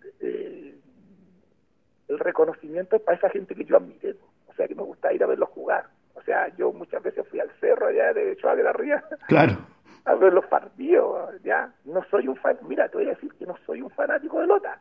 el 2.13 2.19
reconocimiento 2.19 2.97
es 2.97 3.03
para 3.03 3.19
esa 3.19 3.31
gente 3.31 3.55
que 3.55 3.65
yo 3.65 3.77
admiré, 3.77 4.15
o 4.47 4.55
sea, 4.55 4.69
que 4.69 4.75
me 4.75 4.83
gusta 4.83 5.13
ir 5.13 5.23
a 5.23 5.27
verlos 5.27 5.49
jugar. 5.51 5.87
O 6.15 6.23
sea, 6.23 6.55
yo 6.57 6.73
muchas 6.73 7.03
veces 7.03 7.27
fui 7.29 7.41
al 7.41 7.51
cerro 7.61 7.87
allá 7.87 8.13
de 8.13 8.37
Chua 8.37 8.55
de 8.55 8.63
la 8.63 8.73
Ría. 8.73 9.03
Claro. 9.29 9.57
A 10.05 10.15
ver 10.17 10.33
los 10.33 10.45
partidos, 10.47 11.31
ya. 11.45 11.73
No 11.85 12.03
soy 12.11 12.27
un 12.27 12.35
fan, 12.35 12.59
mira, 12.67 12.89
te 12.89 12.99
voy 12.99 13.07
a 13.07 13.11
decir 13.11 13.33
que 13.35 13.47
no 13.47 13.57
soy 13.65 13.83
un 13.83 13.91
fanático 13.91 14.41
de 14.41 14.49
Lota, 14.49 14.81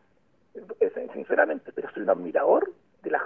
sinceramente, 1.14 1.72
pero 1.72 1.92
soy 1.92 2.02
un 2.02 2.10
admirador 2.10 2.72
de, 3.04 3.12
la, 3.12 3.22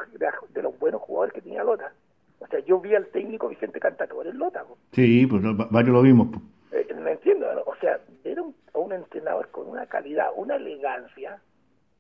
de, 0.53 0.61
los 0.61 0.77
buenos 0.77 1.01
jugadores 1.01 1.33
que 1.33 1.41
tenía 1.41 1.63
Lota. 1.63 1.93
O 2.39 2.47
sea, 2.47 2.59
yo 2.59 2.81
vi 2.81 2.95
al 2.95 3.07
técnico 3.07 3.47
Vicente 3.47 3.79
Cantatore 3.79 4.31
en 4.31 4.37
Lota. 4.37 4.65
¿no? 4.67 4.75
Sí, 4.91 5.25
pues 5.25 5.41
varios 5.71 5.93
lo 5.93 6.01
vimos. 6.01 6.27
Eh, 6.73 6.93
¿Me 6.95 7.13
entiendo? 7.13 7.53
¿no? 7.53 7.61
O 7.61 7.75
sea, 7.77 7.97
era 8.25 8.41
un, 8.41 8.53
un 8.73 8.91
entrenador 8.91 9.47
con 9.51 9.69
una 9.69 9.85
calidad, 9.85 10.27
una 10.35 10.57
elegancia, 10.57 11.39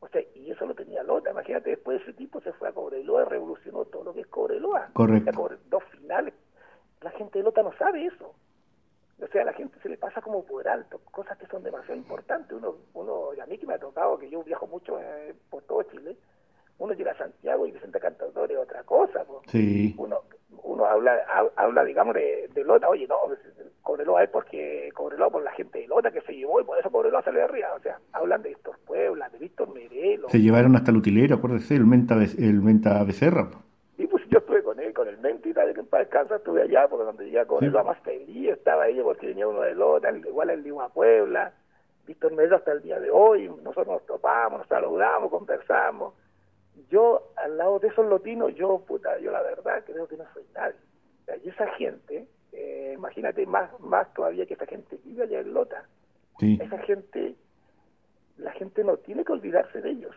o 0.05 0.09
sea, 0.09 0.21
y 0.35 0.51
eso 0.51 0.65
lo 0.65 0.75
tenía 0.75 1.03
Lota. 1.03 1.31
Imagínate, 1.31 1.71
después 1.71 2.01
ese 2.01 2.13
tipo 2.13 2.39
se 2.41 2.53
fue 2.53 2.69
a 2.69 2.71
Cobreloa, 2.71 3.25
revolucionó 3.25 3.85
todo 3.85 4.03
lo 4.03 4.13
que 4.13 4.21
es 4.21 4.27
Cobreloa. 4.27 4.89
Correcto. 4.93 5.31
Cobre, 5.33 5.57
dos 5.67 5.83
finales. 5.85 6.33
La 7.01 7.09
gente 7.11 7.39
de 7.39 7.43
Lota 7.43 7.63
no 7.63 7.73
sabe 7.77 8.05
eso. 8.05 8.35
O 9.19 9.27
sea, 9.27 9.41
a 9.41 9.45
la 9.45 9.53
gente 9.53 9.79
se 9.81 9.89
le 9.89 9.97
pasa 9.97 10.21
como 10.21 10.45
por 10.45 10.67
alto, 10.67 10.99
cosas 11.11 11.37
que 11.37 11.47
son 11.47 11.63
demasiado 11.63 11.95
importantes. 11.95 12.51
Uno, 12.51 12.75
uno 12.93 13.33
y 13.35 13.39
a 13.39 13.45
mí 13.45 13.57
que 13.57 13.65
me 13.65 13.73
ha 13.73 13.79
tocado, 13.79 14.19
que 14.19 14.29
yo 14.29 14.43
viajo 14.43 14.67
mucho 14.67 14.99
eh, 14.99 15.33
por 15.49 15.63
todo 15.63 15.81
Chile, 15.83 16.17
uno 16.77 16.93
llega 16.93 17.11
a 17.11 17.17
Santiago 17.17 17.65
y 17.65 17.71
Vicente 17.71 17.99
Cantador 17.99 18.51
es 18.51 18.57
otra 18.57 18.83
cosa. 18.83 19.23
Sí. 19.47 19.95
Uno, 19.97 20.21
uno 20.63 20.85
habla, 20.85 21.17
habla 21.55 21.83
digamos, 21.83 22.15
de, 22.15 22.49
de 22.53 22.63
Lota. 22.63 22.89
Oye, 22.89 23.07
no, 23.07 23.15
Cobreloa 23.81 24.23
es 24.23 24.29
porque 24.29 24.89
Cobreloa 24.93 25.29
por 25.29 25.43
la 25.43 25.51
gente 25.51 25.79
de 25.79 25.87
Lota 25.87 26.11
que 26.11 26.21
se 26.21 26.33
llevó 26.33 26.59
y 26.59 26.63
por 26.63 26.77
eso 26.77 26.89
Cobreloa 26.89 27.21
salió 27.23 27.39
de 27.39 27.45
arriba. 27.45 27.69
O 27.75 27.79
sea, 27.79 27.99
hablan 28.11 28.41
de 28.41 28.51
estos 28.51 28.77
Puebla, 28.79 29.29
de 29.29 29.37
Víctor 29.37 29.73
Merelo. 29.73 30.29
Se 30.29 30.39
llevaron 30.39 30.75
hasta 30.75 30.91
el 30.91 30.97
utilero, 30.97 31.35
acuérdese, 31.35 31.75
el 31.75 31.85
Menta, 31.85 32.15
el 32.15 32.61
Menta 32.61 33.03
Becerra. 33.03 33.49
Y 33.97 34.07
pues 34.07 34.27
yo 34.27 34.39
estuve 34.39 34.63
con 34.63 34.79
él, 34.79 34.93
con 34.93 35.07
el 35.07 35.17
Menta 35.19 35.47
y 35.47 35.53
tal, 35.53 35.73
que 35.73 35.83
para 35.83 36.03
descansar 36.03 36.37
estuve 36.37 36.63
allá, 36.63 36.87
porque 36.89 37.05
donde 37.05 37.25
llegué 37.25 37.39
a 37.39 37.45
Cobreloa 37.45 37.81
sí. 37.81 37.87
más 37.87 37.99
feliz 37.99 38.49
estaba 38.49 38.83
ahí 38.83 38.99
porque 39.01 39.27
venía 39.27 39.47
uno 39.47 39.61
de 39.61 39.75
Lota, 39.75 40.11
igual 40.11 40.49
el 40.49 40.63
Lima 40.63 40.89
Puebla. 40.89 41.53
Víctor 42.05 42.33
Merelo 42.33 42.57
hasta 42.57 42.71
el 42.71 42.81
día 42.81 42.99
de 42.99 43.09
hoy, 43.09 43.47
nosotros 43.63 43.87
nos 43.87 44.05
topamos, 44.05 44.59
nos 44.59 44.67
saludamos, 44.67 45.29
conversamos. 45.31 46.13
Yo, 46.89 47.31
al 47.35 47.57
lado 47.57 47.79
de 47.79 47.87
esos 47.87 48.05
lotinos, 48.05 48.53
yo, 48.55 48.79
puta, 48.79 49.17
yo 49.19 49.31
la 49.31 49.41
verdad 49.41 49.83
creo 49.85 50.07
que 50.07 50.17
no 50.17 50.25
soy 50.33 50.43
nadie. 50.53 50.75
O 51.21 51.25
sea, 51.25 51.37
y 51.37 51.49
esa 51.49 51.67
gente, 51.75 52.27
eh, 52.51 52.93
imagínate 52.95 53.45
más 53.45 53.69
más 53.79 54.13
todavía 54.13 54.45
que 54.45 54.53
esa 54.53 54.65
gente 54.65 54.99
vive 55.03 55.23
allá 55.23 55.39
en 55.39 55.53
Lota. 55.53 55.85
Sí. 56.39 56.59
Esa 56.61 56.77
gente, 56.79 57.35
la 58.37 58.51
gente 58.51 58.83
no 58.83 58.97
tiene 58.97 59.23
que 59.23 59.31
olvidarse 59.31 59.81
de 59.81 59.91
ellos. 59.91 60.15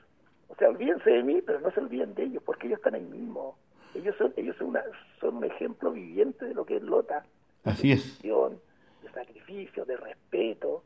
O 0.49 0.57
sea, 0.57 0.69
olvídense 0.69 1.11
de 1.11 1.23
mí, 1.23 1.41
pero 1.43 1.61
no 1.61 1.71
se 1.71 1.81
olviden 1.81 2.15
de 2.15 2.25
ellos, 2.25 2.43
porque 2.45 2.67
ellos 2.67 2.79
están 2.79 2.95
ahí 2.95 3.05
mismo. 3.05 3.57
Ellos 3.95 4.15
son 4.17 4.33
ellos 4.37 4.57
son, 4.57 4.69
una, 4.69 4.83
son 5.21 5.37
un 5.37 5.45
ejemplo 5.45 5.93
viviente 5.93 6.45
de 6.47 6.55
lo 6.55 6.65
que 6.65 6.77
es 6.77 6.83
Lota. 6.83 7.25
Así 7.65 7.93
es. 7.93 8.21
De 8.23 9.11
sacrificio, 9.13 9.85
de 9.85 9.97
respeto 9.97 10.85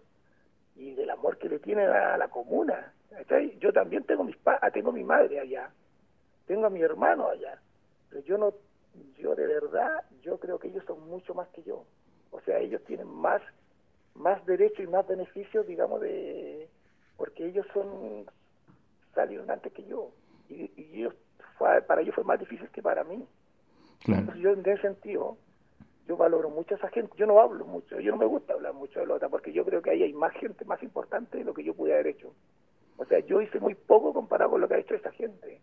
y 0.77 0.95
del 0.95 1.11
amor 1.11 1.39
que 1.39 1.49
le 1.49 1.59
tienen 1.59 1.89
a 1.89 2.17
la 2.17 2.29
comuna. 2.29 2.93
¿Cachai? 3.23 3.59
Yo 3.59 3.73
también 3.73 4.05
tengo 4.05 4.25
mis 4.25 4.37
pa 4.37 4.59
tengo 4.73 4.93
mi 4.93 5.05
madre 5.05 5.41
allá, 5.41 5.71
tengo 6.47 6.67
a 6.67 6.71
mi 6.71 6.83
hermano 6.83 7.29
allá, 7.29 7.61
pero 8.09 8.23
yo 8.23 8.39
no 8.39 8.53
yo 9.19 9.35
de 9.35 9.47
verdad, 9.47 10.05
yo 10.23 10.39
creo 10.39 10.59
que 10.59 10.69
ellos 10.69 10.85
son 10.87 11.09
mucho 11.09 11.35
más 11.35 11.49
que 11.49 11.63
yo. 11.63 11.85
O 12.31 12.41
sea, 12.41 12.59
ellos 12.59 12.83
tienen 12.85 13.09
más, 13.09 13.41
más 14.15 14.45
derechos 14.47 14.81
y 14.81 14.87
más 14.87 15.07
beneficios, 15.07 15.67
digamos, 15.67 16.01
de 16.01 16.69
porque 17.17 17.47
ellos 17.47 17.67
son 17.73 18.27
salieron 19.15 19.51
antes 19.51 19.73
que 19.73 19.85
yo. 19.85 20.11
Y, 20.49 20.71
y 20.77 21.01
ellos, 21.01 21.15
fue, 21.57 21.81
para 21.83 22.03
ellos 22.03 22.15
fue 22.15 22.25
más 22.25 22.41
difícil 22.41 22.69
que 22.71 22.83
para 22.83 23.05
mí. 23.05 23.25
Claro. 24.01 24.21
Entonces 24.21 24.43
yo 24.43 24.53
en 24.53 24.61
ese 24.61 24.83
sentido, 24.83 25.37
yo 26.07 26.17
valoro 26.17 26.51
mucho 26.51 26.75
a 26.75 26.79
esa 26.79 26.89
gente. 26.89 27.15
Yo 27.17 27.27
no 27.27 27.41
hablo 27.41 27.65
mucho, 27.65 28.01
yo 28.01 28.11
no 28.11 28.19
me 28.19 28.27
gusta 28.27 28.55
hablar 28.55 28.75
mucho 28.75 29.01
de 29.01 29.07
Lota 29.07 29.29
porque 29.29 29.53
yo 29.53 29.65
creo 29.65 29.81
que 29.81 29.91
ahí 29.91 30.03
hay 30.03 30.13
más 30.13 30.33
gente 30.35 30.65
más 30.65 30.83
importante 30.83 31.39
de 31.39 31.45
lo 31.45 31.55
que 31.55 31.65
yo 31.65 31.75
pude 31.75 31.95
haber 31.95 32.09
hecho. 32.09 32.35
O 32.97 33.05
sea, 33.05 33.21
yo 33.21 33.41
hice 33.41 33.59
muy 33.61 33.75
poco 33.75 34.13
comparado 34.13 34.53
con 34.53 34.61
lo 34.61 34.69
que 34.69 34.75
ha 34.75 34.79
hecho 34.79 34.95
esa 34.95 35.11
gente. 35.13 35.61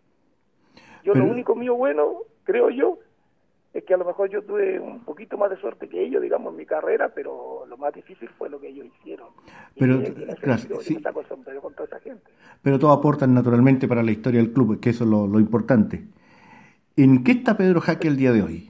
Yo 1.03 1.13
lo 1.13 1.25
único 1.25 1.55
mío 1.55 1.75
bueno, 1.75 2.23
creo 2.43 2.69
yo, 2.69 2.99
es 3.73 3.83
que 3.83 3.93
a 3.93 3.97
lo 3.97 4.05
mejor 4.05 4.29
yo 4.29 4.41
tuve 4.41 4.79
un 4.79 5.01
poquito 5.01 5.37
más 5.37 5.51
de 5.51 5.57
suerte 5.57 5.87
que 5.87 6.03
ellos, 6.03 6.21
digamos, 6.21 6.51
en 6.51 6.57
mi 6.57 6.65
carrera, 6.65 7.11
pero 7.13 7.65
lo 7.67 7.77
más 7.77 7.93
difícil 7.93 8.27
fue 8.37 8.49
lo 8.49 8.59
que 8.59 8.69
ellos 8.69 8.87
hicieron. 8.87 9.27
Pero, 9.77 10.01
con 11.61 11.73
toda 11.73 11.85
esa 11.85 11.99
gente. 11.99 12.31
pero 12.63 12.79
todos 12.79 12.97
aportan 12.97 13.33
naturalmente 13.33 13.87
para 13.87 14.01
la 14.01 14.11
historia 14.11 14.41
del 14.41 14.51
club, 14.51 14.79
que 14.79 14.89
eso 14.89 15.03
es 15.03 15.09
lo, 15.09 15.39
importante. 15.39 16.03
¿En 16.95 17.23
qué 17.23 17.33
está 17.33 17.55
Pedro 17.55 17.79
Jaque 17.79 18.07
el 18.07 18.17
día 18.17 18.31
de 18.31 18.41
hoy? 18.41 18.68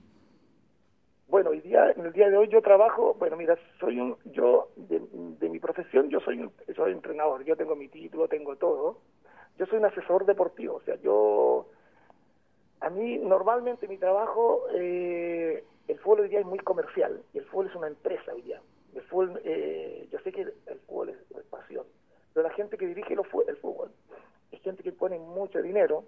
Día, 2.19 2.25
el 2.25 2.33
de 2.33 2.37
hoy 2.37 2.49
yo 2.49 2.61
trabajo, 2.61 3.15
bueno, 3.17 3.37
mira, 3.37 3.57
soy 3.79 3.97
un, 3.97 4.17
yo, 4.25 4.71
de, 4.75 5.47
mi 5.47 5.57
profesión, 5.57 6.09
yo 6.09 6.19
soy 6.19 6.49
soy 6.75 6.91
entrenador, 6.91 7.45
yo 7.45 7.55
tengo 7.55 7.77
mi 7.77 7.87
título, 7.87 8.27
tengo 8.27 8.57
todo. 8.57 8.97
Yo 9.57 9.65
soy 9.67 9.77
un 9.77 9.85
asesor 9.85 10.25
deportivo, 10.25 10.75
o 10.75 10.81
sea, 10.81 10.95
yo 10.95 11.67
a 12.81 12.89
mí 12.89 13.19
normalmente 13.19 13.87
mi 13.87 13.97
trabajo, 13.97 14.65
eh, 14.73 15.63
el 15.87 15.99
fútbol 15.99 16.19
hoy 16.19 16.27
día 16.27 16.41
es 16.41 16.45
muy 16.45 16.59
comercial 16.59 17.21
y 17.33 17.37
el 17.37 17.45
fútbol 17.45 17.67
es 17.67 17.75
una 17.75 17.87
empresa 17.87 18.33
hoy 18.33 18.41
día. 18.41 18.61
El 18.93 19.01
fútbol, 19.03 19.39
eh, 19.45 20.09
yo 20.11 20.19
sé 20.19 20.33
que 20.33 20.41
el 20.41 20.79
fútbol 20.87 21.11
es, 21.11 21.17
pasión, 21.49 21.85
pero 22.33 22.45
la 22.45 22.53
gente 22.53 22.77
que 22.77 22.85
dirige 22.85 23.13
el 23.13 23.23
fútbol 23.23 23.91
es 24.51 24.61
gente 24.61 24.83
que 24.83 24.91
pone 24.91 25.17
mucho 25.19 25.61
dinero 25.61 26.03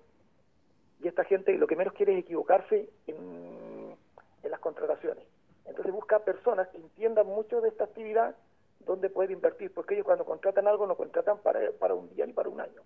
y 1.02 1.08
esta 1.08 1.24
gente 1.24 1.58
lo 1.58 1.68
que 1.68 1.78
menos 1.78 1.94
quiere 1.94 2.12
es 2.12 2.20
equivocarse 2.20 2.90
en 3.08 3.96
las 4.44 4.60
contrataciones. 4.60 5.31
Entonces 5.66 5.94
busca 5.94 6.20
personas 6.20 6.68
que 6.70 6.78
entiendan 6.78 7.28
mucho 7.28 7.62
de 7.62 7.70
esta 7.70 7.86
actividad 7.86 8.36
donde 8.80 9.10
puede 9.10 9.34
invertir, 9.34 9.74
porque 9.74 9.94
ellos 9.94 10.06
cuando 10.06 10.26
contratan 10.26 10.68
algo 10.68 10.88
no 10.88 10.96
contratan 10.96 11.38
para, 11.40 11.72
para 11.74 11.94
un 11.94 12.10
día 12.10 12.26
ni 12.26 12.34
para 12.34 12.50
un 12.50 12.62
año. 12.62 12.82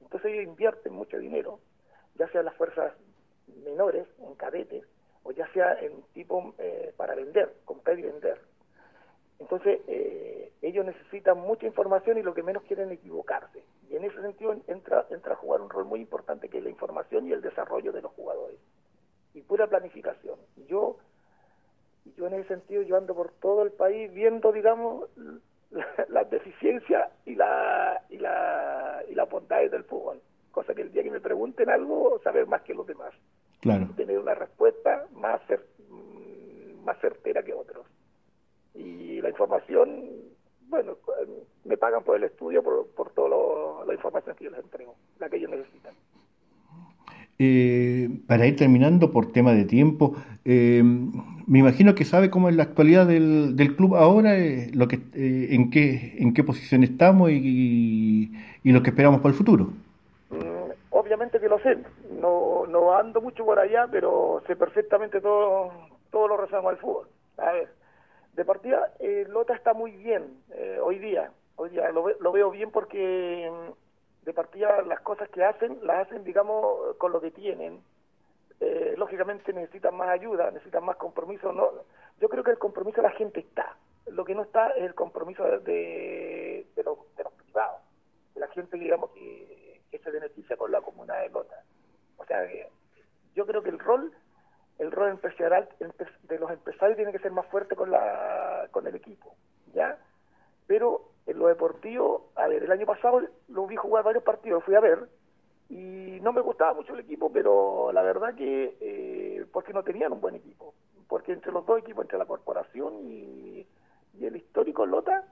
Entonces 0.00 0.32
ellos 0.32 0.44
invierten 0.44 0.92
mucho 0.92 1.18
dinero, 1.18 1.58
ya 2.14 2.28
sea 2.28 2.40
en 2.40 2.46
las 2.46 2.56
fuerzas 2.56 2.92
menores, 3.64 4.06
en 4.20 4.34
cadetes, 4.34 4.84
o 5.24 5.32
ya 5.32 5.50
sea 5.52 5.74
en 5.80 6.02
tipo 6.14 6.54
eh, 6.58 6.92
para 6.96 7.14
vender, 7.14 7.54
comprar 7.64 7.98
y 7.98 8.02
vender. 8.02 8.40
Entonces, 9.38 9.80
eh, 9.88 10.52
ellos 10.62 10.84
necesitan 10.84 11.38
mucha 11.38 11.66
información 11.66 12.16
y 12.18 12.22
lo 12.22 12.32
que 12.32 12.44
menos 12.44 12.62
quieren 12.62 12.92
es 12.92 12.98
equivocarse. 12.98 13.64
Y 13.90 13.96
en 13.96 14.04
ese 14.04 14.20
sentido 14.22 14.54
entra, 14.68 15.06
entra 15.10 15.32
a 15.32 15.36
jugar 15.36 15.60
un 15.60 15.68
rol 15.68 15.84
muy 15.84 16.00
importante 16.00 16.48
que 16.48 16.58
es 16.58 16.64
la 16.64 16.70
información 16.70 17.26
y 17.26 17.32
el 17.32 17.42
desarrollo 17.42 17.90
de 17.92 18.02
los 18.02 18.12
jugadores. 18.12 18.58
Y 19.34 19.42
pura 19.42 19.66
planificación. 19.66 20.31
Yo, 22.16 22.22
yo 22.22 22.26
en 22.26 22.34
ese 22.34 22.48
sentido, 22.48 22.82
yo 22.82 22.96
ando 22.96 23.14
por 23.14 23.32
todo 23.40 23.62
el 23.62 23.72
país 23.72 24.12
viendo, 24.12 24.52
digamos, 24.52 25.08
las 26.08 26.30
deficiencias 26.30 27.10
y 27.24 27.34
la, 27.34 28.02
y 28.10 28.18
la, 28.18 29.02
y 29.08 29.14
las 29.14 29.28
bondades 29.28 29.70
del 29.70 29.84
fútbol. 29.84 30.20
Cosa 30.50 30.74
que 30.74 30.82
el 30.82 30.92
día 30.92 31.02
que 31.02 31.10
me 31.10 31.20
pregunten 31.20 31.70
algo, 31.70 32.20
saber 32.22 32.46
más 32.46 32.62
que 32.62 32.74
los 32.74 32.86
demás. 32.86 33.14
Claro. 33.60 33.88
Tener 33.96 34.18
una 34.18 34.34
respuesta 34.34 35.06
más, 35.12 35.40
mm, 35.88 36.84
más 36.84 36.98
certera 37.00 37.42
que 37.42 37.54
otros. 37.54 37.86
Y 38.74 39.20
la 39.20 39.30
información, 39.30 40.10
bueno, 40.68 40.96
me 41.64 41.76
pagan 41.76 42.02
por 42.02 42.16
el 42.16 42.24
estudio, 42.24 42.62
por, 42.62 42.86
por 42.88 43.10
toda 43.10 43.84
la 43.86 43.94
información 43.94 44.36
que 44.36 44.44
yo 44.44 44.50
les 44.50 44.60
entrego, 44.60 44.94
la 45.18 45.28
que 45.28 45.36
ellos 45.36 45.50
necesitan. 45.50 45.94
Eh, 47.44 48.08
para 48.28 48.46
ir 48.46 48.54
terminando 48.54 49.10
por 49.10 49.32
tema 49.32 49.52
de 49.52 49.64
tiempo, 49.64 50.14
eh, 50.44 50.80
me 50.84 51.58
imagino 51.58 51.96
que 51.96 52.04
sabe 52.04 52.30
cómo 52.30 52.48
es 52.48 52.54
la 52.54 52.62
actualidad 52.62 53.04
del, 53.04 53.56
del 53.56 53.74
club 53.74 53.96
ahora, 53.96 54.38
eh, 54.38 54.70
lo 54.72 54.86
que, 54.86 55.00
en, 55.12 55.68
qué, 55.72 56.18
en 56.18 56.34
qué 56.34 56.44
posición 56.44 56.84
estamos 56.84 57.32
y, 57.32 58.30
y, 58.62 58.70
lo 58.70 58.80
que 58.84 58.90
esperamos 58.90 59.22
para 59.22 59.32
el 59.32 59.36
futuro. 59.36 59.72
Mm, 60.30 60.70
obviamente 60.90 61.40
que 61.40 61.48
lo 61.48 61.58
sé, 61.58 61.78
no, 62.20 62.64
no 62.68 62.94
ando 62.94 63.20
mucho 63.20 63.44
por 63.44 63.58
allá, 63.58 63.88
pero 63.90 64.40
sé 64.46 64.54
perfectamente 64.54 65.20
todo, 65.20 65.72
lo 66.12 66.36
relacionado 66.36 66.68
al 66.68 66.76
fútbol. 66.76 67.08
A 67.38 67.50
ver, 67.50 67.70
de 68.34 68.44
partida, 68.44 68.92
eh, 69.00 69.26
Lota 69.28 69.54
está 69.54 69.74
muy 69.74 69.90
bien 69.90 70.22
eh, 70.54 70.78
hoy 70.80 71.00
día. 71.00 71.32
Hoy 71.56 71.70
día 71.70 71.90
lo, 71.90 72.08
lo, 72.20 72.30
veo 72.30 72.52
bien 72.52 72.70
porque 72.70 73.50
mm, 73.50 73.72
de 74.22 74.32
partida 74.32 74.82
las 74.82 75.00
cosas 75.00 75.28
que 75.30 75.44
hacen, 75.44 75.78
las 75.82 76.06
hacen, 76.06 76.24
digamos, 76.24 76.96
con 76.96 77.12
lo 77.12 77.20
que 77.20 77.30
tienen. 77.30 77.82
Eh, 78.60 78.94
lógicamente 78.96 79.52
necesitan 79.52 79.96
más 79.96 80.08
ayuda, 80.08 80.50
necesitan 80.50 80.84
más 80.84 80.96
compromiso. 80.96 81.52
No, 81.52 81.68
yo 82.20 82.28
creo 82.28 82.44
que 82.44 82.52
el 82.52 82.58
compromiso 82.58 83.02
de 83.02 83.08
la 83.08 83.14
gente 83.14 83.40
está. 83.40 83.76
Lo 84.06 84.24
que 84.24 84.34
no 84.34 84.42
está 84.42 84.70
es 84.70 84.84
el 84.84 84.94
compromiso 84.94 85.44
de, 85.44 86.66
de, 86.74 86.82
los, 86.84 86.98
de 87.16 87.24
los 87.24 87.32
privados, 87.32 87.80
de 88.34 88.40
la 88.40 88.48
gente, 88.48 88.76
digamos, 88.76 89.10
que, 89.10 89.80
que 89.90 89.98
se 89.98 90.10
beneficia 90.10 90.56
con 90.56 90.70
la 90.70 90.80
comunidad 90.80 91.20
de 91.22 91.30
Lota. 91.30 91.64
O 92.16 92.24
sea, 92.24 92.48
yo 93.34 93.46
creo 93.46 93.62
que 93.62 93.70
el 93.70 93.78
rol 93.78 94.12
el 94.78 94.90
rol 94.90 95.10
empresarial 95.10 95.68
de 95.78 96.38
los 96.38 96.50
empresarios 96.50 96.96
tiene 96.96 97.12
que 97.12 97.18
ser 97.20 97.30
más 97.30 97.46
fuerte 97.46 97.76
con 97.76 97.90
la 97.90 98.68
con 98.70 98.86
el 98.86 98.94
equipo, 98.94 99.34
¿ya? 99.74 99.98
Pero 100.66 101.11
en 101.26 101.38
lo 101.38 101.46
deportivo, 101.46 102.30
a 102.34 102.48
ver, 102.48 102.62
el 102.64 102.72
año 102.72 102.86
pasado 102.86 103.20
lo 103.48 103.66
vi 103.66 103.76
jugar 103.76 104.04
varios 104.04 104.24
partidos, 104.24 104.64
fui 104.64 104.74
a 104.74 104.80
ver 104.80 105.08
y 105.68 106.18
no 106.20 106.32
me 106.32 106.40
gustaba 106.40 106.74
mucho 106.74 106.94
el 106.94 107.00
equipo, 107.00 107.32
pero 107.32 107.92
la 107.92 108.02
verdad 108.02 108.34
que 108.34 108.76
eh, 108.80 109.46
porque 109.52 109.72
no 109.72 109.82
tenían 109.82 110.12
un 110.12 110.20
buen 110.20 110.34
equipo, 110.34 110.74
porque 111.08 111.32
entre 111.32 111.52
los 111.52 111.64
dos 111.64 111.78
equipos, 111.78 112.04
entre 112.04 112.18
la 112.18 112.26
corporación 112.26 112.94
y, 113.04 113.66
y 114.18 114.24
el 114.24 114.36
histórico 114.36 114.84
Lota, 114.84 115.24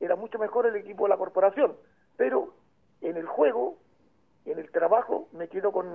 era 0.00 0.16
mucho 0.16 0.38
mejor 0.38 0.66
el 0.66 0.76
equipo 0.76 1.04
de 1.04 1.10
la 1.10 1.16
corporación, 1.16 1.74
pero 2.16 2.54
en 3.00 3.16
el 3.16 3.26
juego 3.26 3.76
en 4.44 4.58
el 4.58 4.70
trabajo 4.70 5.28
me 5.32 5.48
quedo 5.48 5.72
con, 5.72 5.86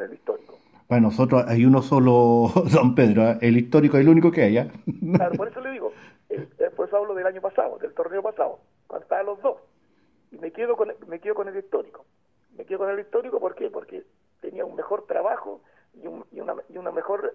el 0.00 0.12
histórico. 0.12 0.58
Para 0.86 1.00
nosotros 1.00 1.44
hay 1.46 1.64
uno 1.64 1.82
solo, 1.82 2.52
Don 2.72 2.94
Pedro, 2.94 3.22
¿eh? 3.28 3.38
el 3.40 3.56
histórico 3.56 3.96
es 3.96 4.02
el 4.02 4.08
único 4.08 4.30
que 4.30 4.42
hay. 4.42 4.58
¿eh? 4.58 4.70
Claro, 5.14 5.36
por 5.36 5.48
eso 5.48 5.60
le 5.60 5.72
digo, 5.72 5.92
eh, 6.30 6.46
por 6.76 6.86
eso 6.86 6.96
hablo 6.96 7.14
del 7.14 7.26
año 7.26 7.40
pasado, 7.40 7.78
del 7.78 7.92
torneo 7.94 8.22
pasado, 8.22 8.60
cuando 8.88 9.04
estaban 9.04 9.26
los 9.26 9.40
dos. 9.40 9.60
Y 10.32 10.38
me 10.38 10.50
quedo 10.50 10.76
con, 10.76 10.92
me 11.06 11.20
quedo 11.20 11.36
con 11.36 11.46
el 11.46 11.56
histórico. 11.56 12.04
Me 12.56 12.66
quedo 12.66 12.78
con 12.78 12.90
el 12.90 12.98
histórico, 12.98 13.38
¿por 13.38 13.54
qué? 13.54 13.70
Porque 13.70 14.04
tenía 14.40 14.64
un 14.64 14.74
mejor 14.74 15.06
trabajo 15.06 15.60
y, 15.94 16.00
y, 16.36 16.40
una, 16.40 16.56
y 16.68 16.76
una 16.76 16.90
mejor 16.90 17.34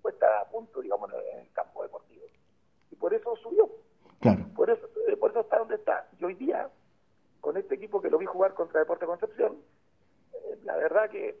puesta 0.00 0.40
a 0.40 0.48
punto, 0.48 0.80
digamos, 0.80 1.10
en 1.12 1.40
el 1.40 1.52
campo 1.52 1.82
deportivo. 1.82 2.24
Y 2.92 2.94
por 2.94 3.12
eso 3.12 3.34
subió. 3.36 3.68
Claro. 4.20 4.46
Por 4.54 4.70
eso, 4.70 4.88
por 5.18 5.30
eso 5.32 5.40
está 5.40 5.58
donde 5.58 5.74
está. 5.74 6.08
Y 6.20 6.24
hoy 6.24 6.34
día 6.34 6.70
con 7.46 7.56
este 7.56 7.76
equipo 7.76 8.02
que 8.02 8.10
lo 8.10 8.18
vi 8.18 8.26
jugar 8.26 8.54
contra 8.54 8.80
Deporte 8.80 9.06
Concepción, 9.06 9.58
eh, 10.32 10.58
la 10.64 10.76
verdad 10.76 11.08
que 11.08 11.38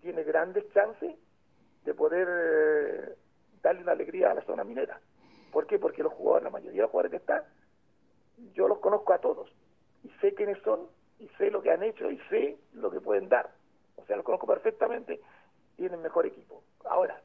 tiene 0.00 0.24
grandes 0.24 0.68
chances 0.72 1.14
de 1.84 1.94
poder 1.94 2.28
eh, 2.28 3.14
darle 3.62 3.82
una 3.82 3.92
alegría 3.92 4.32
a 4.32 4.34
la 4.34 4.42
zona 4.42 4.64
minera. 4.64 5.00
¿Por 5.52 5.68
qué? 5.68 5.78
Porque 5.78 6.02
los 6.02 6.12
jugadores, 6.12 6.42
la 6.42 6.50
mayoría 6.50 6.78
de 6.78 6.82
los 6.82 6.90
jugadores 6.90 7.10
que 7.12 7.16
están, 7.18 7.44
yo 8.54 8.68
los 8.68 8.78
conozco 8.78 9.12
a 9.12 9.18
todos 9.18 9.50
y 10.04 10.10
sé 10.20 10.34
quiénes 10.34 10.58
son 10.62 10.80
y 11.18 11.28
sé 11.38 11.50
lo 11.50 11.62
que 11.62 11.70
han 11.70 11.82
hecho 11.82 12.10
y 12.10 12.18
sé 12.30 12.58
lo 12.74 12.90
que 12.90 13.00
pueden 13.00 13.28
dar. 13.28 13.50
O 13.96 14.04
sea, 14.06 14.16
los 14.16 14.24
conozco 14.24 14.46
perfectamente, 14.46 15.20
tienen 15.76 16.00
mejor 16.02 16.26
equipo. 16.26 16.62
Ahora, 16.84 17.20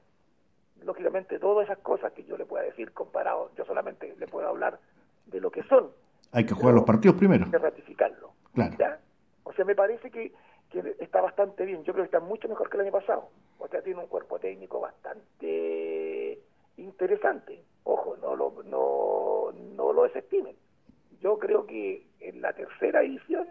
lógicamente, 0.81 1.39
todas 1.39 1.65
esas 1.65 1.79
cosas 1.79 2.11
que 2.13 2.23
yo 2.23 2.37
le 2.37 2.45
pueda 2.45 2.63
decir 2.63 2.91
comparado, 2.91 3.51
yo 3.55 3.65
solamente 3.65 4.15
le 4.17 4.27
puedo 4.27 4.47
hablar 4.47 4.79
de 5.27 5.39
lo 5.39 5.51
que 5.51 5.63
son 5.63 5.91
hay 6.33 6.45
que 6.45 6.55
jugar 6.55 6.73
los 6.73 6.83
partidos 6.83 7.15
primero. 7.15 7.45
Hay 7.45 7.51
que 7.51 7.57
ratificarlo. 7.59 8.31
Claro. 8.53 8.75
O 9.43 9.53
sea, 9.53 9.65
me 9.65 9.75
parece 9.75 10.09
que, 10.09 10.33
que, 10.69 10.95
está 10.99 11.21
bastante 11.21 11.63
bien. 11.63 11.83
Yo 11.83 11.93
creo 11.93 12.03
que 12.03 12.15
está 12.15 12.19
mucho 12.19 12.49
mejor 12.49 12.69
que 12.69 12.77
el 12.77 12.81
año 12.81 12.91
pasado. 12.91 13.29
O 13.59 13.67
sea, 13.67 13.81
tiene 13.83 13.99
un 13.99 14.07
cuerpo 14.07 14.39
técnico 14.39 14.79
bastante 14.79 16.39
interesante. 16.77 17.63
Ojo, 17.83 18.17
no 18.17 18.35
lo, 18.35 18.63
no, 18.63 19.51
no 19.75 19.93
lo 19.93 20.03
desestimen. 20.03 20.55
Yo 21.23 21.39
creo 21.39 21.65
que 21.65 22.05
en 22.19 22.41
la 22.41 22.51
tercera 22.51 23.01
edición 23.01 23.47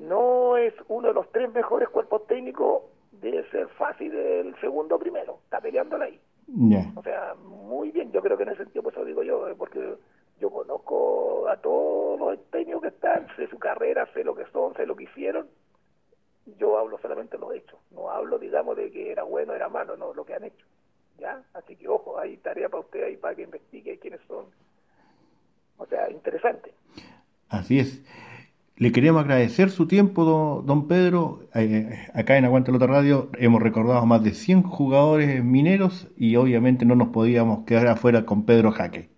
no 0.00 0.56
es 0.56 0.74
uno 0.88 1.08
de 1.08 1.14
los 1.14 1.30
tres 1.30 1.52
mejores 1.52 1.88
cuerpos 1.88 2.26
técnicos, 2.26 2.82
debe 3.12 3.48
ser 3.50 3.68
fácil 3.68 4.12
el 4.14 4.60
segundo 4.60 4.98
primero. 4.98 5.38
Está 5.44 5.60
peleándola 5.60 6.06
ahí. 6.06 6.20
O 6.96 7.02
sea, 7.04 7.34
muy 7.36 7.92
bien. 7.92 8.10
Yo 8.10 8.20
creo 8.20 8.36
que 8.36 8.42
en 8.42 8.48
ese 8.48 8.64
sentido, 8.64 8.82
pues 8.82 8.96
eso 8.96 9.04
digo 9.04 9.22
yo, 9.22 9.46
porque 9.56 9.94
yo 10.40 10.50
conozco 10.50 11.46
a 11.48 11.56
todos 11.58 12.18
los 12.18 12.50
técnicos 12.50 12.82
que 12.82 12.88
están, 12.88 13.28
sé 13.36 13.46
su 13.46 13.58
carrera, 13.58 14.08
sé 14.12 14.24
lo 14.24 14.34
que 14.34 14.46
son, 14.46 14.74
sé 14.74 14.86
lo 14.86 14.96
que 14.96 15.04
hicieron. 15.04 15.48
Yo 16.58 16.78
hablo 16.78 16.98
solamente 16.98 17.36
de 17.36 17.40
los 17.40 17.54
hechos, 17.54 17.78
no 17.90 18.10
hablo, 18.10 18.38
digamos, 18.38 18.76
de 18.76 18.90
que 18.90 19.12
era 19.12 19.22
bueno, 19.22 19.54
era 19.54 19.68
malo, 19.68 19.96
no, 19.96 20.14
lo 20.14 20.24
que 20.24 20.34
han 20.34 20.44
hecho. 20.44 20.66
¿Ya? 21.18 21.42
Así 21.52 21.76
que 21.76 21.88
ojo, 21.88 22.18
hay 22.18 22.38
tarea 22.38 22.68
para 22.68 22.80
usted 22.80 23.04
ahí 23.04 23.16
para 23.16 23.34
que 23.36 23.42
investigue 23.42 23.98
quiénes 23.98 24.20
son. 24.26 24.46
O 25.78 25.86
sea, 25.86 26.10
interesante. 26.10 26.72
Así 27.48 27.78
es. 27.78 28.04
le 28.76 28.92
queremos 28.92 29.22
agradecer 29.22 29.70
su 29.70 29.88
tiempo, 29.88 30.62
don, 30.64 30.86
Pedro. 30.86 31.40
Eh, 31.54 32.06
acá 32.14 32.36
en 32.36 32.44
Aguante 32.44 32.70
Lota 32.70 32.86
Radio 32.86 33.28
hemos 33.38 33.62
recordado 33.62 33.98
a 33.98 34.06
más 34.06 34.22
de 34.22 34.30
100 34.30 34.62
jugadores 34.62 35.42
mineros 35.42 36.08
y 36.16 36.36
obviamente 36.36 36.84
no 36.84 36.94
nos 36.94 37.08
podíamos 37.08 37.64
quedar 37.64 37.88
afuera 37.88 38.24
con 38.24 38.44
Pedro 38.44 38.70
Jaque. 38.70 39.08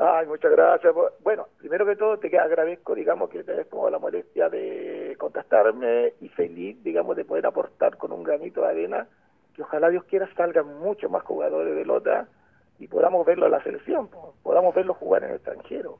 Ay, 0.00 0.26
muchas 0.26 0.52
gracias. 0.52 0.94
Bueno, 1.22 1.48
primero 1.58 1.84
que 1.84 1.94
todo 1.96 2.18
te 2.18 2.38
agradezco, 2.38 2.94
digamos, 2.94 3.28
que 3.28 3.44
te 3.44 3.64
tomado 3.66 3.90
la 3.90 3.98
molestia 3.98 4.48
de 4.48 5.14
contactarme 5.18 6.14
y 6.22 6.28
feliz, 6.28 6.82
digamos, 6.82 7.16
de 7.16 7.26
poder 7.26 7.44
aportar 7.44 7.98
con 7.98 8.12
un 8.12 8.22
granito 8.22 8.62
de 8.62 8.68
arena 8.68 9.06
que 9.54 9.62
ojalá 9.62 9.90
Dios 9.90 10.04
quiera 10.04 10.26
salgan 10.34 10.78
muchos 10.78 11.10
más 11.10 11.22
jugadores 11.24 11.74
de 11.74 11.84
Lota 11.84 12.28
y 12.80 12.88
podamos 12.88 13.24
verlo 13.26 13.46
en 13.46 13.52
la 13.52 13.62
selección, 13.62 14.08
podamos 14.42 14.74
verlo 14.74 14.94
jugar 14.94 15.22
en 15.22 15.30
el 15.30 15.36
extranjero, 15.36 15.98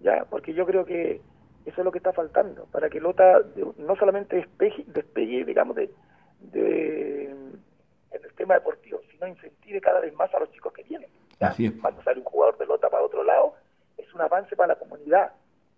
ya, 0.00 0.24
porque 0.30 0.54
yo 0.54 0.64
creo 0.64 0.84
que 0.84 1.20
eso 1.66 1.80
es 1.80 1.84
lo 1.84 1.90
que 1.90 1.98
está 1.98 2.12
faltando, 2.12 2.64
para 2.66 2.88
que 2.88 3.00
Lota 3.00 3.42
no 3.76 3.96
solamente 3.96 4.36
despegue, 4.36 4.84
despegue 4.86 5.44
digamos, 5.44 5.74
de, 5.76 5.90
de, 6.40 7.24
en 7.24 8.24
el 8.24 8.32
tema 8.34 8.54
deportivo, 8.54 9.00
sino 9.10 9.26
incentive 9.26 9.80
cada 9.80 10.00
vez 10.00 10.14
más 10.14 10.32
a 10.32 10.38
los 10.38 10.50
chicos 10.52 10.72
que 10.72 10.84
vienen. 10.84 11.10
Así 11.40 11.66
es. 11.66 11.72
Cuando 11.72 12.02
sale 12.04 12.20
un 12.20 12.24
jugador 12.24 12.56
de 12.56 12.66
Lota 12.66 12.88
para 12.88 13.02
otro 13.02 13.24
lado, 13.24 13.54
es 13.98 14.12
un 14.14 14.20
avance 14.20 14.54
para 14.54 14.74
la 14.74 14.78
comunidad 14.78 15.32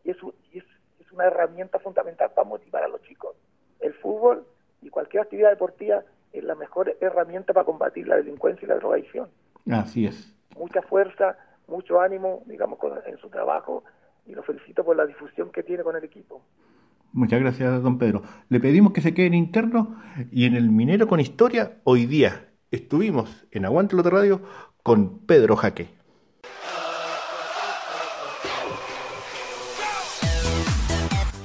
y 0.05 0.11
es, 0.11 0.17
y 0.53 0.59
es, 0.59 0.65
es 1.01 1.11
una 1.11 1.25
herramienta 1.25 1.79
fundamental 1.79 2.31
para 2.35 2.47
motivar 2.47 2.85
a 2.85 2.89
los 2.89 3.01
chicos. 3.03 3.35
El 3.81 3.95
fútbol 3.95 4.47
y 4.83 4.91
cualquier 4.91 5.23
actividad 5.23 5.51
deportiva 5.51 6.03
es 6.35 6.45
la 6.45 6.55
mejor 6.55 6.95
herramienta 7.01 7.55
para 7.55 7.65
combatir 7.65 8.07
la 8.07 8.17
delincuencia 8.17 8.67
y 8.67 8.69
la 8.69 8.77
drogadicción. 8.77 9.31
Así 9.71 10.07
es. 10.07 10.34
Mucha 10.57 10.83
fuerza, 10.83 11.37
mucho 11.67 12.01
ánimo, 12.01 12.43
digamos, 12.47 12.79
en 13.07 13.19
su 13.19 13.29
trabajo 13.29 13.85
y 14.27 14.35
lo 14.35 14.43
felicito 14.43 14.85
por 14.85 14.97
la 14.97 15.07
difusión 15.07 15.51
que 15.51 15.63
tiene 15.63 15.83
con 15.83 15.97
el 15.97 16.05
equipo. 16.05 16.43
Muchas 17.13 17.41
gracias, 17.41 17.83
don 17.83 17.99
Pedro. 17.99 18.23
Le 18.49 18.59
pedimos 18.59 18.93
que 18.93 19.01
se 19.01 19.15
quede 19.15 19.27
en 19.27 19.35
interno 19.35 20.01
y 20.33 20.47
en 20.47 20.57
el 20.57 20.71
Minero 20.71 21.07
con 21.07 21.21
Historia, 21.21 21.79
hoy 21.85 22.07
día 22.07 22.49
estuvimos 22.71 23.47
en 23.53 23.65
Aguante 23.65 23.95
Lote 23.95 24.11
Radio 24.11 24.41
con 24.83 25.21
Pedro 25.21 25.57
Jaque. 25.57 25.89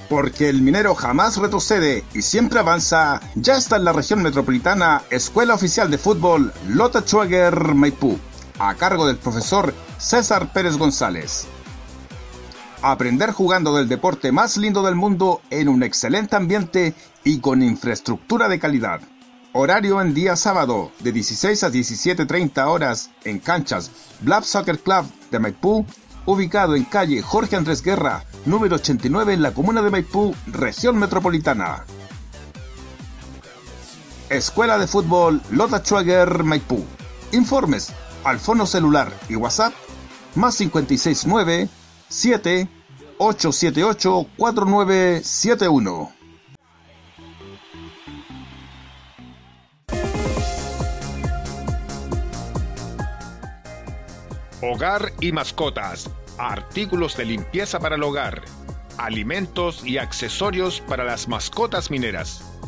Porque 0.09 0.49
el 0.49 0.63
minero 0.63 0.95
jamás 0.95 1.37
retrocede 1.37 2.03
y 2.15 2.23
siempre 2.23 2.57
avanza, 2.57 3.21
ya 3.35 3.57
está 3.57 3.75
en 3.75 3.83
la 3.83 3.93
región 3.93 4.23
metropolitana 4.23 5.03
Escuela 5.11 5.53
Oficial 5.53 5.91
de 5.91 5.99
Fútbol 5.99 6.51
Lota 6.67 7.01
Schwager 7.01 7.75
Maipú, 7.75 8.17
a 8.59 8.75
cargo 8.75 9.07
del 9.07 9.17
profesor 9.17 9.73
César 9.97 10.51
Pérez 10.53 10.77
González. 10.77 11.47
Aprender 12.81 13.31
jugando 13.31 13.75
del 13.75 13.89
deporte 13.89 14.31
más 14.31 14.57
lindo 14.57 14.83
del 14.83 14.95
mundo 14.95 15.41
en 15.49 15.67
un 15.67 15.83
excelente 15.83 16.35
ambiente 16.35 16.93
y 17.23 17.39
con 17.39 17.61
infraestructura 17.61 18.47
de 18.47 18.59
calidad. 18.59 19.01
Horario 19.51 20.01
en 20.01 20.13
día 20.13 20.35
sábado 20.35 20.91
de 20.99 21.11
16 21.11 21.63
a 21.63 21.71
17.30 21.71 22.67
horas 22.67 23.09
en 23.23 23.39
canchas 23.39 23.91
Blab 24.21 24.43
Soccer 24.43 24.79
Club 24.79 25.05
de 25.31 25.39
Maipú, 25.39 25.85
ubicado 26.25 26.75
en 26.75 26.83
calle 26.83 27.21
Jorge 27.21 27.55
Andrés 27.55 27.81
Guerra, 27.81 28.23
número 28.45 28.75
89 28.75 29.33
en 29.33 29.41
la 29.41 29.53
comuna 29.53 29.81
de 29.81 29.89
Maipú, 29.89 30.35
región 30.47 30.97
metropolitana. 30.97 31.85
Escuela 34.29 34.77
de 34.77 34.85
Fútbol 34.85 35.41
Lota 35.49 35.79
Schwager 35.79 36.43
Maipú. 36.43 36.85
Informes 37.31 37.91
al 38.23 38.39
fono 38.39 38.65
celular 38.65 39.13
y 39.29 39.35
WhatsApp 39.35 39.73
más 40.35 40.57
569 40.57 41.69
7 42.07 42.69
878 43.17 44.27
4971. 44.37 46.11
Hogar 54.61 55.13
y 55.21 55.31
mascotas, 55.31 56.09
artículos 56.37 57.15
de 57.15 57.25
limpieza 57.25 57.79
para 57.79 57.95
el 57.95 58.03
hogar, 58.03 58.43
alimentos 58.97 59.85
y 59.85 59.97
accesorios 59.97 60.81
para 60.81 61.05
las 61.05 61.29
mascotas 61.29 61.89
mineras. 61.89 62.58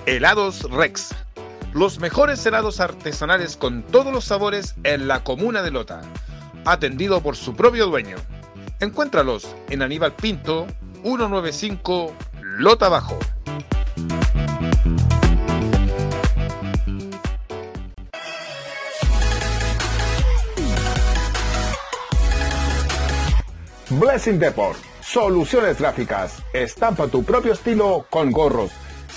Helados 0.08 0.62
Rex. 0.70 1.14
Los 1.74 1.98
mejores 1.98 2.46
helados 2.46 2.80
artesanales 2.80 3.58
con 3.58 3.82
todos 3.82 4.10
los 4.10 4.24
sabores 4.24 4.74
en 4.82 5.06
la 5.06 5.22
comuna 5.22 5.60
de 5.60 5.70
Lota. 5.70 6.00
Atendido 6.64 7.20
por 7.20 7.36
su 7.36 7.54
propio 7.54 7.84
dueño. 7.84 8.16
Encuéntralos 8.80 9.54
en 9.68 9.82
Aníbal 9.82 10.14
Pinto, 10.14 10.66
195 11.02 12.14
Lota 12.40 12.88
Bajo. 12.88 13.18
Blessing 23.90 24.38
Deport. 24.38 24.78
Soluciones 25.02 25.78
gráficas. 25.78 26.42
Estampa 26.54 27.08
tu 27.08 27.22
propio 27.24 27.52
estilo 27.52 28.06
con 28.08 28.32
gorros 28.32 28.70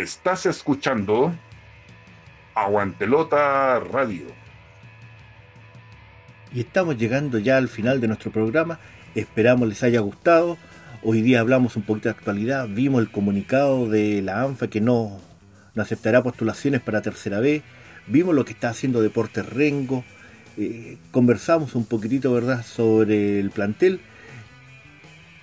Estás 0.00 0.46
escuchando 0.46 1.34
Aguantelota 2.54 3.78
Radio. 3.78 4.24
Y 6.50 6.60
estamos 6.60 6.96
llegando 6.96 7.38
ya 7.38 7.58
al 7.58 7.68
final 7.68 8.00
de 8.00 8.08
nuestro 8.08 8.30
programa. 8.30 8.78
Esperamos 9.14 9.68
les 9.68 9.82
haya 9.82 10.00
gustado. 10.00 10.56
Hoy 11.02 11.20
día 11.20 11.40
hablamos 11.40 11.76
un 11.76 11.82
poquito 11.82 12.08
de 12.08 12.14
actualidad. 12.14 12.68
Vimos 12.68 13.02
el 13.02 13.10
comunicado 13.10 13.86
de 13.86 14.22
la 14.22 14.40
ANFA 14.40 14.68
que 14.68 14.80
no, 14.80 15.20
aceptará 15.76 16.22
postulaciones 16.22 16.80
para 16.80 17.02
tercera 17.02 17.40
vez. 17.40 17.62
Vimos 18.06 18.34
lo 18.34 18.46
que 18.46 18.52
está 18.54 18.70
haciendo 18.70 19.02
Deportes 19.02 19.44
Rengo. 19.44 20.04
Eh, 20.56 20.96
conversamos 21.10 21.74
un 21.74 21.84
poquitito, 21.84 22.32
¿verdad?, 22.32 22.64
sobre 22.64 23.40
el 23.40 23.50
plantel. 23.50 24.00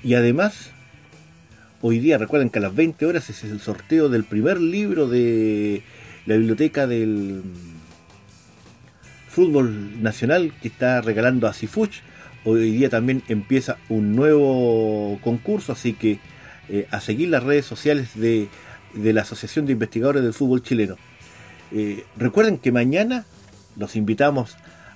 Y 0.01 0.15
además 0.15 0.71
Hoy 1.82 1.99
día 1.99 2.17
recuerden 2.17 2.49
que 2.49 2.59
a 2.59 2.61
las 2.61 2.75
20 2.75 3.05
horas 3.05 3.30
es 3.30 3.43
el 3.43 3.61
sorteo 3.61 4.09
del 4.09 4.25
primer 4.25 4.59
libro 4.59 5.07
de 5.07 5.82
la 6.25 6.36
biblioteca 6.36 6.88
del 6.88 7.41
fútbol 9.30 10.01
nacional 10.03 10.53
que 10.61 10.67
está 10.67 11.01
regalando 11.01 11.47
a 11.47 11.53
Sifuch 11.53 12.01
Hoy 12.45 12.71
día 12.71 12.89
también 12.89 13.21
empieza 13.27 13.77
un 13.89 14.15
nuevo 14.15 15.19
concurso, 15.21 15.73
así 15.73 15.93
que 15.93 16.19
eh, 16.69 16.88
a 16.89 17.01
seguir 17.01 17.30
las 17.30 17.43
redes 17.43 17.65
sociales 17.65 18.11
de, 18.15 18.47
la 18.95 19.21
Asociación 19.21 19.65
de 19.65 19.73
Investigadores 19.73 20.23
del 20.23 20.34
Fútbol 20.34 20.63
Chileno. 20.63 20.95
Eh, 21.71 22.05
recuerden 22.15 22.57
que 22.57 22.71
mañana 22.71 23.25
los 23.75 23.97
invitamos 23.97 24.55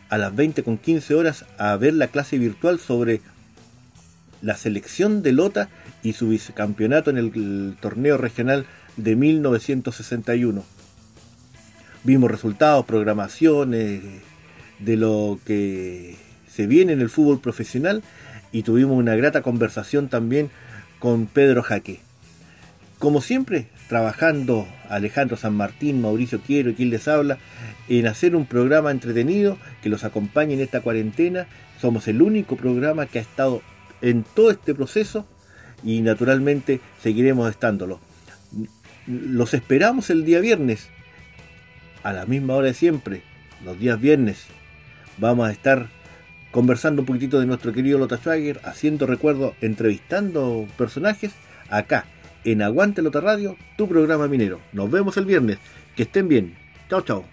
a 0.09 0.17
las 0.17 0.33
20 0.33 0.63
con 0.63 0.77
15 0.77 1.15
horas 1.15 1.45
a 1.57 1.75
ver 1.75 1.93
la 1.95 2.07
clase 2.07 2.37
virtual 2.37 2.79
sobre 2.79 3.19
la 4.43 4.55
selección 4.55 5.23
de 5.23 5.31
Lota 5.31 5.69
y 6.03 6.13
su 6.13 6.29
vicecampeonato 6.29 7.09
en 7.09 7.17
el 7.17 7.75
torneo 7.79 8.17
regional 8.17 8.65
de 8.97 9.15
1961. 9.15 10.63
Vimos 12.03 12.29
resultados, 12.29 12.85
programaciones 12.85 14.01
de 14.79 14.97
lo 14.97 15.39
que 15.45 16.17
se 16.51 16.67
viene 16.67 16.91
en 16.91 17.01
el 17.01 17.09
fútbol 17.09 17.39
profesional 17.39 18.03
y 18.51 18.63
tuvimos 18.63 18.97
una 18.97 19.15
grata 19.15 19.41
conversación 19.41 20.09
también 20.09 20.51
con 20.99 21.25
Pedro 21.25 21.63
Jaque. 21.63 22.01
Como 22.99 23.21
siempre, 23.21 23.67
trabajando 23.87 24.67
Alejandro 24.89 25.37
San 25.37 25.55
Martín, 25.55 26.01
Mauricio 26.01 26.41
Quiero 26.41 26.69
y 26.69 26.73
quien 26.75 26.89
les 26.89 27.07
habla, 27.07 27.37
en 27.87 28.07
hacer 28.07 28.35
un 28.35 28.45
programa 28.45 28.91
entretenido 28.91 29.57
que 29.81 29.89
los 29.89 30.03
acompañe 30.03 30.53
en 30.53 30.61
esta 30.61 30.81
cuarentena. 30.81 31.47
Somos 31.81 32.07
el 32.07 32.21
único 32.21 32.55
programa 32.55 33.05
que 33.05 33.19
ha 33.19 33.21
estado 33.21 33.61
en 34.03 34.23
todo 34.23 34.51
este 34.51 34.75
proceso 34.75 35.25
y 35.83 36.01
naturalmente 36.01 36.79
seguiremos 37.01 37.49
estándolo. 37.49 37.99
Los 39.07 39.55
esperamos 39.55 40.11
el 40.11 40.23
día 40.23 40.39
viernes, 40.39 40.89
a 42.03 42.13
la 42.13 42.25
misma 42.25 42.53
hora 42.53 42.67
de 42.67 42.73
siempre, 42.75 43.23
los 43.65 43.79
días 43.79 43.99
viernes. 43.99 44.45
Vamos 45.17 45.49
a 45.49 45.51
estar 45.51 45.87
conversando 46.51 47.01
un 47.01 47.07
poquitito 47.07 47.39
de 47.39 47.47
nuestro 47.47 47.73
querido 47.73 47.97
Lota 47.97 48.17
Schwager, 48.17 48.61
haciendo 48.63 49.07
recuerdo, 49.07 49.55
entrevistando 49.61 50.67
personajes 50.77 51.31
acá 51.69 52.05
en 52.45 52.61
Aguante 52.61 53.01
Lota 53.01 53.21
Radio, 53.21 53.57
tu 53.77 53.87
programa 53.87 54.27
minero. 54.27 54.59
Nos 54.73 54.91
vemos 54.91 55.17
el 55.17 55.25
viernes. 55.25 55.57
Que 55.95 56.03
estén 56.03 56.27
bien. 56.27 56.55
Chao, 56.89 57.01
chao. 57.01 57.32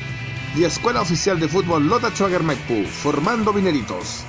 y 0.55 0.65
Escuela 0.65 1.01
Oficial 1.01 1.39
de 1.39 1.47
Fútbol 1.47 1.87
Lota 1.87 2.09
Schwager 2.11 2.43
Maipú, 2.43 2.83
formando 2.85 3.53
mineritos. 3.53 4.23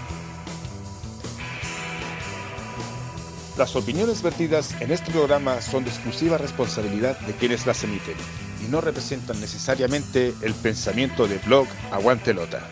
Las 3.58 3.74
opiniones 3.76 4.22
vertidas 4.22 4.80
en 4.80 4.92
este 4.92 5.10
programa 5.10 5.60
son 5.60 5.84
de 5.84 5.90
exclusiva 5.90 6.38
responsabilidad 6.38 7.18
de 7.20 7.34
quienes 7.34 7.66
las 7.66 7.82
emiten 7.84 8.14
y 8.64 8.70
no 8.70 8.80
representan 8.80 9.40
necesariamente 9.40 10.32
el 10.42 10.54
pensamiento 10.54 11.26
de 11.26 11.38
blog 11.38 11.66
Aguante 11.90 12.32
Lota. 12.32 12.68